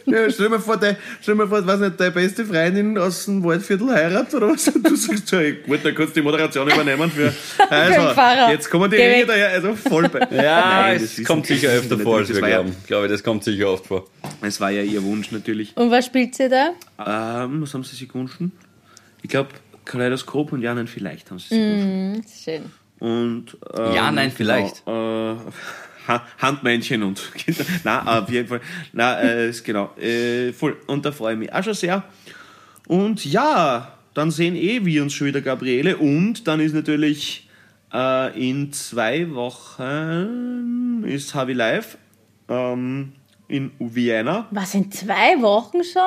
Ja, 0.06 0.30
stell 0.30 0.46
dir 0.46 0.50
mal 0.50 0.60
vor, 0.60 0.78
dein, 0.78 0.98
stell 1.22 1.36
dir 1.36 1.46
mal 1.46 1.48
vor, 1.48 1.66
weiß 1.66 1.80
nicht, 1.80 2.00
deine 2.00 2.12
beste 2.12 2.46
Freundin 2.46 2.98
aus 2.98 3.26
dem 3.26 3.44
Waldviertel 3.44 3.90
heiratet 3.92 4.34
oder 4.36 4.50
was? 4.50 4.68
Und 4.70 4.88
du 4.88 4.96
sagst, 4.96 5.32
hey, 5.32 5.58
gut, 5.66 5.80
dann 5.84 5.94
kannst 5.96 6.16
du 6.16 6.20
die 6.22 6.24
Moderation 6.24 6.68
übernehmen 6.70 7.10
für. 7.12 7.34
Also, 7.70 8.52
jetzt 8.52 8.70
kommen 8.70 8.90
die 8.90 8.98
Ringe 8.98 9.26
daher, 9.26 9.50
also 9.50 9.76
voll 9.76 10.08
bei. 10.10 10.20
Ja, 10.32 10.82
Nein, 10.82 10.96
es 10.98 11.16
das 11.16 11.26
kommt 11.26 11.46
sicher 11.48 11.70
öfter 11.70 11.98
vor, 12.00 12.18
als 12.18 12.30
wir 12.30 12.36
ja- 12.40 12.48
glauben. 12.62 12.76
Ich 12.82 12.88
glaube, 12.88 13.08
das 13.08 13.24
kommt 13.24 13.44
sicher 13.44 13.70
oft 13.72 13.86
vor. 13.88 14.06
Es 14.42 14.60
war 14.62 14.70
ja 14.72 14.82
ihr 14.82 15.04
Wunsch 15.04 15.32
natürlich. 15.32 15.76
Und 15.76 15.92
was 15.92 16.06
spielt 16.06 16.36
sie 16.36 16.50
da? 16.50 16.70
Ähm, 17.00 17.62
was 17.62 17.74
haben 17.74 17.84
sie 17.84 17.96
sich 17.96 18.08
gewünscht? 18.08 18.38
Ich 19.22 19.30
glaube, 19.30 19.50
Kaleidoskop 19.86 20.52
und 20.54 20.62
ja, 20.62 20.74
nein, 20.74 20.88
vielleicht 20.88 21.30
haben 21.32 21.40
sie 21.40 21.48
sich 21.50 21.58
gewünscht. 21.58 22.30
Schön. 22.44 22.66
Und, 23.00 23.58
ähm, 23.78 23.94
Ja, 23.94 24.12
nein, 24.12 24.32
vielleicht. 24.36 24.86
Genau, 24.86 25.34
äh, 25.34 25.38
Handmännchen 26.08 27.04
und 27.04 27.34
Kinder. 27.36 27.66
Na, 27.84 28.20
auf 28.20 28.30
jeden 28.30 28.48
Fall. 28.48 28.62
Na, 28.94 29.20
äh, 29.22 29.50
ist 29.50 29.64
genau. 29.64 29.96
Äh, 29.98 30.54
voll. 30.54 30.78
Und 30.88 31.06
da 31.06 31.12
freue 31.12 31.34
ich 31.34 31.40
mich 31.40 31.54
auch 31.54 31.64
schon 31.64 31.74
sehr. 31.74 32.04
Und 32.88 33.26
ja, 33.26 33.94
dann 34.14 34.32
sehen 34.32 34.56
eh 34.56 34.84
wir 34.86 35.04
uns 35.04 35.14
schon 35.14 35.28
wieder 35.28 35.42
Gabriele. 35.42 35.98
Und 35.98 36.48
dann 36.48 36.60
ist 36.60 36.74
natürlich 36.74 37.48
äh, 37.94 38.50
in 38.50 38.72
zwei 38.74 39.30
Wochen 39.34 41.04
ist 41.06 41.34
Havi 41.36 41.54
Live 41.54 41.98
ähm, 42.50 43.14
in 43.48 43.72
Vienna. 43.80 44.48
Was, 44.52 44.74
in 44.74 44.92
zwei 44.92 45.42
Wochen 45.42 45.84
schon? 45.84 46.02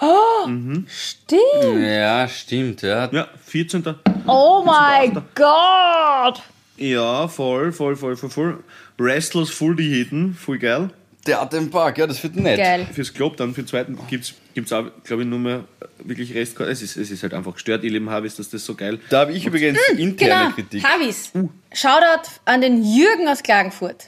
Oh, 0.00 0.46
Mhm. 0.46 0.86
stimmt. 0.88 1.80
Ja, 1.82 2.28
stimmt, 2.28 2.82
ja. 2.82 3.08
Ja, 3.10 3.28
14. 3.46 3.82
Oh 4.26 4.62
mein 4.64 5.12
Gott. 5.34 6.42
Ja, 6.76 7.26
voll, 7.28 7.72
voll, 7.72 7.96
voll, 7.96 8.16
voll, 8.16 8.28
voll. 8.30 8.64
Restless 8.98 9.50
Full 9.50 9.76
die 9.76 9.88
Hitten, 9.88 10.34
voll 10.34 10.58
geil. 10.58 10.90
Theater 11.24 11.58
im 11.58 11.70
Park, 11.70 11.98
ja, 11.98 12.06
das 12.06 12.22
wird 12.22 12.36
nett. 12.36 12.56
Geil. 12.56 12.86
Fürs 12.92 13.12
Club, 13.12 13.36
dann 13.36 13.52
für 13.52 13.62
den 13.62 13.66
zweiten 13.68 13.98
gibt's 14.08 14.34
gibt's 14.54 14.72
auch, 14.72 14.84
glaube 15.04 15.22
ich, 15.24 15.28
nur 15.28 15.40
mehr 15.40 15.64
wirklich 15.98 16.32
Rest. 16.34 16.58
Es 16.60 16.82
ist, 16.82 16.96
es 16.96 17.10
ist 17.10 17.22
halt 17.24 17.34
einfach 17.34 17.54
gestört, 17.54 17.82
ich 17.84 17.90
liebe 17.92 18.08
Habis, 18.10 18.36
dass 18.36 18.48
das 18.48 18.64
so 18.64 18.74
geil. 18.76 19.00
Da 19.10 19.20
habe 19.20 19.32
ich 19.32 19.44
übrigens 19.44 19.78
interne 19.96 20.14
Genau. 20.44 20.50
Kritik. 20.52 20.84
Havis. 20.84 21.32
Shoutout 21.72 22.28
an 22.44 22.60
den 22.60 22.82
Jürgen 22.84 23.26
aus 23.28 23.42
Klagenfurt. 23.42 24.06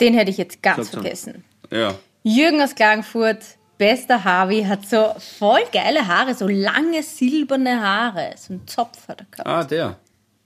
Den 0.00 0.14
hätte 0.14 0.30
ich 0.30 0.38
jetzt 0.38 0.60
ganz 0.62 0.76
Sag's 0.78 0.94
an. 0.96 1.02
vergessen. 1.02 1.44
Ja. 1.70 1.94
Jürgen 2.24 2.60
aus 2.60 2.74
Klagenfurt, 2.74 3.38
bester 3.78 4.24
Harvey, 4.24 4.64
hat 4.64 4.86
so 4.88 5.14
voll 5.38 5.60
geile 5.72 6.06
Haare, 6.06 6.34
so 6.34 6.48
lange 6.48 7.02
silberne 7.02 7.80
Haare. 7.80 8.34
So 8.36 8.54
ein 8.54 8.66
Zopf 8.66 9.06
hat 9.08 9.20
er 9.20 9.26
gehabt. 9.30 9.48
Ah, 9.48 9.62
der. 9.64 9.96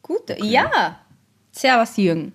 Gute. 0.03 0.37
Ja. 0.45 1.01
Servus, 1.51 1.97
Jürgen. 1.97 2.35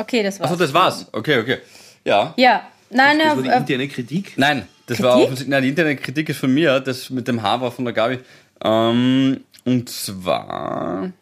Okay, 0.00 0.22
das 0.22 0.40
war's. 0.40 0.50
Achso, 0.50 0.62
das 0.64 0.72
war's. 0.72 1.06
Okay, 1.12 1.38
okay. 1.40 1.58
Ja. 2.04 2.32
Ja. 2.36 2.68
Nein, 2.90 3.18
Das 3.18 3.36
war 3.36 3.42
die 3.42 3.48
äh, 3.48 3.56
interne 3.56 3.88
Kritik. 3.88 4.32
Nein, 4.36 4.66
das 4.86 4.96
Kritik? 4.96 5.04
war 5.04 5.16
offensichtlich. 5.16 5.48
Nein, 5.48 5.62
die 5.62 5.68
Internetkritik 5.68 6.28
ist 6.28 6.38
von 6.38 6.52
mir, 6.52 6.80
das 6.80 7.10
mit 7.10 7.28
dem 7.28 7.42
Haar 7.42 7.60
war 7.60 7.70
von 7.70 7.84
der 7.84 7.94
Gabi. 7.94 8.18
Ähm, 8.64 9.40
und 9.64 9.88
zwar. 9.88 11.12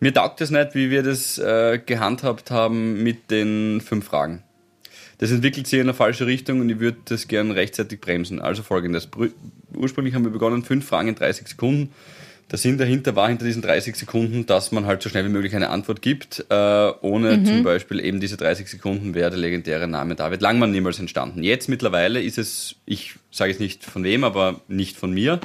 Mir 0.00 0.12
taugt 0.12 0.40
es 0.40 0.50
nicht, 0.50 0.74
wie 0.74 0.90
wir 0.90 1.02
das 1.02 1.38
äh, 1.38 1.78
gehandhabt 1.78 2.50
haben 2.50 3.02
mit 3.02 3.30
den 3.30 3.80
fünf 3.80 4.06
Fragen. 4.06 4.42
Das 5.18 5.30
entwickelt 5.30 5.66
sich 5.66 5.78
in 5.78 5.86
eine 5.86 5.94
falsche 5.94 6.26
Richtung 6.26 6.60
und 6.60 6.68
ich 6.68 6.80
würde 6.80 6.98
das 7.04 7.28
gern 7.28 7.52
rechtzeitig 7.52 8.00
bremsen. 8.00 8.40
Also 8.40 8.62
folgendes. 8.62 9.08
Ursprünglich 9.72 10.14
haben 10.14 10.24
wir 10.24 10.32
begonnen, 10.32 10.64
fünf 10.64 10.86
Fragen 10.86 11.08
in 11.08 11.14
30 11.14 11.48
Sekunden. 11.48 11.92
Der 12.50 12.58
Sinn 12.58 12.76
dahinter 12.76 13.16
war 13.16 13.28
hinter 13.28 13.44
diesen 13.44 13.62
30 13.62 13.96
Sekunden, 13.96 14.44
dass 14.46 14.70
man 14.70 14.84
halt 14.86 15.02
so 15.02 15.08
schnell 15.08 15.24
wie 15.24 15.30
möglich 15.30 15.56
eine 15.56 15.70
Antwort 15.70 16.02
gibt, 16.02 16.44
äh, 16.50 16.92
ohne 17.00 17.42
zum 17.42 17.62
Beispiel 17.62 18.00
eben 18.00 18.20
diese 18.20 18.36
30 18.36 18.68
Sekunden 18.68 19.14
wäre 19.14 19.30
der 19.30 19.38
legendäre 19.38 19.88
Name 19.88 20.14
David 20.14 20.42
Langmann 20.42 20.70
niemals 20.70 20.98
entstanden. 20.98 21.42
Jetzt 21.42 21.68
mittlerweile 21.68 22.22
ist 22.22 22.36
es, 22.36 22.76
ich 22.84 23.14
sage 23.30 23.50
jetzt 23.50 23.60
nicht 23.60 23.82
von 23.82 24.04
wem, 24.04 24.24
aber 24.24 24.60
nicht 24.68 24.96
von 24.96 25.12
mir, 25.12 25.40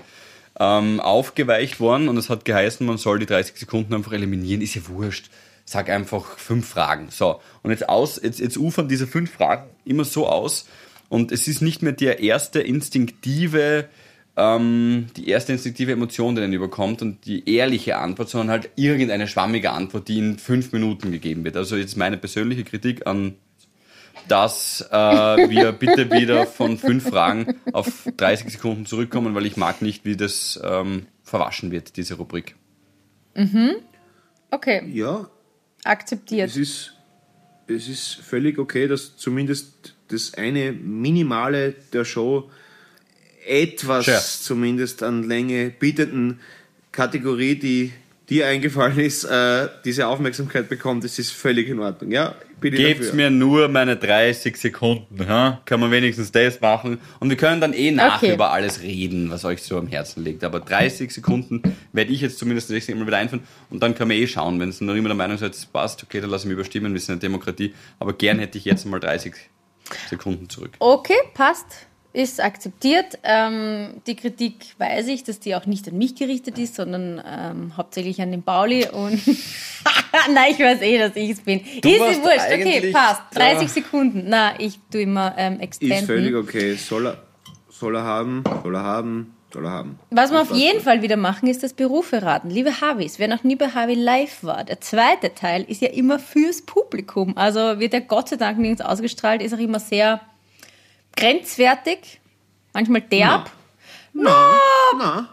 ähm, 0.60 1.00
aufgeweicht 1.00 1.80
worden 1.80 2.10
und 2.10 2.18
es 2.18 2.30
hat 2.30 2.44
geheißen, 2.44 2.86
man 2.86 2.98
soll 2.98 3.20
die 3.20 3.26
30 3.26 3.56
Sekunden 3.56 3.94
einfach 3.94 4.12
eliminieren. 4.12 4.62
Ist 4.62 4.76
ja 4.76 4.82
wurscht. 4.88 5.30
Sag 5.64 5.90
einfach 5.90 6.38
fünf 6.38 6.68
Fragen. 6.68 7.08
So. 7.12 7.40
Und 7.64 7.72
jetzt 7.72 7.88
aus, 7.88 8.20
jetzt, 8.22 8.40
jetzt 8.40 8.58
ufern 8.58 8.90
diese 8.90 9.08
fünf 9.08 9.32
Fragen 9.32 9.70
immer 9.86 10.04
so 10.04 10.28
aus 10.28 10.68
und 11.10 11.32
es 11.32 11.48
ist 11.48 11.62
nicht 11.62 11.82
mehr 11.82 11.94
der 11.94 12.20
erste 12.20 12.60
instinktive, 12.62 13.90
ähm, 14.40 15.08
die 15.18 15.28
erste 15.28 15.52
instinktive 15.52 15.92
Emotion, 15.92 16.36
die 16.36 16.42
dann 16.42 16.54
überkommt 16.54 17.02
und 17.02 17.26
die 17.26 17.54
ehrliche 17.54 17.98
Antwort, 17.98 18.30
sondern 18.30 18.50
halt 18.50 18.70
irgendeine 18.76 19.28
schwammige 19.28 19.72
Antwort, 19.72 20.08
die 20.08 20.18
in 20.18 20.40
fünf 20.40 20.72
Minuten 20.72 21.12
gegeben 21.12 21.44
wird. 21.44 21.58
Also 21.58 21.76
jetzt 21.76 21.98
meine 21.98 22.18
persönliche 22.18 22.64
Kritik 22.64 23.06
an 23.06 23.36
dass 24.28 24.88
äh, 24.92 24.96
wir 24.96 25.72
bitte 25.80 26.12
wieder 26.12 26.46
von 26.46 26.78
fünf 26.78 27.10
Fragen 27.10 27.56
auf 27.74 28.08
30 28.16 28.52
Sekunden 28.52 28.86
zurückkommen, 28.86 29.34
weil 29.34 29.46
ich 29.46 29.58
mag 29.58 29.82
nicht, 29.82 30.06
wie 30.06 30.16
das 30.16 30.60
ähm, 30.64 31.08
verwaschen 31.24 31.72
wird, 31.72 31.98
diese 31.98 32.16
Rubrik. 32.16 32.56
okay, 34.52 34.84
Ja, 34.92 35.30
akzeptiert. 35.84 36.50
es 36.50 36.58
ist, 36.58 36.94
es 37.68 37.88
ist 37.88 38.16
völlig 38.16 38.60
okay, 38.60 38.88
dass 38.88 39.18
zumindest 39.18 39.96
das 40.10 40.34
eine 40.36 40.74
Minimale 40.74 41.74
der 41.94 42.06
Show 42.06 42.52
etwas 43.50 44.06
Sure. 44.06 44.20
zumindest 44.20 45.04
an 45.04 45.28
Länge 45.28 45.70
bietenden 45.72 46.40
Kategorie, 46.92 47.56
die 47.56 47.92
dir 48.30 48.46
eingefallen 48.48 49.00
ist, 49.00 49.24
äh, 49.24 49.68
diese 49.86 50.08
Aufmerksamkeit 50.08 50.70
bekommt. 50.70 51.04
Das 51.04 51.18
ist 51.18 51.32
völlig 51.32 51.68
in 51.68 51.80
Ordnung. 51.80 52.12
Ja, 52.12 52.36
bitte 52.62 52.78
dafür. 52.78 53.14
mir 53.16 53.32
nur 53.32 53.68
meine 53.70 53.96
30 53.98 54.56
Sekunden, 54.56 55.28
ha? 55.28 55.62
kann 55.66 55.80
man 55.80 55.90
wenigstens 55.90 56.32
das 56.32 56.62
machen. 56.62 57.00
Und 57.20 57.30
wir 57.32 57.38
können 57.38 57.60
dann 57.60 57.74
eh 57.74 57.90
nachher 57.90 58.28
Okay. 58.28 58.34
über 58.36 58.52
alles 58.52 58.82
reden, 58.82 59.32
was 59.32 59.46
euch 59.46 59.64
so 59.64 59.78
am 59.80 59.88
Herzen 59.88 60.24
liegt. 60.24 60.44
Aber 60.44 60.60
30 60.60 61.10
Sekunden 61.12 61.64
werde 61.92 62.12
ich 62.14 62.22
jetzt 62.22 62.38
zumindest 62.38 62.70
das 62.70 62.76
nächste 62.76 62.94
Mal 62.94 63.08
wieder 63.08 63.18
einführen. 63.18 63.44
Und 63.72 63.82
dann 63.82 63.96
können 63.96 64.12
wir 64.12 64.18
eh 64.18 64.28
schauen, 64.28 64.60
wenn 64.60 64.70
es 64.70 64.80
noch 64.80 64.94
immer 64.94 65.10
der 65.10 65.18
Meinung 65.18 65.38
seid, 65.40 65.56
es 65.56 65.66
passt, 65.66 66.04
okay, 66.04 66.22
dann 66.22 66.30
lassen 66.30 66.50
wir 66.50 66.54
überstimmen, 66.54 66.94
wir 66.94 67.00
sind 67.02 67.14
eine 67.14 67.20
Demokratie. 67.22 67.74
Aber 67.98 68.14
gern 68.14 68.38
hätte 68.38 68.60
ich 68.60 68.66
jetzt 68.66 68.86
mal 68.86 69.00
30 69.00 69.34
Sekunden 70.08 70.48
zurück. 70.50 70.74
Okay, 70.78 71.18
passt. 71.34 71.88
Ist 72.20 72.42
akzeptiert. 72.44 73.18
Ähm, 73.24 74.02
die 74.06 74.18
Kritik 74.18 74.56
weiß 74.78 75.08
ich, 75.08 75.24
dass 75.24 75.40
die 75.40 75.56
auch 75.56 75.66
nicht 75.66 75.88
an 75.88 75.98
mich 75.98 76.16
gerichtet 76.16 76.58
ist, 76.58 76.76
sondern 76.76 77.24
ähm, 77.26 77.78
hauptsächlich 77.78 78.22
an 78.22 78.32
den 78.32 78.44
Pauli. 78.44 78.90
Und 78.90 79.22
Nein, 80.34 80.52
ich 80.52 80.60
weiß 80.60 80.82
eh, 80.82 80.98
dass 80.98 81.16
ich 81.16 81.30
es 81.30 81.40
bin. 81.40 81.62
ist 81.62 81.86
warst 82.00 82.22
wurscht. 82.22 82.52
Okay, 82.54 82.92
passt. 82.92 83.22
da. 83.34 83.40
30 83.54 83.72
Sekunden. 83.72 84.26
Na, 84.28 84.52
ich 84.60 84.80
tue 84.92 85.04
immer 85.04 85.34
ähm, 85.38 85.62
Ist 85.62 85.80
völlig 85.80 85.98
extenden. 86.02 86.36
okay. 86.36 86.74
Soll 86.76 87.08
er, 87.08 87.18
soll 87.70 87.96
er 87.96 88.04
haben, 88.04 88.44
soll 88.64 88.76
er 88.76 88.84
haben, 88.84 89.34
soll 89.54 89.66
er 89.66 89.72
haben. 89.72 90.00
Was 90.12 90.32
wir 90.32 90.42
auf 90.42 90.52
jeden 90.54 90.76
war's. 90.80 90.84
Fall 90.84 91.02
wieder 91.02 91.16
machen, 91.16 91.48
ist 91.48 91.64
das 91.64 91.72
Berufe 91.72 92.22
raten. 92.22 92.50
Liebe 92.50 92.82
Havis, 92.82 93.18
wer 93.20 93.30
noch 93.30 93.46
nie 93.46 93.56
bei 93.56 93.70
Havi 93.70 93.94
live 93.94 94.44
war, 94.44 94.66
der 94.66 94.82
zweite 94.82 95.34
Teil 95.36 95.64
ist 95.70 95.82
ja 95.82 95.88
immer 95.88 96.20
fürs 96.20 96.64
Publikum. 96.64 97.38
Also 97.38 97.80
wird 97.80 97.94
ja 97.94 98.02
Gott 98.02 98.28
sei 98.28 98.36
Dank 98.36 98.60
nirgends 98.60 98.82
ausgestrahlt, 98.82 99.42
ist 99.42 99.54
auch 99.54 99.60
immer 99.60 99.80
sehr 99.80 100.20
grenzwertig, 101.16 102.20
manchmal 102.74 103.02
derb. 103.02 103.52
Na, 104.14 104.54
na. 104.98 105.30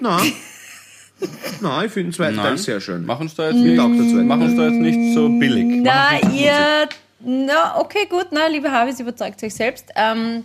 Na, 0.00 0.20
ich 1.84 1.92
finde 1.92 2.10
den 2.10 2.12
zweiten 2.12 2.36
Teil 2.36 2.44
Nein. 2.50 2.58
sehr 2.58 2.80
schön. 2.80 3.04
Mach 3.04 3.20
uns 3.20 3.34
da 3.34 3.50
jetzt 3.50 3.56
nicht, 3.56 3.76
mach 3.76 4.38
uns 4.38 4.56
da 4.56 4.68
jetzt 4.68 4.80
nicht 4.80 5.14
so 5.14 5.28
billig. 5.28 5.82
Na, 5.82 6.18
ihr. 6.32 6.88
Na, 7.22 7.78
okay, 7.78 8.06
gut, 8.08 8.28
na, 8.30 8.46
liebe 8.46 8.72
Havis, 8.72 8.98
überzeugt 8.98 9.42
euch 9.42 9.54
selbst. 9.54 9.90
Ähm, 9.94 10.44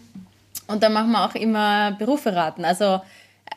und 0.67 0.83
dann 0.83 0.91
machen 0.91 1.11
wir 1.11 1.23
auch 1.23 1.35
immer 1.35 1.93
Berufe 1.93 2.35
raten. 2.35 2.65
Also 2.65 3.01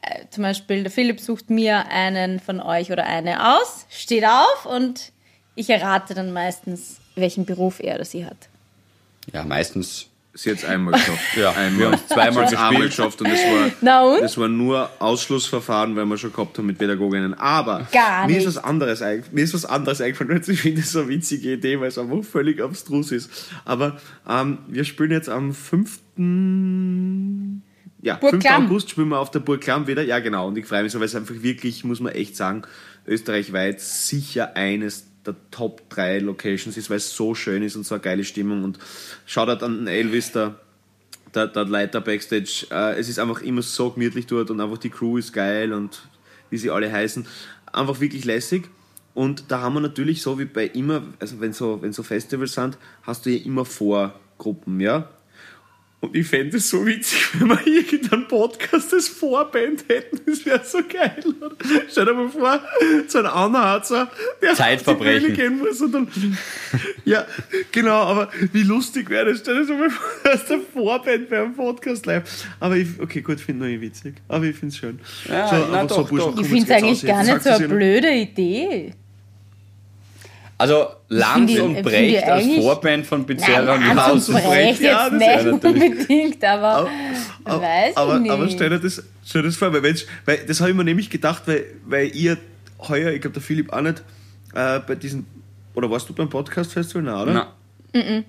äh, 0.03 0.25
zum 0.31 0.43
Beispiel, 0.45 0.83
der 0.83 0.93
Philipp 0.93 1.19
sucht 1.21 1.51
mir 1.51 1.89
einen 1.89 2.39
von 2.39 2.61
euch 2.61 2.93
oder 2.93 3.05
eine 3.07 3.57
aus, 3.57 3.87
steht 3.91 4.25
auf 4.25 4.67
und 4.67 5.11
ich 5.57 5.71
errate 5.71 6.15
dann 6.15 6.33
meistens, 6.33 6.99
welchen 7.17 7.45
Beruf 7.45 7.81
er 7.81 7.97
oder 7.97 8.05
sie 8.05 8.25
hat. 8.25 8.37
Ja, 9.33 9.43
meistens 9.43 10.07
Sie 10.39 10.53
hat 10.53 10.59
es 10.59 10.65
einmal 10.65 10.93
geschafft. 10.95 11.19
Ja, 11.37 11.51
einmal. 11.51 11.79
wir 11.79 11.87
haben 11.87 11.95
es 11.95 12.07
zweimal 12.07 12.45
einmal 12.45 12.71
gespielt. 12.71 12.91
geschafft 12.91 13.21
und 13.23 13.29
das 13.29 13.41
war, 13.41 14.21
das 14.21 14.39
war 14.39 14.47
nur 14.47 14.89
Ausschlussverfahren, 15.01 15.97
weil 15.97 16.07
wir 16.07 16.17
schon 16.17 16.33
gehabt 16.33 16.57
haben 16.59 16.67
mit 16.67 16.79
Pädagoginnen. 16.79 17.35
Aber 17.35 17.89
Gar 17.91 18.29
mir, 18.29 18.39
ist 18.39 18.47
was 18.47 18.57
anderes 18.57 19.01
mir 19.33 19.43
ist 19.43 19.53
was 19.53 19.65
anderes 19.65 20.01
eingefallen. 20.01 20.41
Ich 20.47 20.61
finde 20.61 20.83
es 20.83 20.93
so 20.93 21.01
eine 21.01 21.09
witzige 21.09 21.55
Idee, 21.55 21.81
weil 21.81 21.89
es 21.89 21.99
einfach 21.99 22.23
völlig 22.23 22.63
abstrus 22.63 23.11
ist. 23.11 23.51
Aber 23.65 23.99
ähm, 24.29 24.59
wir 24.69 24.85
spielen 24.85 25.11
jetzt 25.11 25.29
am 25.29 25.53
5. 25.53 25.99
Ja, 28.01 28.15
Burg 28.15 28.35
5. 28.35 28.45
Klamm. 28.45 28.67
August 28.67 28.91
spielen 28.91 29.09
wir 29.09 29.19
auf 29.19 29.33
der 29.33 29.41
Burg 29.41 29.61
Klamm 29.61 29.89
wieder. 29.89 30.05
Ja, 30.05 30.21
genau. 30.21 30.47
Und 30.47 30.57
ich 30.57 30.67
freue 30.67 30.85
mich 30.85 30.93
so, 30.93 31.01
weil 31.01 31.07
es 31.07 31.17
einfach 31.17 31.35
wirklich, 31.43 31.83
muss 31.83 31.99
man 31.99 32.13
echt 32.13 32.37
sagen, 32.37 32.63
österreichweit 33.09 33.81
sicher 33.81 34.57
eines 34.57 35.09
der 35.29 35.37
Top 35.51 35.89
3 35.91 36.21
Locations 36.21 36.77
ist, 36.77 36.91
weil 36.91 36.97
es 36.97 37.15
so 37.15 37.35
schön 37.35 37.63
ist 37.63 37.77
und 37.77 37.85
so 37.85 37.95
eine 37.95 38.03
geile 38.03 38.25
Stimmung. 38.25 38.65
Und 38.65 38.79
schaut 39.27 39.63
an 39.63 39.87
Elvis, 39.87 40.33
der, 40.33 40.57
der, 41.35 41.47
der 41.49 41.65
Leiter 41.65 42.01
Backstage. 42.01 42.67
Äh, 42.71 42.99
es 42.99 43.09
ist 43.09 43.19
einfach 43.19 43.43
immer 43.43 43.63
so 43.63 43.91
gemütlich 43.91 44.27
dort 44.27 44.51
und 44.51 44.61
einfach 44.61 44.79
die 44.79 44.91
Crew 44.91 45.19
ist 45.19 45.33
geil 45.33 45.73
und 45.73 46.03
wie 46.51 46.59
sie 46.59 46.71
alle 46.71 46.91
heißen. 46.91 47.27
Einfach 47.73 48.01
wirklich 48.01 48.25
lässig. 48.25 48.69
Und 49.15 49.45
da 49.49 49.61
haben 49.61 49.75
wir 49.75 49.81
natürlich 49.81 50.23
so 50.23 50.39
wie 50.39 50.45
bei 50.45 50.67
immer, 50.67 51.03
also 51.19 51.41
wenn 51.41 51.53
so, 51.53 51.83
wenn 51.83 51.93
so 51.93 52.03
Festivals 52.03 52.55
sind, 52.55 52.79
hast 53.03 53.27
du 53.27 53.31
ja 53.31 53.45
immer 53.45 53.65
Vorgruppen, 53.65 54.81
ja. 54.81 55.09
Und 56.01 56.15
ich 56.15 56.29
fände 56.29 56.59
es 56.59 56.71
so 56.71 56.87
witzig, 56.87 57.19
wenn 57.41 57.49
wir 57.49 57.67
irgendeinen 57.67 58.29
Podcast 58.29 58.95
als 58.95 59.09
Vorband 59.09 59.85
hätten. 59.89 60.21
Das 60.27 60.47
wäre 60.47 60.65
so 60.65 60.79
geil. 60.79 61.25
Oder? 61.41 61.57
Stell 61.91 62.05
dir 62.05 62.15
mal 62.15 62.29
vor, 62.29 62.63
so 63.09 63.19
ein 63.19 63.27
Anharzer, 63.27 64.09
der 64.41 64.55
Zeitverbrechen. 64.55 65.17
auf 65.17 65.21
die 65.23 65.43
Bühne 65.43 65.49
gehen 65.51 65.59
muss. 65.59 65.81
Und 65.81 65.93
dann, 65.93 66.09
ja, 67.05 67.27
genau, 67.73 67.97
aber 68.03 68.31
wie 68.53 68.63
lustig 68.63 69.11
wäre 69.11 69.33
das? 69.33 69.41
Stell 69.41 69.57
dir 69.57 69.65
so 69.65 69.75
mal 69.75 69.91
vor, 69.91 70.31
als 70.31 70.47
der 70.47 70.61
Vorband 70.73 71.29
bei 71.29 71.43
einem 71.43 71.55
Podcast 71.55 72.07
live. 72.07 72.47
Aber 72.61 72.77
ich, 72.77 72.89
okay, 73.01 73.21
gut, 73.21 73.41
finde 73.41 73.69
ich 73.69 73.81
witzig. 73.81 74.15
Aber 74.29 74.45
ich 74.45 74.55
finde 74.55 74.73
es 74.73 74.79
schön. 74.79 75.01
Ja, 75.29 75.49
so, 75.49 75.67
na 75.69 75.85
doch, 75.85 76.09
Burschen, 76.09 76.37
doch. 76.37 76.43
Ich 76.43 76.49
finde 76.49 76.65
es 76.65 76.71
eigentlich 76.71 77.05
gar 77.05 77.25
nicht 77.25 77.43
so 77.43 77.51
eine 77.51 77.69
blöde 77.69 78.11
Idee. 78.13 78.93
Also 80.61 80.87
Lanz 81.09 81.51
die- 81.53 81.61
und 81.61 81.83
Brecht 81.83 82.25
als 82.25 82.47
Vorband 82.57 83.07
von 83.07 83.25
Pizzeria 83.25 83.63
Nein, 83.63 83.91
und 83.91 84.05
Hans 84.05 84.29
und. 84.29 84.43
Brecht 84.43 84.81
Ja, 84.81 85.09
das 85.09 85.21
ist 85.23 85.45
nicht 85.45 85.65
unbedingt, 85.65 86.45
aber 86.45 86.91
Aber, 87.45 87.63
weiß 87.63 87.97
aber, 87.97 88.17
ich 88.17 88.21
nicht. 88.23 88.31
aber 88.33 88.49
stell 88.51 88.71
dir 88.71 88.81
das, 88.81 89.03
stell 89.25 89.43
dir 89.43 89.49
das 89.49 89.57
vor, 89.57 89.73
weil, 89.73 89.83
weil 90.25 90.39
das 90.47 90.61
habe 90.61 90.71
ich 90.71 90.77
mir 90.77 90.85
nämlich 90.85 91.09
gedacht, 91.11 91.45
weil, 91.47 91.65
weil 91.87 92.15
ihr 92.15 92.37
heuer, 92.81 93.13
ich 93.13 93.21
glaube 93.21 93.35
der 93.35 93.43
Philipp 93.43 93.73
auch 93.73 93.81
nicht, 93.81 94.03
äh, 94.55 94.81
bei 94.81 94.97
diesem, 94.97 95.27
oder 95.75 95.89
warst 95.91 96.09
du 96.09 96.13
beim 96.13 96.29
Podcast-Festival? 96.29 97.03
Nein, 97.05 97.15
oder? 97.23 97.33
Na, 97.33 98.23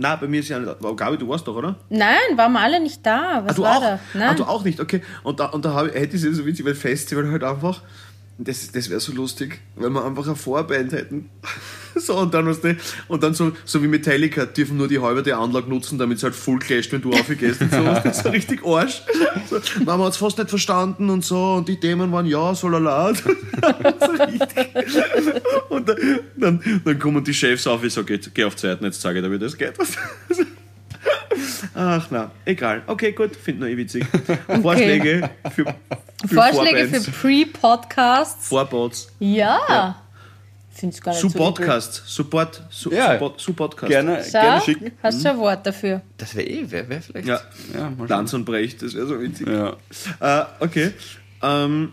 Nein, 0.00 0.16
bei 0.20 0.28
mir 0.28 0.40
ist 0.40 0.48
ja 0.48 0.60
nicht, 0.60 0.68
aber 0.68 0.94
Gabi, 0.94 1.18
du 1.18 1.28
warst 1.28 1.46
doch, 1.48 1.56
oder? 1.56 1.74
Nein, 1.88 2.16
waren 2.36 2.52
wir 2.52 2.60
alle 2.60 2.80
nicht 2.80 3.04
da. 3.04 3.42
Was 3.44 3.50
Ah, 3.52 3.54
du 3.54 3.62
war 3.62 3.76
auch? 3.76 3.80
da? 3.80 3.94
Ah, 3.94 3.98
Nein. 4.14 4.36
du 4.36 4.44
auch 4.44 4.62
nicht, 4.64 4.78
okay. 4.80 5.02
Und 5.24 5.40
da, 5.40 5.46
und 5.46 5.64
da 5.64 5.74
hab 5.74 5.86
hätte 5.92 6.16
ich 6.16 6.22
es 6.22 6.36
so 6.36 6.46
witzig, 6.46 6.64
weil 6.64 6.76
Festival 6.76 7.30
halt 7.32 7.42
einfach, 7.42 7.82
das, 8.38 8.70
das 8.70 8.88
wäre 8.88 9.00
so 9.00 9.12
lustig, 9.12 9.60
wenn 9.74 9.92
wir 9.92 10.04
einfach 10.04 10.24
eine 10.26 10.36
Vorband 10.36 10.92
hätten. 10.92 11.30
So, 11.94 12.16
und 12.16 12.32
dann, 12.32 12.46
weißt 12.46 12.62
du, 12.62 12.76
und 13.08 13.24
dann 13.24 13.34
so, 13.34 13.50
so 13.64 13.82
wie 13.82 13.88
Metallica, 13.88 14.46
dürfen 14.46 14.76
nur 14.76 14.86
die 14.86 15.00
halbe 15.00 15.24
der 15.24 15.38
Anlage 15.38 15.68
nutzen, 15.68 15.98
damit 15.98 16.18
es 16.18 16.22
halt 16.22 16.34
voll 16.34 16.60
clasht, 16.60 16.92
wenn 16.92 17.02
du 17.02 17.10
aufgehst 17.10 17.60
und 17.60 17.72
so. 17.72 17.78
Das 18.04 18.18
ist 18.18 18.22
so 18.22 18.28
richtig 18.28 18.64
Arsch. 18.64 19.02
So, 19.50 19.56
Nein, 19.78 19.84
man 19.84 20.02
hat 20.02 20.12
es 20.12 20.18
fast 20.18 20.38
nicht 20.38 20.48
verstanden 20.48 21.10
und 21.10 21.24
so, 21.24 21.54
und 21.54 21.68
die 21.68 21.80
Themen 21.80 22.12
waren 22.12 22.26
ja, 22.26 22.54
so 22.54 22.68
lala. 22.68 23.12
so 23.14 23.30
richtig. 23.30 24.68
Und 25.70 25.88
dann, 25.88 25.96
dann, 26.36 26.82
dann 26.84 26.98
kommen 27.00 27.24
die 27.24 27.34
Chefs 27.34 27.66
auf, 27.66 27.82
ich 27.82 27.94
sage, 27.94 28.20
geh 28.32 28.44
auf 28.44 28.54
Zeiten, 28.54 28.84
jetzt 28.84 29.00
sage 29.00 29.18
ich 29.18 29.24
dir, 29.24 29.32
wie 29.32 29.38
das 29.40 29.56
geht. 29.56 29.74
Ach 31.74 32.06
na, 32.10 32.30
egal. 32.44 32.82
Okay, 32.86 33.12
gut, 33.12 33.36
finde 33.36 33.60
nur 33.60 33.68
eh 33.70 33.76
witzig. 33.76 34.04
Vorschläge 34.62 35.30
für, 35.54 35.64
für 36.26 36.34
Vorschläge 36.34 36.88
Vorbands. 36.88 37.04
für 37.06 37.10
Pre-Podcasts? 37.12 38.48
Vorbots. 38.48 39.12
Ja. 39.20 40.02
Finde 40.72 40.94
es 40.94 41.02
gar 41.02 41.10
nicht 41.12 41.20
so. 41.20 41.28
Support-Cast. 41.28 42.02
Support. 42.06 42.62
Su 42.70 42.90
Ja. 42.92 43.14
Support, 43.14 43.40
Support-Cast. 43.40 43.90
gerne, 43.90 44.22
Schau, 44.24 44.40
gerne 44.40 44.60
schicken. 44.62 44.92
hast 45.02 45.22
schon 45.22 45.30
ein 45.32 45.38
Wort 45.38 45.66
dafür. 45.66 46.02
Das 46.18 46.36
wäre 46.36 46.46
eh, 46.46 46.70
wäre 46.70 46.88
wär 46.88 47.02
vielleicht. 47.02 47.26
Ja. 47.26 47.40
ja 47.74 47.90
mal 47.90 47.96
schauen. 47.98 48.08
Lanz 48.08 48.32
und 48.34 48.44
Brecht, 48.44 48.82
das 48.82 48.94
wäre 48.94 49.06
so 49.06 49.20
witzig. 49.20 49.48
Ja. 49.48 49.76
Äh, 50.20 50.44
okay. 50.60 50.92
Ähm, 51.42 51.92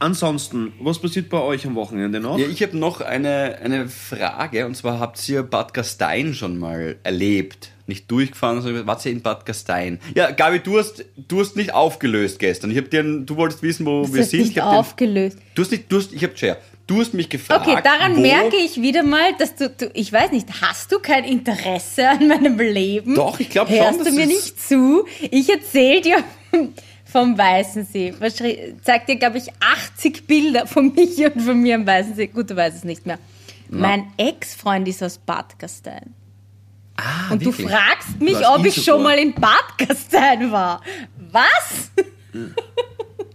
ansonsten, 0.00 0.72
was 0.80 0.98
passiert 0.98 1.28
bei 1.28 1.38
euch 1.38 1.66
am 1.68 1.76
Wochenende 1.76 2.18
noch? 2.18 2.36
Ja, 2.38 2.46
ich 2.48 2.60
habe 2.64 2.76
noch 2.76 3.00
eine, 3.00 3.58
eine 3.62 3.88
Frage 3.88 4.66
und 4.66 4.76
zwar 4.76 4.98
habt 4.98 5.28
ihr 5.28 5.44
Bad 5.44 5.72
Gastein 5.72 6.34
schon 6.34 6.58
mal 6.58 6.96
erlebt? 7.04 7.70
Nicht 7.88 8.10
durchgefahren, 8.10 8.60
sondern 8.62 8.86
wart 8.86 9.04
ihr 9.06 9.12
in 9.12 9.22
Bad 9.22 9.46
Gastein? 9.46 10.00
Ja, 10.14 10.30
Gabi, 10.32 10.58
du 10.58 10.78
hast, 10.78 11.04
du 11.28 11.40
hast 11.40 11.54
nicht 11.56 11.72
aufgelöst 11.72 12.38
gestern. 12.40 12.70
Ich 12.72 12.78
hab 12.78 12.90
dir, 12.90 13.02
du 13.04 13.36
wolltest 13.36 13.62
wissen, 13.62 13.86
wo 13.86 14.02
Das 14.02 14.12
wir 14.12 14.24
sind. 14.24 14.40
nicht 14.40 14.50
ich 14.52 14.58
hab 14.58 14.70
den- 14.72 14.78
aufgelöst. 14.78 15.38
Du 15.54 15.62
hast 15.62 15.70
nicht, 15.70 15.90
du 15.92 15.98
hast, 15.98 16.12
ich 16.12 16.24
hab 16.24 16.34
Chair. 16.34 16.56
Du 16.88 17.00
hast 17.00 17.14
mich 17.14 17.28
gefragt. 17.28 17.66
Okay, 17.66 17.80
daran 17.82 18.20
merke 18.22 18.56
ich 18.56 18.80
wieder 18.80 19.02
mal, 19.02 19.34
dass 19.38 19.56
du, 19.56 19.68
du, 19.68 19.90
ich 19.94 20.12
weiß 20.12 20.30
nicht, 20.32 20.46
hast 20.60 20.90
du 20.92 20.98
kein 21.00 21.24
Interesse 21.24 22.08
an 22.08 22.28
meinem 22.28 22.58
Leben? 22.58 23.14
Doch, 23.16 23.38
ich 23.40 23.50
glaub 23.50 23.68
schon, 23.68 23.76
Hörst 23.78 24.06
du 24.06 24.12
mir 24.12 24.26
nicht 24.26 24.60
zu? 24.60 25.04
Ich 25.30 25.48
erzähl 25.50 26.00
dir 26.00 26.18
vom 27.04 27.36
Weißensee. 27.38 28.14
Was 28.20 28.36
Zeig 28.82 29.06
dir, 29.06 29.16
glaube 29.16 29.38
ich, 29.38 29.48
80 29.60 30.26
Bilder 30.26 30.66
von 30.66 30.92
mich 30.94 31.18
und 31.18 31.40
von 31.40 31.60
mir 31.60 31.74
am 31.76 31.86
Weißensee. 31.86 32.28
Gut, 32.28 32.50
du 32.50 32.56
weißt 32.56 32.76
es 32.78 32.84
nicht 32.84 33.04
mehr. 33.06 33.18
Mein 33.68 34.06
Ex-Freund 34.16 34.86
ist 34.86 35.02
aus 35.02 35.18
Bad 35.18 35.58
Gastein. 35.58 36.14
Ah, 36.96 37.32
Und 37.32 37.44
wirklich? 37.44 37.66
du 37.66 37.72
fragst 37.72 38.20
mich, 38.20 38.36
ob 38.46 38.64
ich 38.64 38.82
schon 38.82 39.02
mal 39.02 39.18
in 39.18 39.34
Bad 39.34 39.76
Gastein 39.78 40.50
war. 40.50 40.80
Was? 41.30 41.90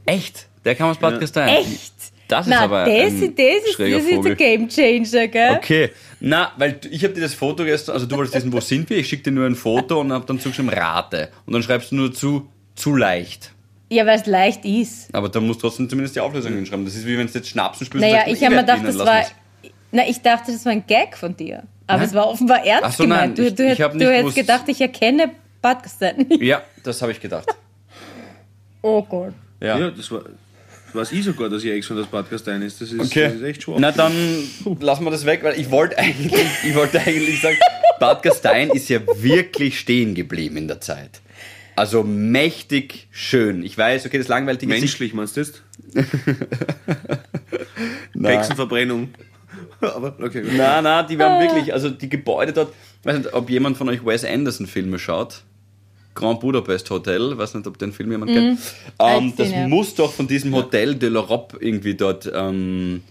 Echt? 0.06 0.48
Der 0.66 0.76
kam 0.76 0.90
aus 0.90 0.98
Bad 0.98 1.20
Gastein? 1.20 1.50
Echt? 1.50 1.94
Das 2.28 2.48
ist 2.48 2.50
Na, 2.52 2.62
aber 2.62 2.86
das, 2.86 2.92
ein 2.94 3.36
das 3.36 3.70
ist, 3.70 3.80
das 3.80 4.04
ist 4.06 4.26
ein 4.26 4.38
Game 4.38 4.70
Changer, 4.70 5.28
gell? 5.28 5.52
Okay, 5.58 5.92
na, 6.22 6.54
weil 6.58 6.80
ich 6.90 7.04
habe 7.04 7.14
dir 7.14 7.20
das 7.22 7.34
Foto 7.34 7.66
gestern, 7.66 7.94
also 7.94 8.06
du 8.06 8.16
wolltest 8.16 8.36
wissen, 8.36 8.54
wo 8.54 8.62
sind 8.62 8.90
wir? 8.90 8.98
Ich 8.98 9.10
schicke 9.10 9.24
dir 9.24 9.32
nur 9.32 9.46
ein 9.46 9.56
Foto 9.56 10.00
und 10.00 10.14
habe 10.14 10.26
dann 10.26 10.40
zugeschrieben 10.40 10.70
Rate. 10.70 11.30
Und 11.46 11.54
dann 11.54 11.62
schreibst 11.62 11.92
du 11.92 11.96
nur 11.96 12.14
zu, 12.14 12.48
zu 12.76 12.96
leicht. 12.96 13.52
Ja, 13.90 14.06
weil 14.06 14.18
es 14.18 14.26
leicht 14.28 14.64
ist. 14.64 15.14
Aber 15.14 15.28
da 15.28 15.42
musst 15.42 15.62
du 15.62 15.68
trotzdem 15.68 15.90
zumindest 15.90 16.16
die 16.16 16.22
Auflösung 16.22 16.54
hinschreiben. 16.54 16.86
Das 16.86 16.96
ist 16.96 17.06
wie 17.06 17.18
wenn 17.18 17.28
du 17.28 17.34
jetzt 17.34 17.50
Schnapsen 17.50 17.86
spielst. 17.86 18.08
Naja, 18.08 18.24
ich 18.26 18.42
habe 18.42 18.56
mir 18.56 18.62
gedacht, 18.62 18.86
das 18.86 18.98
war. 18.98 19.26
Na, 19.92 20.08
ich 20.08 20.22
dachte, 20.22 20.54
das 20.54 20.64
war 20.64 20.72
ein 20.72 20.88
Gag 20.88 21.18
von 21.18 21.36
dir. 21.36 21.64
Aber 21.92 22.00
Nein. 22.00 22.08
es 22.10 22.14
war 22.16 22.28
offenbar 22.30 22.66
ernst 22.66 22.84
Ach 22.86 22.92
so, 22.94 23.04
nein, 23.04 23.36
gemeint. 23.36 23.38
Du, 23.38 23.44
ich- 23.44 23.56
du, 23.56 23.72
ich 23.72 23.78
du 23.78 23.98
nicht 23.98 24.08
hättest 24.08 24.36
gedacht, 24.36 24.64
ich 24.68 24.80
erkenne 24.82 25.32
Gastein. 25.62 26.26
Ja, 26.40 26.62
das 26.84 27.02
habe 27.02 27.12
ich 27.12 27.20
gedacht. 27.20 27.48
Oh 28.82 29.02
Gott. 29.04 29.34
Ja. 29.60 29.78
Ja, 29.78 29.92
das 29.92 30.10
war. 30.12 30.22
Weiß 30.94 31.12
ich 31.12 31.24
sogar, 31.24 31.50
dass 31.50 31.64
ihr 31.64 31.74
Ex 31.76 31.88
von 31.88 31.96
das 31.98 32.08
Podcast 32.08 32.48
ein 32.50 32.62
ist. 32.64 32.82
Das 32.82 32.92
ist, 32.92 33.00
Okay. 33.00 33.26
das 33.26 33.34
ist 33.36 33.44
echt 33.44 33.64
schwach. 33.64 33.76
Na 33.80 33.92
dann 33.92 34.12
lassen 34.80 35.04
wir 35.06 35.12
das 35.12 35.26
weg, 35.26 35.42
weil 35.44 35.58
ich 35.60 35.70
wollte 35.72 35.98
eigentlich, 35.98 36.34
ich 36.66 36.76
wollte 36.76 37.00
eigentlich 37.00 37.40
sagen, 37.42 37.58
Gastein 38.24 38.70
ist 38.72 38.90
ja 38.90 39.00
wirklich 39.16 39.80
stehen 39.80 40.16
geblieben 40.16 40.58
in 40.58 40.68
der 40.68 40.82
Zeit. 40.82 41.22
Also 41.76 42.04
mächtig 42.04 43.08
schön. 43.12 43.64
Ich 43.64 43.78
weiß, 43.78 44.06
okay, 44.06 44.18
das 44.18 44.28
nicht. 44.68 44.80
Menschlich, 44.82 45.14
meinst 45.14 45.38
du 45.38 45.42
das? 45.42 45.54
Nein. 48.14 48.38
Hexenverbrennung. 48.38 49.10
Aber, 49.96 50.16
okay. 50.22 50.44
Na, 50.56 50.82
na, 50.82 51.04
die 51.04 51.18
waren 51.18 51.42
wirklich, 51.42 51.74
also 51.74 51.90
die 51.90 52.10
Gebäude 52.10 52.54
dort, 52.54 52.74
ich 53.02 53.06
weiß 53.06 53.18
nicht, 53.18 53.34
ob 53.34 53.50
jemand 53.50 53.78
von 53.78 53.90
euch 53.90 54.06
Wes 54.06 54.24
Anderson 54.24 54.68
Filme 54.68 55.00
schaut. 55.00 55.44
Grand 56.14 56.42
Budapest 56.42 56.90
Hotel, 56.90 57.38
weiß 57.38 57.54
nicht, 57.56 57.68
ob 57.68 57.78
den 57.78 57.94
Film 57.94 58.12
jemand 58.12 58.32
kennt. 58.32 58.60
Ähm, 59.00 59.28
Als 59.28 59.36
das 59.38 59.52
ja. 59.52 59.68
muss 59.68 59.96
doch 59.96 60.12
von 60.12 60.28
diesem 60.28 60.54
Hotel 60.54 60.96
de 60.96 61.10
l'Europe 61.10 61.58
irgendwie 61.60 61.96
dort 61.96 62.30
ähm, 62.34 63.02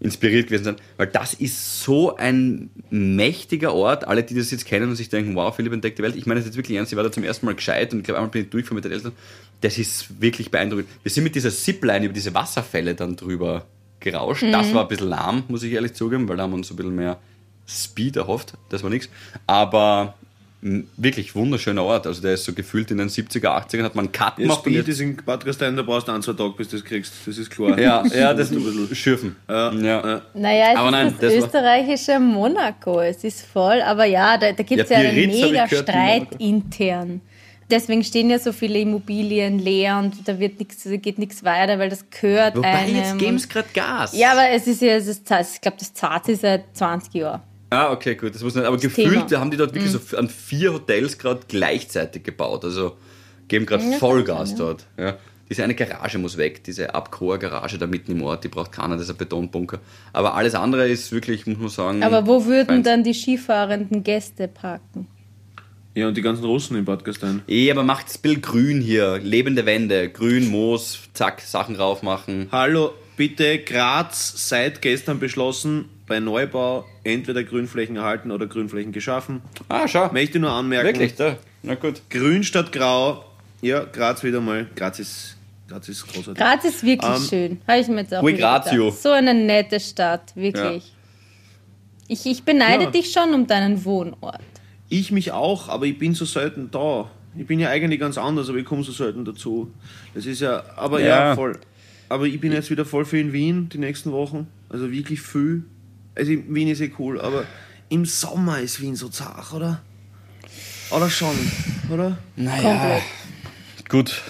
inspiriert 0.00 0.46
gewesen 0.46 0.64
sein, 0.64 0.76
weil 0.96 1.08
das 1.08 1.34
ist 1.34 1.82
so 1.82 2.16
ein 2.16 2.70
mächtiger 2.88 3.74
Ort. 3.74 4.08
Alle, 4.08 4.22
die 4.22 4.34
das 4.34 4.50
jetzt 4.50 4.64
kennen 4.64 4.88
und 4.88 4.96
sich 4.96 5.10
denken, 5.10 5.34
wow, 5.36 5.54
Philipp 5.54 5.74
entdeckt 5.74 5.98
die 5.98 6.02
Welt. 6.02 6.16
Ich 6.16 6.24
meine 6.24 6.40
das 6.40 6.46
jetzt 6.46 6.56
wirklich 6.56 6.78
ernst, 6.78 6.90
ich 6.90 6.96
war 6.96 7.04
da 7.04 7.12
zum 7.12 7.22
ersten 7.22 7.44
Mal 7.44 7.54
gescheit 7.54 7.92
und 7.92 8.00
ich 8.00 8.04
glaube, 8.06 8.18
einmal 8.18 8.30
bin 8.30 8.44
ich 8.44 8.50
durchgefahren 8.50 8.76
mit 8.76 8.84
den 8.86 8.92
Eltern. 8.92 9.12
Das 9.60 9.76
ist 9.76 10.22
wirklich 10.22 10.50
beeindruckend. 10.50 10.88
Wir 11.02 11.10
sind 11.10 11.22
mit 11.22 11.34
dieser 11.34 11.50
Zipline 11.50 12.06
über 12.06 12.14
diese 12.14 12.32
Wasserfälle 12.32 12.94
dann 12.94 13.16
drüber 13.16 13.66
gerauscht. 14.00 14.42
Das 14.50 14.72
war 14.74 14.82
ein 14.82 14.88
bisschen 14.88 15.08
lahm, 15.08 15.42
muss 15.48 15.62
ich 15.62 15.72
ehrlich 15.72 15.94
zugeben, 15.94 16.28
weil 16.28 16.36
da 16.36 16.44
haben 16.44 16.50
wir 16.50 16.56
uns 16.56 16.68
so 16.68 16.74
ein 16.74 16.76
bisschen 16.76 16.94
mehr 16.96 17.18
Speed 17.68 18.16
erhofft. 18.16 18.54
Das 18.70 18.82
war 18.82 18.90
nichts. 18.90 19.08
Aber 19.46 20.14
wirklich 20.62 21.34
wunderschöner 21.34 21.82
Ort. 21.84 22.06
Also 22.06 22.20
der 22.20 22.34
ist 22.34 22.44
so 22.44 22.52
gefühlt 22.52 22.90
in 22.90 22.98
den 22.98 23.08
70er, 23.08 23.46
80ern 23.46 23.82
hat 23.82 23.94
man 23.94 24.06
einen 24.06 24.12
Cut 24.12 24.36
gemacht. 24.36 24.60
Speed 24.60 24.74
jetzt- 24.74 24.88
ist 24.88 25.00
in 25.00 25.16
Bad 25.16 25.44
Gastein, 25.46 25.74
da 25.74 25.82
brauchst 25.82 26.06
du 26.08 26.12
ein, 26.12 26.20
zwei 26.22 26.34
Tage, 26.34 26.52
bis 26.56 26.68
du 26.68 26.76
das 26.76 26.84
kriegst. 26.84 27.12
Das 27.24 27.38
ist 27.38 27.48
klar. 27.50 27.78
ja, 27.80 28.04
ja, 28.14 28.34
das 28.34 28.50
du 28.50 28.56
ein 28.58 28.64
bisschen- 28.64 28.90
ist 28.90 28.98
Schürfen. 28.98 29.36
Ja, 29.48 29.72
ja. 29.72 29.80
ja. 30.06 30.22
Naja, 30.34 30.66
es 30.72 30.76
Aber 30.78 30.86
ist 30.88 30.92
nein, 30.92 31.14
das, 31.18 31.34
das 31.34 31.44
österreichische 31.44 32.20
Monaco. 32.20 33.00
Es 33.00 33.24
ist 33.24 33.46
voll, 33.46 33.80
aber 33.80 34.04
ja, 34.04 34.36
da, 34.36 34.52
da 34.52 34.62
gibt 34.62 34.82
es 34.82 34.90
Ja, 34.90 35.00
ja, 35.00 35.08
einen 35.08 35.28
mega 35.30 35.66
Streit 35.66 36.26
intern. 36.38 37.22
Deswegen 37.70 38.02
stehen 38.04 38.30
ja 38.30 38.38
so 38.38 38.52
viele 38.52 38.78
Immobilien 38.80 39.58
leer 39.58 39.98
und 39.98 40.26
da 40.28 40.38
wird 40.38 40.54
da 40.60 40.96
geht 40.96 41.18
nichts 41.18 41.44
weiter, 41.44 41.78
weil 41.78 41.88
das 41.88 42.04
gehört 42.10 42.56
Wobei, 42.56 42.68
einem. 42.68 42.96
jetzt 42.96 43.18
geben 43.18 43.38
sie 43.38 43.48
gerade 43.48 43.68
Gas. 43.72 44.16
Ja, 44.16 44.32
aber 44.32 44.48
es 44.50 44.66
ist 44.66 44.82
ja, 44.82 44.94
es 44.94 45.06
ist, 45.06 45.30
ich 45.30 45.60
glaube, 45.60 45.76
das 45.78 45.94
zahlt 45.94 46.24
sich 46.24 46.38
seit 46.40 46.64
20 46.76 47.14
Jahren. 47.14 47.42
Ah, 47.70 47.92
okay, 47.92 48.16
gut. 48.16 48.34
Das 48.34 48.42
muss 48.42 48.54
nicht, 48.56 48.64
aber 48.64 48.76
Das 48.76 48.82
gefühlt 48.84 49.28
Thema. 49.28 49.40
haben 49.40 49.50
die 49.50 49.56
dort 49.56 49.72
wirklich 49.74 49.92
so 49.92 50.16
an 50.16 50.28
vier 50.28 50.72
Hotels 50.72 51.18
gerade 51.18 51.40
gleichzeitig 51.46 52.24
gebaut. 52.24 52.64
Also 52.64 52.96
geben 53.46 53.64
gerade 53.66 53.84
Ja, 53.84 53.98
Vollgas 53.98 54.56
dort. 54.56 54.86
Ja. 54.98 55.16
Diese 55.48 55.64
eine 55.64 55.74
Garage 55.74 56.18
muss 56.18 56.36
weg, 56.36 56.62
diese 56.62 56.94
Abkoa-Garage 56.94 57.76
da 57.78 57.86
mitten 57.88 58.12
im 58.12 58.22
Ort, 58.22 58.44
die 58.44 58.48
braucht 58.48 58.70
keiner, 58.70 58.94
das 58.94 59.06
ist 59.06 59.10
ein 59.10 59.16
Betonbunker. 59.16 59.80
Aber 60.12 60.34
alles 60.34 60.54
andere 60.54 60.88
ist 60.88 61.10
wirklich, 61.10 61.44
muss 61.46 61.58
man 61.58 61.68
sagen. 61.68 62.02
Aber 62.04 62.26
wo 62.26 62.44
würden 62.46 62.84
dann 62.84 63.02
die 63.02 63.14
skifahrenden 63.14 64.04
Gäste 64.04 64.46
parken? 64.46 65.08
Ja, 65.94 66.06
und 66.06 66.16
die 66.16 66.22
ganzen 66.22 66.44
Russen 66.44 66.76
in 66.76 66.84
Bad 66.84 67.04
Gastein. 67.04 67.42
Eh, 67.48 67.70
aber 67.70 67.82
macht's 67.82 68.16
ein 68.16 68.22
bisschen 68.22 68.42
grün 68.42 68.80
hier. 68.80 69.18
Lebende 69.18 69.66
Wände, 69.66 70.08
grün, 70.08 70.48
Moos, 70.48 71.00
zack, 71.14 71.40
Sachen 71.40 71.74
raufmachen. 71.74 72.48
Hallo, 72.52 72.92
bitte, 73.16 73.58
Graz 73.58 74.48
seit 74.48 74.82
gestern 74.82 75.18
beschlossen, 75.18 75.86
bei 76.06 76.20
Neubau 76.20 76.84
entweder 77.02 77.42
Grünflächen 77.42 77.96
erhalten 77.96 78.30
oder 78.30 78.46
Grünflächen 78.46 78.92
geschaffen. 78.92 79.42
Ah, 79.68 79.88
schau. 79.88 80.12
Möchte 80.12 80.38
nur 80.38 80.50
anmerken, 80.52 80.86
Wirklich, 80.86 81.16
da. 81.16 81.36
Na 81.62 81.74
gut. 81.74 82.02
grün 82.08 82.44
statt 82.44 82.70
grau. 82.72 83.24
Ja, 83.60 83.80
Graz 83.84 84.22
wieder 84.22 84.40
mal. 84.40 84.66
Graz 84.76 85.00
ist, 85.00 85.36
Graz 85.68 85.88
ist 85.88 86.06
großartig. 86.06 86.34
Graz 86.42 86.64
ist 86.64 86.84
wirklich 86.84 87.10
Ähm, 87.16 87.22
schön. 87.28 87.60
Habe 87.66 87.80
ich 87.80 87.88
mir 87.88 88.00
jetzt 88.02 88.14
auch 88.14 88.22
Grazio. 88.24 88.84
gedacht. 88.86 89.02
So 89.02 89.10
eine 89.10 89.34
nette 89.34 89.80
Stadt, 89.80 90.34
wirklich. 90.36 90.92
Ich, 92.06 92.26
ich 92.26 92.42
beneide 92.44 92.84
Ja. 92.84 92.90
dich 92.90 93.10
schon 93.12 93.34
um 93.34 93.46
deinen 93.46 93.84
Wohnort. 93.84 94.40
Ich 94.90 95.10
mich 95.12 95.32
auch, 95.32 95.68
aber 95.70 95.86
ich 95.86 95.98
bin 95.98 96.14
so 96.14 96.24
selten 96.26 96.70
da. 96.70 97.10
Ich 97.38 97.46
bin 97.46 97.58
ja 97.60 97.68
eigentlich 97.70 97.98
ganz 98.00 98.18
anders, 98.18 98.48
aber 98.48 98.58
ich 98.58 98.64
komme 98.64 98.82
so 98.82 98.92
selten 98.92 99.24
dazu. 99.24 99.72
Das 100.14 100.26
ist 100.26 100.40
ja, 100.40 100.64
aber 100.76 101.00
ja, 101.00 101.28
Ja. 101.30 101.34
voll. 101.34 101.58
Aber 102.08 102.26
ich 102.26 102.40
bin 102.40 102.50
jetzt 102.52 102.70
wieder 102.70 102.84
voll 102.84 103.04
viel 103.04 103.20
in 103.20 103.32
Wien 103.32 103.68
die 103.68 103.78
nächsten 103.78 104.10
Wochen. 104.10 104.48
Also 104.68 104.90
wirklich 104.90 105.22
viel. 105.22 105.62
Also 106.16 106.32
Wien 106.32 106.66
ist 106.68 106.80
eh 106.80 106.90
cool, 106.98 107.20
aber 107.20 107.44
im 107.88 108.04
Sommer 108.04 108.58
ist 108.60 108.80
Wien 108.80 108.96
so 108.96 109.08
zart, 109.08 109.52
oder? 109.52 109.80
Oder 110.90 111.08
schon, 111.08 111.36
oder? 111.88 112.18
Naja. 112.34 113.00
Gut. 113.88 114.22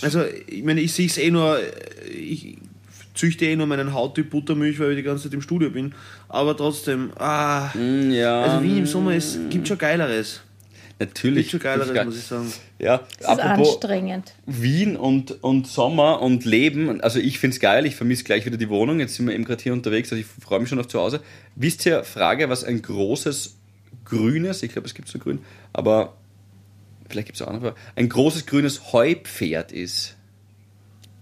Also, 0.00 0.24
ich 0.46 0.64
meine, 0.64 0.80
ich 0.80 0.92
sehe 0.92 1.06
es 1.06 1.18
eh 1.18 1.30
nur, 1.30 1.60
ich 2.12 2.56
züchte 3.14 3.44
eh 3.46 3.56
nur 3.56 3.66
meinen 3.66 3.92
Hauttyp 3.94 4.30
Buttermilch, 4.30 4.78
weil 4.80 4.90
ich 4.92 4.96
die 4.96 5.02
ganze 5.02 5.24
Zeit 5.24 5.34
im 5.34 5.42
Studio 5.42 5.70
bin. 5.70 5.94
Aber 6.28 6.56
trotzdem, 6.56 7.10
ah, 7.18 7.72
Hm, 7.74 8.10
Ja. 8.12 8.42
also 8.42 8.62
Wien 8.62 8.78
im 8.78 8.86
Sommer 8.86 9.14
ist, 9.14 9.38
gibt 9.50 9.68
schon 9.68 9.78
Geileres. 9.78 10.40
Natürlich. 10.98 11.50
Gibt 11.50 11.50
schon 11.50 11.60
Geileres, 11.60 11.92
geil. 11.92 12.04
muss 12.04 12.16
ich 12.16 12.24
sagen. 12.24 12.52
Ja, 12.78 12.98
Das 13.20 13.32
ist 13.32 13.40
anstrengend. 13.40 14.34
Wien 14.46 14.96
und, 14.96 15.42
und 15.42 15.66
Sommer 15.66 16.22
und 16.22 16.44
Leben. 16.44 17.00
Also 17.00 17.18
ich 17.18 17.38
find's 17.40 17.58
geil, 17.58 17.86
ich 17.86 17.96
vermisse 17.96 18.22
gleich 18.24 18.46
wieder 18.46 18.56
die 18.56 18.68
Wohnung. 18.68 19.00
Jetzt 19.00 19.16
sind 19.16 19.26
wir 19.26 19.34
eben 19.34 19.44
gerade 19.44 19.62
hier 19.62 19.72
unterwegs, 19.72 20.12
also 20.12 20.20
ich 20.20 20.26
freue 20.26 20.60
mich 20.60 20.68
schon 20.68 20.78
auf 20.78 20.86
zu 20.88 21.00
Hause. 21.00 21.20
Wisst 21.56 21.84
ihr, 21.86 22.04
Frage, 22.04 22.48
was 22.50 22.62
ein 22.62 22.82
großes 22.82 23.56
grünes, 24.04 24.62
ich 24.62 24.72
glaube 24.72 24.86
es 24.86 24.94
gibt 24.94 25.08
so 25.08 25.18
grün, 25.18 25.40
aber 25.72 26.14
vielleicht 27.08 27.26
gibt 27.26 27.40
es 27.40 27.42
auch 27.46 27.52
noch, 27.52 27.74
ein 27.96 28.08
großes 28.08 28.46
grünes 28.46 28.92
Heupferd 28.92 29.72
ist. 29.72 30.16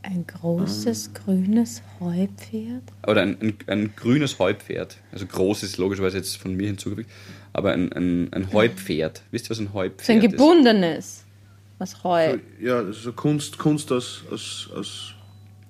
Ein 0.02 0.26
großes 0.26 1.12
grünes 1.12 1.82
Heupferd? 2.00 2.82
Oder 3.06 3.22
ein, 3.22 3.36
ein, 3.40 3.58
ein 3.66 3.92
grünes 3.96 4.38
Heupferd. 4.38 4.96
Also 5.12 5.26
groß 5.26 5.62
ist 5.62 5.76
logischerweise 5.76 6.16
jetzt 6.16 6.36
von 6.38 6.56
mir 6.56 6.68
hinzugefügt, 6.68 7.10
aber 7.52 7.72
ein, 7.72 7.92
ein, 7.92 8.32
ein 8.32 8.50
Heupferd. 8.52 9.22
Wisst 9.30 9.46
ihr, 9.46 9.50
was 9.50 9.58
ein 9.58 9.74
Heupferd 9.74 10.06
So 10.06 10.12
ein 10.12 10.18
ist? 10.22 10.30
gebundenes. 10.30 11.24
Was 11.78 12.02
Heu? 12.04 12.38
Ja, 12.60 12.82
das 12.82 12.96
ist 12.98 13.02
so 13.04 13.12
Kunst, 13.12 13.58
Kunst 13.58 13.90
aus, 13.92 14.22
aus, 14.30 14.70
aus 14.74 15.14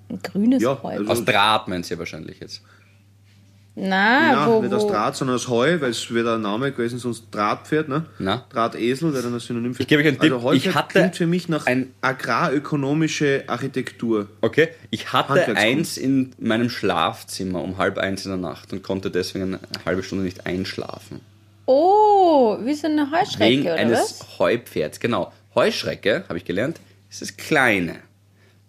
Ein 0.09 0.19
grünes 0.21 0.61
Ja, 0.63 0.81
Heu. 0.81 0.87
also- 0.97 1.11
Aus 1.11 1.25
Draht 1.25 1.67
meint 1.67 1.89
ihr 1.91 1.99
wahrscheinlich 1.99 2.39
jetzt. 2.39 2.61
Na, 3.83 4.31
ja, 4.31 4.47
wo, 4.47 4.61
nicht 4.61 4.71
aus 4.73 4.83
wo? 4.83 4.89
Draht, 4.91 5.15
sondern 5.15 5.37
aus 5.37 5.47
Heu, 5.47 5.81
weil 5.81 5.89
es 5.89 6.13
wäre 6.13 6.25
der 6.25 6.37
Name 6.37 6.71
gewesen, 6.71 6.99
sonst 6.99 7.25
Drahtpferd, 7.31 7.89
ne? 7.89 8.05
Na? 8.19 8.45
Drahtesel 8.51 9.11
wäre 9.11 9.23
dann 9.23 9.33
ein 9.33 9.39
Synonym 9.39 9.73
für. 9.73 9.81
Ich 9.81 9.87
gebe 9.87 10.01
euch 10.03 10.07
einen 10.07 10.19
Tipp. 10.19 10.33
Also 10.33 10.51
Ich 10.51 10.75
hatte 10.75 10.99
klingt 10.99 11.15
für 11.15 11.25
mich 11.25 11.49
nach 11.49 11.65
ein- 11.65 11.91
agrarökonomische 12.01 13.43
Architektur. 13.47 14.27
Okay, 14.41 14.69
ich 14.91 15.11
hatte 15.13 15.55
eins 15.57 15.97
in 15.97 16.33
meinem 16.39 16.69
Schlafzimmer 16.69 17.63
um 17.63 17.77
halb 17.77 17.97
eins 17.97 18.25
in 18.25 18.31
der 18.31 18.37
Nacht 18.39 18.71
und 18.71 18.83
konnte 18.83 19.09
deswegen 19.09 19.45
eine 19.45 19.59
halbe 19.85 20.03
Stunde 20.03 20.23
nicht 20.25 20.45
einschlafen. 20.45 21.21
Oh, 21.65 22.57
wie 22.63 22.73
so 22.73 22.87
eine 22.87 23.09
Heuschrecke, 23.11 23.39
Wegen 23.51 23.61
oder 23.63 23.75
eines 23.75 23.99
was? 24.19 24.39
Heupferds. 24.39 24.99
Genau. 24.99 25.31
Heuschrecke, 25.55 26.23
habe 26.29 26.37
ich 26.37 26.45
gelernt, 26.45 26.79
ist 27.09 27.21
das 27.21 27.35
Kleine. 27.35 27.95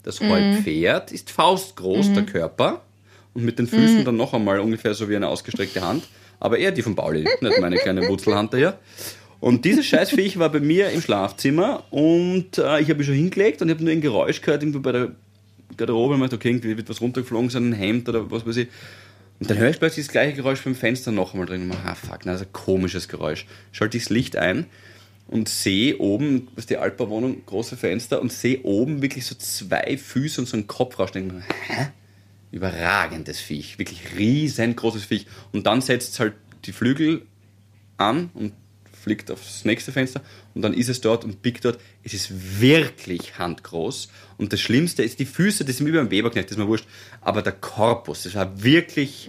Das 0.05 0.21
Mhm. 0.21 0.31
Heupferd 0.31 1.13
ist 1.13 1.31
faustgroß, 1.31 2.13
der 2.13 2.25
Körper. 2.25 2.81
Und 3.35 3.45
mit 3.45 3.59
den 3.59 3.67
Füßen 3.67 4.01
Mhm. 4.01 4.05
dann 4.05 4.17
noch 4.17 4.35
einmal 4.35 4.61
ungefähr 4.61 4.95
so 4.95 5.09
wie 5.09 5.17
eine 5.17 5.29
ausgestreckte 5.29 5.81
Hand. 5.81 6.05
Aber 6.41 6.59
eher 6.59 6.73
die 6.73 6.83
von 6.83 6.95
Pauli, 6.97 7.25
nicht 7.41 7.61
meine 7.61 7.77
kleine 7.77 8.09
Wurzelhand 8.09 8.55
hier. 8.55 8.79
Und 9.41 9.65
dieses 9.65 9.87
Scheißviech 9.87 10.39
war 10.39 10.51
bei 10.51 10.61
mir 10.61 10.91
im 10.91 11.01
Schlafzimmer 11.01 11.85
und 11.91 12.59
äh, 12.59 12.81
ich 12.81 12.89
habe 12.89 12.97
mich 12.97 13.07
schon 13.07 13.17
hingelegt 13.17 13.61
und 13.63 13.69
ich 13.69 13.75
habe 13.75 13.83
nur 13.85 13.93
ein 13.93 14.01
Geräusch 14.01 14.41
gehört, 14.41 14.63
irgendwo 14.63 14.81
bei 14.81 14.93
der 14.93 15.13
Garderobe. 15.77 16.15
Und 16.15 16.21
ich 16.21 16.25
dachte, 16.27 16.37
okay, 16.37 16.51
irgendwie 16.51 16.77
wird 16.77 16.89
was 16.89 17.01
runtergeflogen 17.01 17.51
sein, 17.51 17.71
ein 17.71 17.73
Hemd 17.73 18.09
oder 18.09 18.31
was 18.31 18.47
weiß 18.47 18.57
ich. 18.59 18.69
Und 19.41 19.51
dann 19.51 19.59
höre 19.59 19.71
ich 19.71 19.79
plötzlich 19.81 20.07
das 20.07 20.13
gleiche 20.13 20.37
Geräusch 20.37 20.63
beim 20.63 20.77
Fenster 20.77 21.11
noch 21.11 21.33
einmal 21.33 21.47
drin. 21.47 21.63
Und 21.71 21.77
ah, 21.85 21.95
fuck, 21.97 22.21
na, 22.25 22.33
das 22.33 22.43
ist 22.43 22.49
ein 22.49 22.53
komisches 22.53 23.09
Geräusch. 23.09 23.47
Schalte 23.73 23.97
ich 23.97 24.05
das 24.05 24.11
Licht 24.11 24.37
ein 24.37 24.67
und 25.27 25.49
sehe 25.49 25.99
oben, 25.99 26.47
was 26.55 26.67
die 26.67 26.77
Altbauwohnung, 26.77 27.45
große 27.47 27.77
Fenster, 27.77 28.21
und 28.21 28.33
sehe 28.33 28.61
oben 28.63 29.03
wirklich 29.03 29.27
so 29.27 29.35
zwei 29.35 29.97
Füße 29.97 30.41
und 30.41 30.47
so 30.47 30.57
einen 30.57 30.67
Kopf 30.69 30.99
rausstehen. 31.01 31.27
Ich 31.27 31.33
denke 31.33 31.73
mir, 31.73 31.77
Hä? 31.79 31.87
Überragendes 32.53 33.41
Viech, 33.41 33.79
wirklich 33.79 34.17
riesengroßes 34.17 35.05
Viech. 35.05 35.27
Und 35.53 35.67
dann 35.67 35.81
setzt 35.81 36.13
es 36.13 36.21
halt 36.21 36.35
die 36.65 36.73
Flügel 36.73 37.23
an 37.97 38.31
und 38.35 38.53
fliegt 39.03 39.31
aufs 39.33 39.65
nächste 39.65 39.91
Fenster 39.91 40.21
und 40.55 40.63
dann 40.63 40.75
ist 40.75 40.89
es 40.89 41.01
dort 41.01 41.25
und 41.25 41.43
biegt 41.43 41.65
dort. 41.65 41.81
Es 42.05 42.15
ist 42.15 42.61
wirklich 42.61 43.37
handgroß. 43.39 44.09
Und 44.39 44.53
das 44.53 44.61
Schlimmste 44.61 45.03
ist 45.03 45.19
die 45.19 45.27
Füße, 45.27 45.65
das 45.65 45.79
sind 45.79 45.89
wie 45.89 45.93
beim 45.93 46.11
Weberknecht, 46.11 46.47
das 46.49 46.53
ist 46.53 46.59
mir 46.59 46.69
wurscht. 46.69 46.87
Aber 47.21 47.43
der 47.43 47.53
Korpus, 47.53 48.23
das 48.23 48.35
war 48.35 48.63
wirklich, 48.63 49.29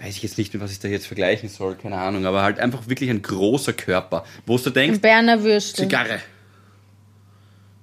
weiß 0.00 0.16
ich 0.16 0.22
jetzt 0.22 0.38
nicht, 0.38 0.54
mit 0.54 0.62
was 0.62 0.72
ich 0.72 0.78
da 0.78 0.88
jetzt 0.88 1.06
vergleichen 1.06 1.48
soll, 1.48 1.76
keine 1.76 1.98
Ahnung, 1.98 2.24
aber 2.24 2.42
halt 2.42 2.58
einfach 2.58 2.88
wirklich 2.88 3.10
ein 3.10 3.20
großer 3.20 3.74
Körper, 3.74 4.24
wo 4.46 4.56
du 4.56 4.70
denkst, 4.70 5.00
Berner 5.00 5.42
Würstel. 5.42 5.84
Zigarre. 5.84 6.20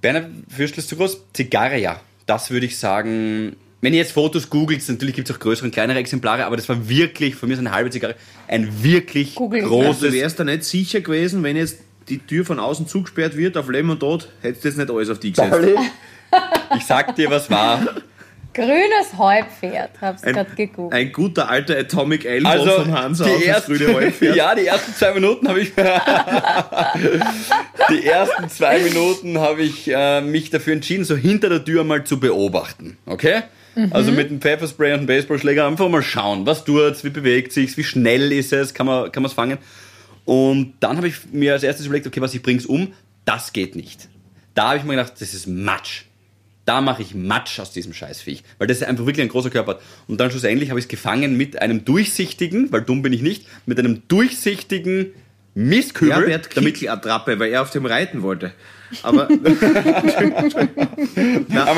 Berner 0.01 0.29
Würstel 0.47 0.79
ist 0.79 0.89
zu 0.89 0.95
groß, 0.95 1.21
Zigarre 1.33 1.77
ja. 1.77 1.99
Das 2.25 2.49
würde 2.49 2.65
ich 2.65 2.77
sagen, 2.77 3.55
wenn 3.83 3.93
ihr 3.93 3.99
jetzt 3.99 4.13
Fotos 4.13 4.49
googelt, 4.49 4.87
natürlich 4.87 5.13
gibt 5.13 5.29
es 5.29 5.35
auch 5.35 5.39
größere 5.39 5.65
und 5.65 5.73
kleinere 5.73 5.99
Exemplare, 5.99 6.45
aber 6.45 6.55
das 6.55 6.69
war 6.69 6.87
wirklich, 6.87 7.35
von 7.35 7.49
mir 7.49 7.55
ist 7.55 7.59
eine 7.59 7.71
halbe 7.71 7.89
Zigarre, 7.89 8.15
ein 8.47 8.81
wirklich. 8.81 9.37
Also 9.37 9.49
großes 9.49 10.13
wärst 10.13 10.39
du 10.39 10.45
nicht 10.45 10.63
sicher 10.63 11.01
gewesen, 11.01 11.43
wenn 11.43 11.57
jetzt 11.57 11.79
die 12.07 12.19
Tür 12.19 12.45
von 12.45 12.61
außen 12.61 12.87
zugesperrt 12.87 13.35
wird 13.35 13.57
auf 13.57 13.67
Leben 13.67 13.89
und 13.89 13.99
Tod, 13.99 14.29
hättest 14.41 14.63
du 14.63 14.67
jetzt 14.69 14.77
nicht 14.77 14.89
alles 14.89 15.09
auf 15.09 15.19
dich 15.19 15.33
gesetzt. 15.33 15.67
Ich 16.77 16.85
sag 16.85 17.13
dir, 17.17 17.29
was 17.29 17.51
war. 17.51 17.81
Grünes 18.53 19.17
Heupferd, 19.17 19.89
hab's 19.99 20.21
gerade 20.21 20.49
gegoogelt. 20.55 20.93
ein 20.93 21.11
guter 21.11 21.49
alter 21.49 21.77
Atomic 21.77 22.23
Elbow 22.23 22.49
Also, 22.49 22.71
von 22.71 22.91
Hans 22.93 23.19
auf 23.19 23.27
die 23.27 23.33
das 23.33 23.43
ersten, 23.43 23.77
grüne 23.77 23.93
Heupferd. 23.95 24.35
ja, 24.37 24.55
die 24.55 24.65
ersten 24.65 24.93
zwei 24.93 25.13
Minuten 25.13 25.49
habe 25.49 25.59
ich, 25.59 25.73
die 27.89 28.05
ersten 28.05 28.47
zwei 28.47 28.79
Minuten 28.79 29.39
habe 29.39 29.63
ich 29.63 29.91
äh, 29.91 30.21
mich 30.21 30.51
dafür 30.51 30.71
entschieden, 30.73 31.03
so 31.03 31.17
hinter 31.17 31.49
der 31.49 31.65
Tür 31.65 31.83
mal 31.83 32.05
zu 32.05 32.17
beobachten, 32.19 32.97
okay? 33.07 33.41
Also 33.91 34.11
mit 34.11 34.29
dem 34.29 34.39
Pfefferspray 34.39 34.93
und 34.93 35.01
dem 35.01 35.07
Baseballschläger 35.07 35.65
einfach 35.65 35.89
mal 35.89 36.03
schauen, 36.03 36.45
was 36.45 36.63
tut's, 36.63 37.03
wie 37.03 37.09
bewegt 37.09 37.51
sich's, 37.51 37.77
wie 37.77 37.83
schnell 37.83 38.31
ist 38.31 38.53
es, 38.53 38.73
kann 38.73 38.85
man, 38.85 39.11
kann 39.11 39.23
man's 39.23 39.33
fangen? 39.33 39.57
Und 40.25 40.73
dann 40.79 40.97
habe 40.97 41.07
ich 41.07 41.15
mir 41.31 41.53
als 41.53 41.63
erstes 41.63 41.85
überlegt, 41.85 42.07
okay, 42.07 42.21
was 42.21 42.33
ich 42.33 42.41
bring's 42.41 42.65
um, 42.65 42.93
das 43.25 43.53
geht 43.53 43.75
nicht. 43.75 44.07
Da 44.53 44.69
habe 44.69 44.77
ich 44.77 44.83
mir 44.83 44.95
gedacht, 44.95 45.13
das 45.19 45.33
ist 45.33 45.47
Matsch. 45.47 46.03
Da 46.65 46.79
mache 46.79 47.01
ich 47.01 47.13
Matsch 47.13 47.59
aus 47.59 47.71
diesem 47.71 47.93
Scheißviech, 47.93 48.43
weil 48.57 48.67
das 48.67 48.83
einfach 48.83 49.05
wirklich 49.05 49.25
ein 49.25 49.29
großer 49.29 49.49
Körper 49.49 49.71
hat. 49.71 49.81
Und 50.07 50.19
dann 50.19 50.31
schlussendlich 50.31 50.69
habe 50.69 50.79
ich 50.79 50.85
es 50.85 50.89
gefangen 50.89 51.35
mit 51.35 51.61
einem 51.61 51.83
durchsichtigen, 51.83 52.71
weil 52.71 52.81
dumm 52.81 53.01
bin 53.01 53.11
ich 53.11 53.21
nicht, 53.21 53.47
mit 53.65 53.79
einem 53.79 54.03
durchsichtigen 54.07 55.07
Mistkübel, 55.55 56.15
Herbert 56.15 56.55
damit 56.55 56.75
Kickel-Attrappe, 56.75 57.39
weil 57.39 57.51
er 57.51 57.61
auf 57.61 57.69
dem 57.69 57.85
reiten 57.85 58.21
wollte. 58.21 58.53
Aber 59.01 59.27
einmal 59.29 59.39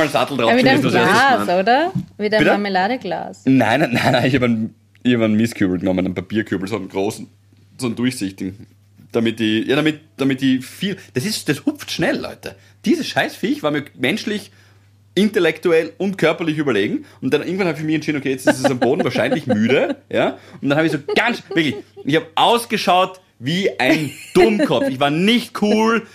einen 0.01 0.09
Sattel 0.09 0.38
drauf 0.38 0.49
Ja, 0.49 0.55
mit 0.55 0.67
einem. 0.67 0.82
Glas, 0.82 1.43
oder? 1.43 1.93
Mit 2.17 2.34
einem? 2.34 2.47
Marmeladeglas. 2.47 3.43
Nein, 3.45 3.82
nein, 3.82 3.91
nein, 3.93 4.11
nein, 4.11 4.26
ich 4.26 4.36
habe 4.36 4.45
einen, 4.45 4.76
ich 5.03 5.13
hab 5.13 5.21
einen 5.21 5.36
Mistkübel 5.36 5.80
genommen, 5.80 6.05
einen 6.05 6.15
Papierkübel, 6.15 6.67
so 6.67 6.76
einen 6.76 6.89
großen, 6.89 7.28
so 7.78 7.88
einen 7.88 7.95
durchsichtigen. 7.95 8.67
Damit 9.11 9.39
die, 9.39 9.65
ja, 9.67 9.78
damit, 9.78 10.01
damit 10.17 10.41
die 10.41 10.61
viel, 10.61 10.97
das 11.13 11.26
ist, 11.26 11.47
das 11.47 11.65
hupft 11.65 11.89
schnell, 11.89 12.19
Leute. 12.19 12.55
Dieses 12.84 13.07
Scheißviech 13.07 13.63
war 13.63 13.71
mir 13.71 13.86
menschlich, 13.97 14.51
intellektuell 15.15 15.93
und 15.97 16.17
körperlich 16.17 16.57
überlegen. 16.57 17.05
Und 17.21 17.34
dann 17.34 17.41
irgendwann 17.41 17.67
habe 17.67 17.78
ich 17.78 17.86
mich 17.86 17.95
entschieden, 17.95 18.17
okay, 18.17 18.32
jetzt 18.32 18.47
ist 18.47 18.59
es 18.59 18.65
am 18.65 18.80
Boden, 18.80 19.03
wahrscheinlich 19.05 19.47
müde, 19.47 19.95
ja. 20.09 20.38
Und 20.61 20.69
dann 20.69 20.78
habe 20.78 20.88
ich 20.88 20.91
so 20.91 20.99
ganz, 21.15 21.41
wirklich, 21.47 21.76
ich 22.03 22.15
habe 22.17 22.28
ausgeschaut 22.36 23.21
wie 23.39 23.79
ein 23.79 24.11
Dummkopf. 24.33 24.88
Ich 24.89 24.99
war 24.99 25.09
nicht 25.09 25.61
cool. 25.61 26.07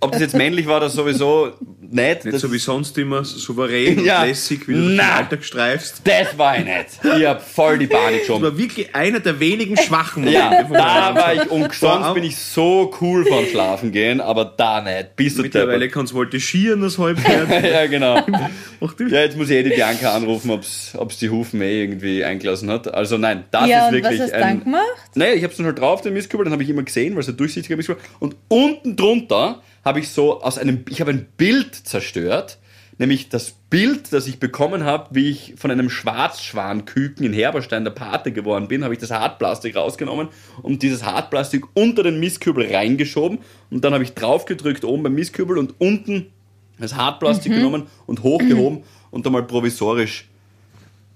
Ob 0.00 0.12
das 0.12 0.20
jetzt 0.20 0.34
männlich 0.36 0.66
war 0.66 0.78
oder 0.78 0.88
sowieso, 0.88 1.52
nicht. 1.80 2.24
Nicht 2.24 2.34
das, 2.34 2.42
so 2.42 2.52
wie 2.52 2.58
sonst 2.58 2.96
immer, 2.98 3.24
so 3.24 3.38
souverän 3.38 4.04
Ja. 4.04 4.22
und 4.22 4.28
lässig, 4.28 4.68
wie 4.68 4.74
du 4.74 4.78
durch 4.80 4.88
den 4.90 4.96
Na. 4.96 5.16
Alltag 5.16 5.42
streifst. 5.44 6.02
das 6.04 6.36
war 6.36 6.58
ich 6.58 6.64
nicht. 6.64 6.86
Ich 7.18 7.24
hab 7.26 7.42
voll 7.42 7.78
die 7.78 7.86
Panik 7.86 8.18
Das 8.20 8.26
schon. 8.26 8.42
war 8.42 8.56
wirklich 8.58 8.94
einer 8.94 9.20
der 9.20 9.40
wenigen 9.40 9.76
schwachen 9.76 10.24
Momente 10.24 10.54
Ja, 10.54 10.64
von 10.66 10.76
da 10.76 11.14
war 11.14 11.34
ich, 11.34 11.50
und 11.50 11.72
sonst 11.72 12.14
bin 12.14 12.24
ich 12.24 12.36
so 12.36 12.92
cool 13.00 13.24
vom 13.24 13.46
Schlafen 13.46 13.90
gehen, 13.92 14.20
aber 14.20 14.44
da 14.44 14.80
nicht. 14.80 15.16
Bist 15.16 15.38
du 15.38 15.42
Mittlerweile 15.42 15.88
kannst 15.88 16.12
du 16.12 16.16
voltigieren, 16.16 16.80
das 16.82 16.98
Halbpferd. 16.98 17.48
Ja, 17.68 17.86
genau. 17.86 18.20
Mach 18.80 18.94
du. 18.94 19.04
Ja, 19.08 19.20
jetzt 19.20 19.36
muss 19.36 19.50
ich 19.50 19.56
eh 19.56 19.62
die 19.62 19.70
Bianca 19.70 20.14
anrufen, 20.14 20.50
ob's, 20.50 20.92
ob's 20.96 21.18
die 21.18 21.30
Hufen 21.30 21.60
eh 21.62 21.82
irgendwie 21.82 22.24
eingelassen 22.24 22.70
hat. 22.70 22.92
Also 22.92 23.16
nein, 23.18 23.44
das 23.50 23.68
ja, 23.68 23.78
ist 23.80 23.86
und 23.88 23.92
wirklich 23.94 24.20
was 24.20 24.24
hast 24.26 24.30
du 24.32 24.36
ein... 24.36 24.42
dann 24.42 24.64
gemacht? 24.64 24.84
Naja, 25.14 25.32
ich 25.34 25.42
habe 25.42 25.50
es 25.52 25.56
dann 25.56 25.66
halt 25.66 25.78
drauf, 25.78 26.02
den 26.02 26.12
Mistkübel, 26.14 26.44
dann 26.44 26.52
habe 26.52 26.62
ich 26.62 26.68
immer 26.70 26.82
gesehen, 26.82 27.14
weil 27.14 27.20
es 27.20 27.28
ein 27.28 27.36
durchsichtiger 27.36 27.76
Mistkübel 27.76 28.02
Und 28.20 28.36
unten 28.48 28.94
drunter 28.96 29.62
habe 29.88 30.00
ich 30.00 30.10
so 30.10 30.42
aus 30.42 30.58
einem, 30.58 30.84
ich 30.90 31.00
habe 31.00 31.10
ein 31.10 31.26
Bild 31.38 31.74
zerstört, 31.74 32.58
nämlich 32.98 33.30
das 33.30 33.52
Bild, 33.70 34.12
das 34.12 34.26
ich 34.26 34.38
bekommen 34.38 34.84
habe, 34.84 35.08
wie 35.14 35.30
ich 35.30 35.54
von 35.56 35.70
einem 35.70 35.88
Schwarzschwanküken 35.88 37.24
in 37.24 37.32
Herberstein 37.32 37.84
der 37.84 37.92
Pate 37.92 38.30
geworden 38.30 38.68
bin, 38.68 38.84
habe 38.84 38.92
ich 38.92 39.00
das 39.00 39.10
Hartplastik 39.10 39.76
rausgenommen 39.76 40.28
und 40.62 40.82
dieses 40.82 41.04
Hartplastik 41.04 41.64
unter 41.74 42.02
den 42.02 42.20
Mistkübel 42.20 42.70
reingeschoben 42.70 43.38
und 43.70 43.82
dann 43.82 43.94
habe 43.94 44.04
ich 44.04 44.12
draufgedrückt 44.12 44.84
oben 44.84 45.02
beim 45.04 45.14
Mistkübel 45.14 45.56
und 45.56 45.80
unten 45.80 46.26
das 46.78 46.94
Hartplastik 46.94 47.52
genommen 47.52 47.86
und 48.06 48.22
hochgehoben 48.22 48.84
und 49.10 49.24
dann 49.24 49.32
mal 49.32 49.42
provisorisch 49.42 50.27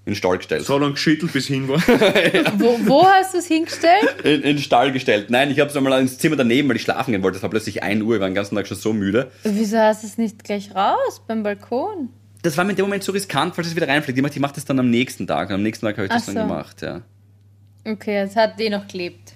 in 0.05 0.11
den 0.11 0.15
Stall 0.15 0.37
gestellt. 0.37 0.65
So 0.65 0.77
lange 0.77 0.93
geschüttelt, 0.93 1.31
bis 1.31 1.47
hin 1.47 1.67
war. 1.67 1.77
Wo, 2.59 2.77
wo 2.85 3.05
hast 3.05 3.33
du 3.33 3.37
es 3.37 3.47
hingestellt? 3.47 4.15
in, 4.23 4.41
in 4.41 4.41
den 4.41 4.57
Stall 4.59 4.91
gestellt. 4.91 5.29
Nein, 5.29 5.49
ich 5.49 5.59
habe 5.59 5.69
es 5.69 5.77
einmal 5.77 6.01
ins 6.01 6.17
Zimmer 6.17 6.35
daneben, 6.35 6.67
weil 6.67 6.75
ich 6.75 6.81
schlafen 6.81 7.11
gehen 7.11 7.23
wollte. 7.23 7.37
Es 7.37 7.43
war 7.43 7.49
plötzlich 7.49 7.83
1 7.83 8.01
Uhr, 8.03 8.15
ich 8.15 8.21
war 8.21 8.27
den 8.27 8.35
ganzen 8.35 8.55
Tag 8.55 8.67
schon 8.67 8.77
so 8.77 8.91
müde. 8.91 9.31
Wieso 9.43 9.77
hast 9.77 10.03
du 10.03 10.07
es 10.07 10.17
nicht 10.17 10.43
gleich 10.43 10.75
raus 10.75 11.21
beim 11.25 11.43
Balkon? 11.43 12.09
Das 12.41 12.57
war 12.57 12.65
mir 12.65 12.71
in 12.71 12.75
dem 12.75 12.85
Moment 12.85 13.03
so 13.03 13.13
riskant, 13.13 13.55
falls 13.55 13.67
es 13.67 13.75
wieder 13.77 13.87
reinfliegt. 13.87 14.19
Ich 14.19 14.39
mache 14.39 14.55
das 14.55 14.65
dann 14.65 14.77
am 14.77 14.89
nächsten 14.89 15.25
Tag. 15.25 15.47
Und 15.49 15.55
am 15.55 15.63
nächsten 15.63 15.85
Tag 15.85 15.95
habe 15.95 16.07
ich 16.07 16.11
das 16.11 16.23
Ach 16.23 16.33
dann 16.33 16.35
so. 16.35 16.41
gemacht, 16.41 16.81
ja. 16.81 17.01
Okay, 17.85 18.17
es 18.17 18.35
hat 18.35 18.59
eh 18.59 18.69
noch 18.69 18.85
gelebt. 18.87 19.33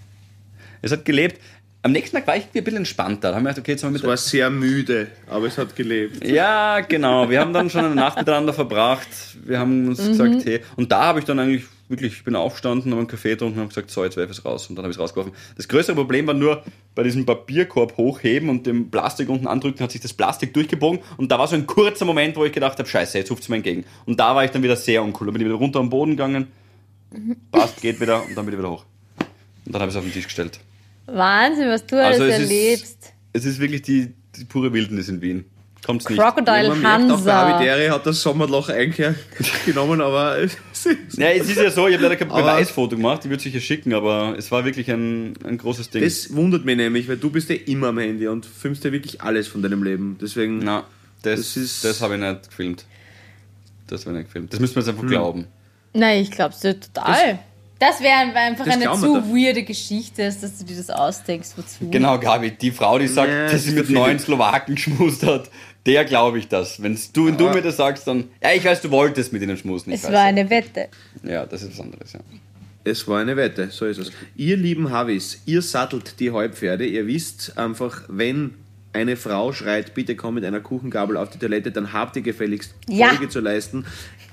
Es 0.82 0.92
hat 0.92 1.06
gelebt. 1.06 1.42
Am 1.88 1.94
nächsten 1.94 2.18
Tag 2.18 2.28
war 2.28 2.36
ich 2.36 2.44
ein 2.54 2.64
bisschen 2.66 2.80
entspannter. 2.80 3.30
Da 3.30 3.36
haben 3.38 3.44
wir 3.44 3.52
gedacht, 3.52 3.60
okay, 3.60 3.72
jetzt 3.72 3.84
haben 3.86 3.94
wir 3.94 3.96
Ich 3.96 4.02
mit 4.02 4.10
war 4.10 4.18
sehr 4.18 4.50
müde, 4.50 5.08
aber 5.30 5.48
es 5.48 5.58
hat 5.58 5.74
gelebt. 5.74 6.22
Ja, 6.28 6.82
genau. 6.82 7.30
Wir 7.30 7.40
haben 7.40 7.54
dann 7.54 7.70
schon 7.70 7.86
eine 7.86 7.96
Nacht 7.96 8.18
miteinander 8.18 8.52
verbracht. 8.52 9.08
Wir 9.46 9.58
haben 9.58 9.88
uns 9.88 10.06
gesagt, 10.06 10.44
hey. 10.44 10.60
Und 10.76 10.92
da 10.92 11.06
habe 11.06 11.20
ich 11.20 11.26
dann 11.26 11.40
eigentlich 11.40 11.64
wirklich, 11.88 12.12
ich 12.12 12.24
bin 12.26 12.36
aufgestanden, 12.36 12.92
habe 12.92 13.00
einen 13.00 13.08
Kaffee 13.08 13.30
getrunken 13.30 13.54
und 13.56 13.62
habe 13.62 13.70
gesagt, 13.70 13.90
so, 13.90 14.04
jetzt 14.04 14.18
werfe 14.18 14.34
ich 14.34 14.40
es 14.40 14.44
raus. 14.44 14.68
Und 14.68 14.76
dann 14.76 14.84
habe 14.84 14.92
ich 14.92 14.98
es 14.98 15.02
rausgeworfen. 15.02 15.32
Das 15.56 15.70
größere 15.70 15.96
Problem 15.96 16.28
war 16.28 16.34
nur, 16.34 16.62
bei 16.94 17.04
diesem 17.04 17.26
Papierkorb 17.26 17.96
hochheben 17.96 18.50
und 18.50 18.68
dem 18.68 18.92
Plastik 18.92 19.30
unten 19.30 19.48
andrücken, 19.48 19.82
hat 19.82 19.92
sich 19.92 20.02
das 20.02 20.12
Plastik 20.12 20.54
durchgebogen. 20.54 21.00
Und 21.16 21.32
da 21.32 21.40
war 21.40 21.48
so 21.48 21.56
ein 21.56 21.68
kurzer 21.68 22.04
Moment, 22.04 22.36
wo 22.36 22.44
ich 22.44 22.52
gedacht 22.52 22.78
habe, 22.80 22.90
scheiße, 22.90 23.18
jetzt 23.18 23.32
ruft 23.32 23.44
es 23.44 23.48
mir 23.48 23.56
entgegen. 23.56 23.86
Und 24.06 24.20
da 24.20 24.36
war 24.36 24.44
ich 24.44 24.52
dann 24.52 24.62
wieder 24.62 24.76
sehr 24.76 25.02
uncool. 25.02 25.28
Da 25.28 25.32
bin 25.32 25.42
ich 25.42 25.48
wieder 25.48 25.56
runter 25.56 25.80
am 25.80 25.90
Boden 25.90 26.18
gegangen. 26.18 26.48
Passt, 27.50 27.82
geht 27.82 28.02
wieder 28.02 28.26
und 28.26 28.36
dann 28.36 28.44
bin 28.44 28.56
ich 28.56 28.60
wieder 28.60 28.72
hoch. 28.72 28.84
Und 29.66 29.74
dann 29.74 29.82
habe 29.82 29.90
ich 29.90 29.96
es 29.96 29.98
auf 29.98 30.04
den 30.04 30.12
Tisch 30.12 30.26
gestellt. 30.26 30.60
Wahnsinn, 31.08 31.70
was 31.70 31.86
du 31.86 31.96
alles 32.04 32.20
Also 32.20 32.24
es 32.26 32.40
ist- 32.40 32.50
erlebst. 32.52 33.14
Es 33.34 33.46
ist 33.46 33.60
wirklich 33.60 33.82
die, 33.84 34.14
die 34.36 34.46
pure 34.46 34.72
Wildnis 34.74 35.10
in 35.10 35.22
Wien. 35.22 35.46
Kommt's 35.86 36.10
nicht. 36.10 36.20
Crocodile 36.20 36.70
man 36.70 36.82
merkt 36.82 37.04
auch, 37.04 37.24
der 37.24 37.36
Hansa. 37.36 37.48
Habitäre 37.56 37.92
hat 37.92 38.06
das 38.06 38.22
Sommerloch 38.22 38.68
eingenommen, 38.70 40.02
aber 40.02 40.38
es 40.42 40.58
ist, 40.86 41.18
Ja, 41.18 41.30
es 41.30 41.48
ist 41.50 41.56
ja 41.58 41.70
so, 41.72 41.88
ich 41.88 41.94
habe 41.94 42.04
leider 42.04 42.16
kein 42.18 42.30
Aber- 42.32 42.42
Beweisfoto 42.42 42.96
gemacht, 42.98 43.20
ich 43.24 43.26
würde 43.30 43.38
es 43.38 43.44
sicher 43.44 43.62
schicken, 43.62 43.94
aber 43.94 44.36
es 44.38 44.52
war 44.52 44.66
wirklich 44.66 44.92
ein, 44.92 45.34
ein 45.46 45.58
großes 45.58 45.90
Ding. 45.92 46.04
das 46.04 46.36
wundert 46.36 46.66
mich 46.66 46.76
nämlich, 46.76 47.08
weil 47.08 47.18
du 47.18 47.30
bist 47.30 47.50
ja 47.50 47.56
immer 47.56 47.88
am 47.90 48.00
Handy 48.00 48.28
und 48.28 48.46
filmst 48.46 48.84
ja 48.84 48.92
wirklich 48.92 49.22
alles 49.22 49.48
von 49.48 49.62
deinem 49.62 49.84
Leben. 49.84 50.18
Deswegen, 50.20 50.60
Na, 50.60 50.84
das, 51.22 51.40
Das 51.40 51.58
ist- 51.58 51.86
das 51.86 52.02
habe 52.02 52.16
ich 52.16 52.22
nicht 52.22 52.50
gefilmt. 52.50 52.86
Das 53.88 54.02
habe 54.06 54.12
ich 54.12 54.18
nicht 54.18 54.28
gefilmt. 54.28 54.52
Das 54.52 54.60
müssen 54.60 54.76
wir 54.76 54.82
jetzt 54.82 54.90
einfach 54.90 55.04
Hm. 55.04 55.10
glauben. 55.10 55.48
Nein, 55.94 56.22
ich 56.22 56.32
glaub's 56.32 56.60
dir 56.60 56.78
total. 56.78 57.40
Das, 57.80 58.02
wäre 58.02 58.16
einfach 58.36 58.66
das 58.66 58.74
eine 58.76 58.86
zu 58.94 59.16
doch. 59.20 59.28
weirde 59.28 59.64
Geschichte, 59.64 60.24
dass 60.24 60.40
du 60.58 60.66
dir 60.66 60.78
das 60.78 60.90
ausdenkst. 60.90 61.50
Wozu? 61.56 61.90
Genau, 61.90 62.20
Gabi, 62.20 62.52
die 62.52 62.72
Frau, 62.72 62.98
die 62.98 63.08
sagt, 63.08 63.30
Ja, 63.32 63.44
dass 63.44 63.52
das 63.54 63.64
sie 63.66 63.72
mit 63.72 63.90
neun 63.90 64.18
Slowaken 64.20 64.76
geschmust 64.76 65.24
hat, 65.26 65.50
der 65.86 66.04
glaube 66.06 66.40
ich 66.40 66.48
das. 66.48 66.82
Wenn's 66.82 67.12
du, 67.12 67.28
wenn 67.28 67.38
du 67.38 67.50
mir 67.50 67.62
das 67.62 67.78
sagst, 67.78 68.08
dann. 68.08 68.26
Ja, 68.42 68.52
ich 68.54 68.66
weiß, 68.66 68.82
du 68.82 68.92
wolltest 68.92 69.32
mit 69.32 69.42
ihnen 69.42 69.58
schmusen. 69.58 69.92
Ich 69.94 70.00
Es 70.00 70.06
weiß 70.06 70.14
war 70.14 70.22
ja. 70.24 70.28
eine 70.28 70.50
Wette. 70.50 70.90
Ja, 71.24 71.46
das 71.46 71.62
ist 71.64 71.74
was 71.78 71.80
anderes, 71.86 72.14
ja. 72.14 72.20
Es 72.84 73.08
war 73.08 73.20
eine 73.20 73.36
Wette, 73.36 73.70
so 73.70 73.86
ist 73.86 73.98
es. 73.98 74.12
Ihr 74.36 74.56
lieben 74.58 74.92
Havis, 74.92 75.42
ihr 75.46 75.62
sattelt 75.62 76.20
die 76.20 76.32
Heupferde. 76.32 76.86
Ihr 76.86 77.06
wisst 77.06 77.58
einfach, 77.58 78.04
wenn 78.08 78.54
eine 78.94 79.16
Frau 79.18 79.52
schreit, 79.52 79.94
bitte 79.94 80.16
komm 80.16 80.36
mit 80.36 80.46
einer 80.46 80.62
Kuchengabel 80.62 81.18
auf 81.18 81.30
die 81.30 81.38
Toilette, 81.38 81.72
dann 81.72 81.92
habt 81.94 82.16
ihr 82.16 82.22
gefälligst 82.22 82.74
Ja. 82.88 83.10
Folge 83.10 83.30
zu 83.30 83.42
leisten. 83.42 83.86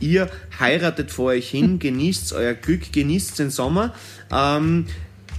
Ihr 0.04 0.28
heiratet 0.60 1.10
vor 1.10 1.26
euch 1.26 1.48
hin, 1.48 1.78
genießt 1.78 2.34
euer 2.34 2.54
Glück, 2.54 2.92
genießt 2.92 3.38
den 3.38 3.50
Sommer. 3.50 3.94
Ähm, 4.30 4.86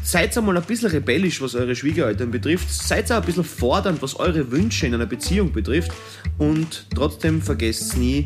Seid 0.05 0.37
einmal 0.37 0.55
ein 0.55 0.63
bisschen 0.63 0.91
rebellisch, 0.91 1.41
was 1.41 1.55
eure 1.55 1.75
Schwiegereltern 1.75 2.29
betrifft. 2.29 2.71
Seid 2.71 3.11
auch 3.11 3.17
ein 3.17 3.25
bisschen 3.25 3.43
fordernd, 3.43 4.03
was 4.03 4.15
eure 4.19 4.51
Wünsche 4.51 4.85
in 4.85 4.93
einer 4.93 5.07
Beziehung 5.07 5.51
betrifft. 5.51 5.91
Und 6.37 6.85
trotzdem 6.93 7.41
vergesst 7.41 7.97
nie, 7.97 8.25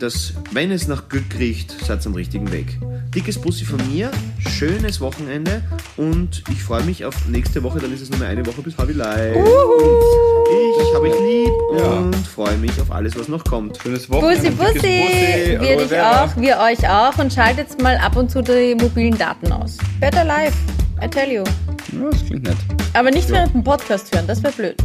dass, 0.00 0.34
wenn 0.52 0.70
es 0.70 0.86
nach 0.88 1.08
Glück 1.08 1.24
riecht, 1.38 1.74
seid 1.84 2.04
ihr 2.04 2.06
am 2.08 2.14
richtigen 2.14 2.50
Weg. 2.52 2.78
Dickes 3.14 3.38
Bussi 3.40 3.64
von 3.64 3.78
mir, 3.92 4.10
schönes 4.38 5.00
Wochenende 5.00 5.62
und 5.96 6.42
ich 6.50 6.62
freue 6.62 6.82
mich 6.84 7.04
auf 7.04 7.14
nächste 7.26 7.62
Woche, 7.62 7.78
dann 7.80 7.92
ist 7.92 8.02
es 8.02 8.10
nur 8.10 8.18
mehr 8.18 8.28
eine 8.28 8.44
Woche 8.46 8.60
bis 8.62 8.76
Havi 8.76 8.92
Live. 8.92 9.36
Ich 9.36 10.94
habe 10.94 11.10
euch 11.10 11.20
lieb 11.20 11.52
Ja. 11.78 11.90
und 11.98 12.14
freue 12.16 12.56
mich 12.58 12.72
auf 12.80 12.90
alles, 12.92 13.18
was 13.18 13.28
noch 13.28 13.44
kommt. 13.44 13.78
Schönes 13.82 14.06
Bussi, 14.06 14.22
Wochenende. 14.22 14.50
Bussi, 14.52 14.80
dickes 14.80 15.60
wir 15.60 15.76
dich 15.76 15.98
auch, 16.00 16.36
wir 16.36 16.58
euch 16.58 16.88
auch 16.88 17.18
und 17.18 17.32
schaltet 17.32 17.82
mal 17.82 17.96
ab 17.96 18.16
und 18.16 18.30
zu 18.30 18.42
die 18.42 18.74
mobilen 18.78 19.16
Daten 19.16 19.50
aus. 19.52 19.76
Better 20.00 20.24
live, 20.24 20.54
I 21.02 21.08
tell 21.08 21.30
you. 21.30 21.44
Ja, 21.92 22.10
das 22.10 22.24
klingt 22.26 22.44
nett. 22.44 22.56
Aber 22.94 23.10
nicht 23.10 23.28
während 23.30 23.54
dem 23.54 23.64
Podcast 23.64 24.14
hören, 24.14 24.26
das 24.26 24.42
wäre 24.42 24.52
blöd. 24.52 24.76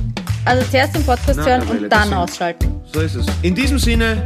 Also 0.46 0.66
zuerst 0.72 0.96
den 0.96 1.06
Podcast 1.06 1.40
Na, 1.40 1.46
hören 1.46 1.68
und 1.68 1.90
dann 1.90 2.14
ausschalten. 2.14 2.70
So 2.94 3.00
ist 3.02 3.16
es. 3.16 3.26
In 3.42 3.56
diesem 3.56 3.80
Sinne, 3.80 4.26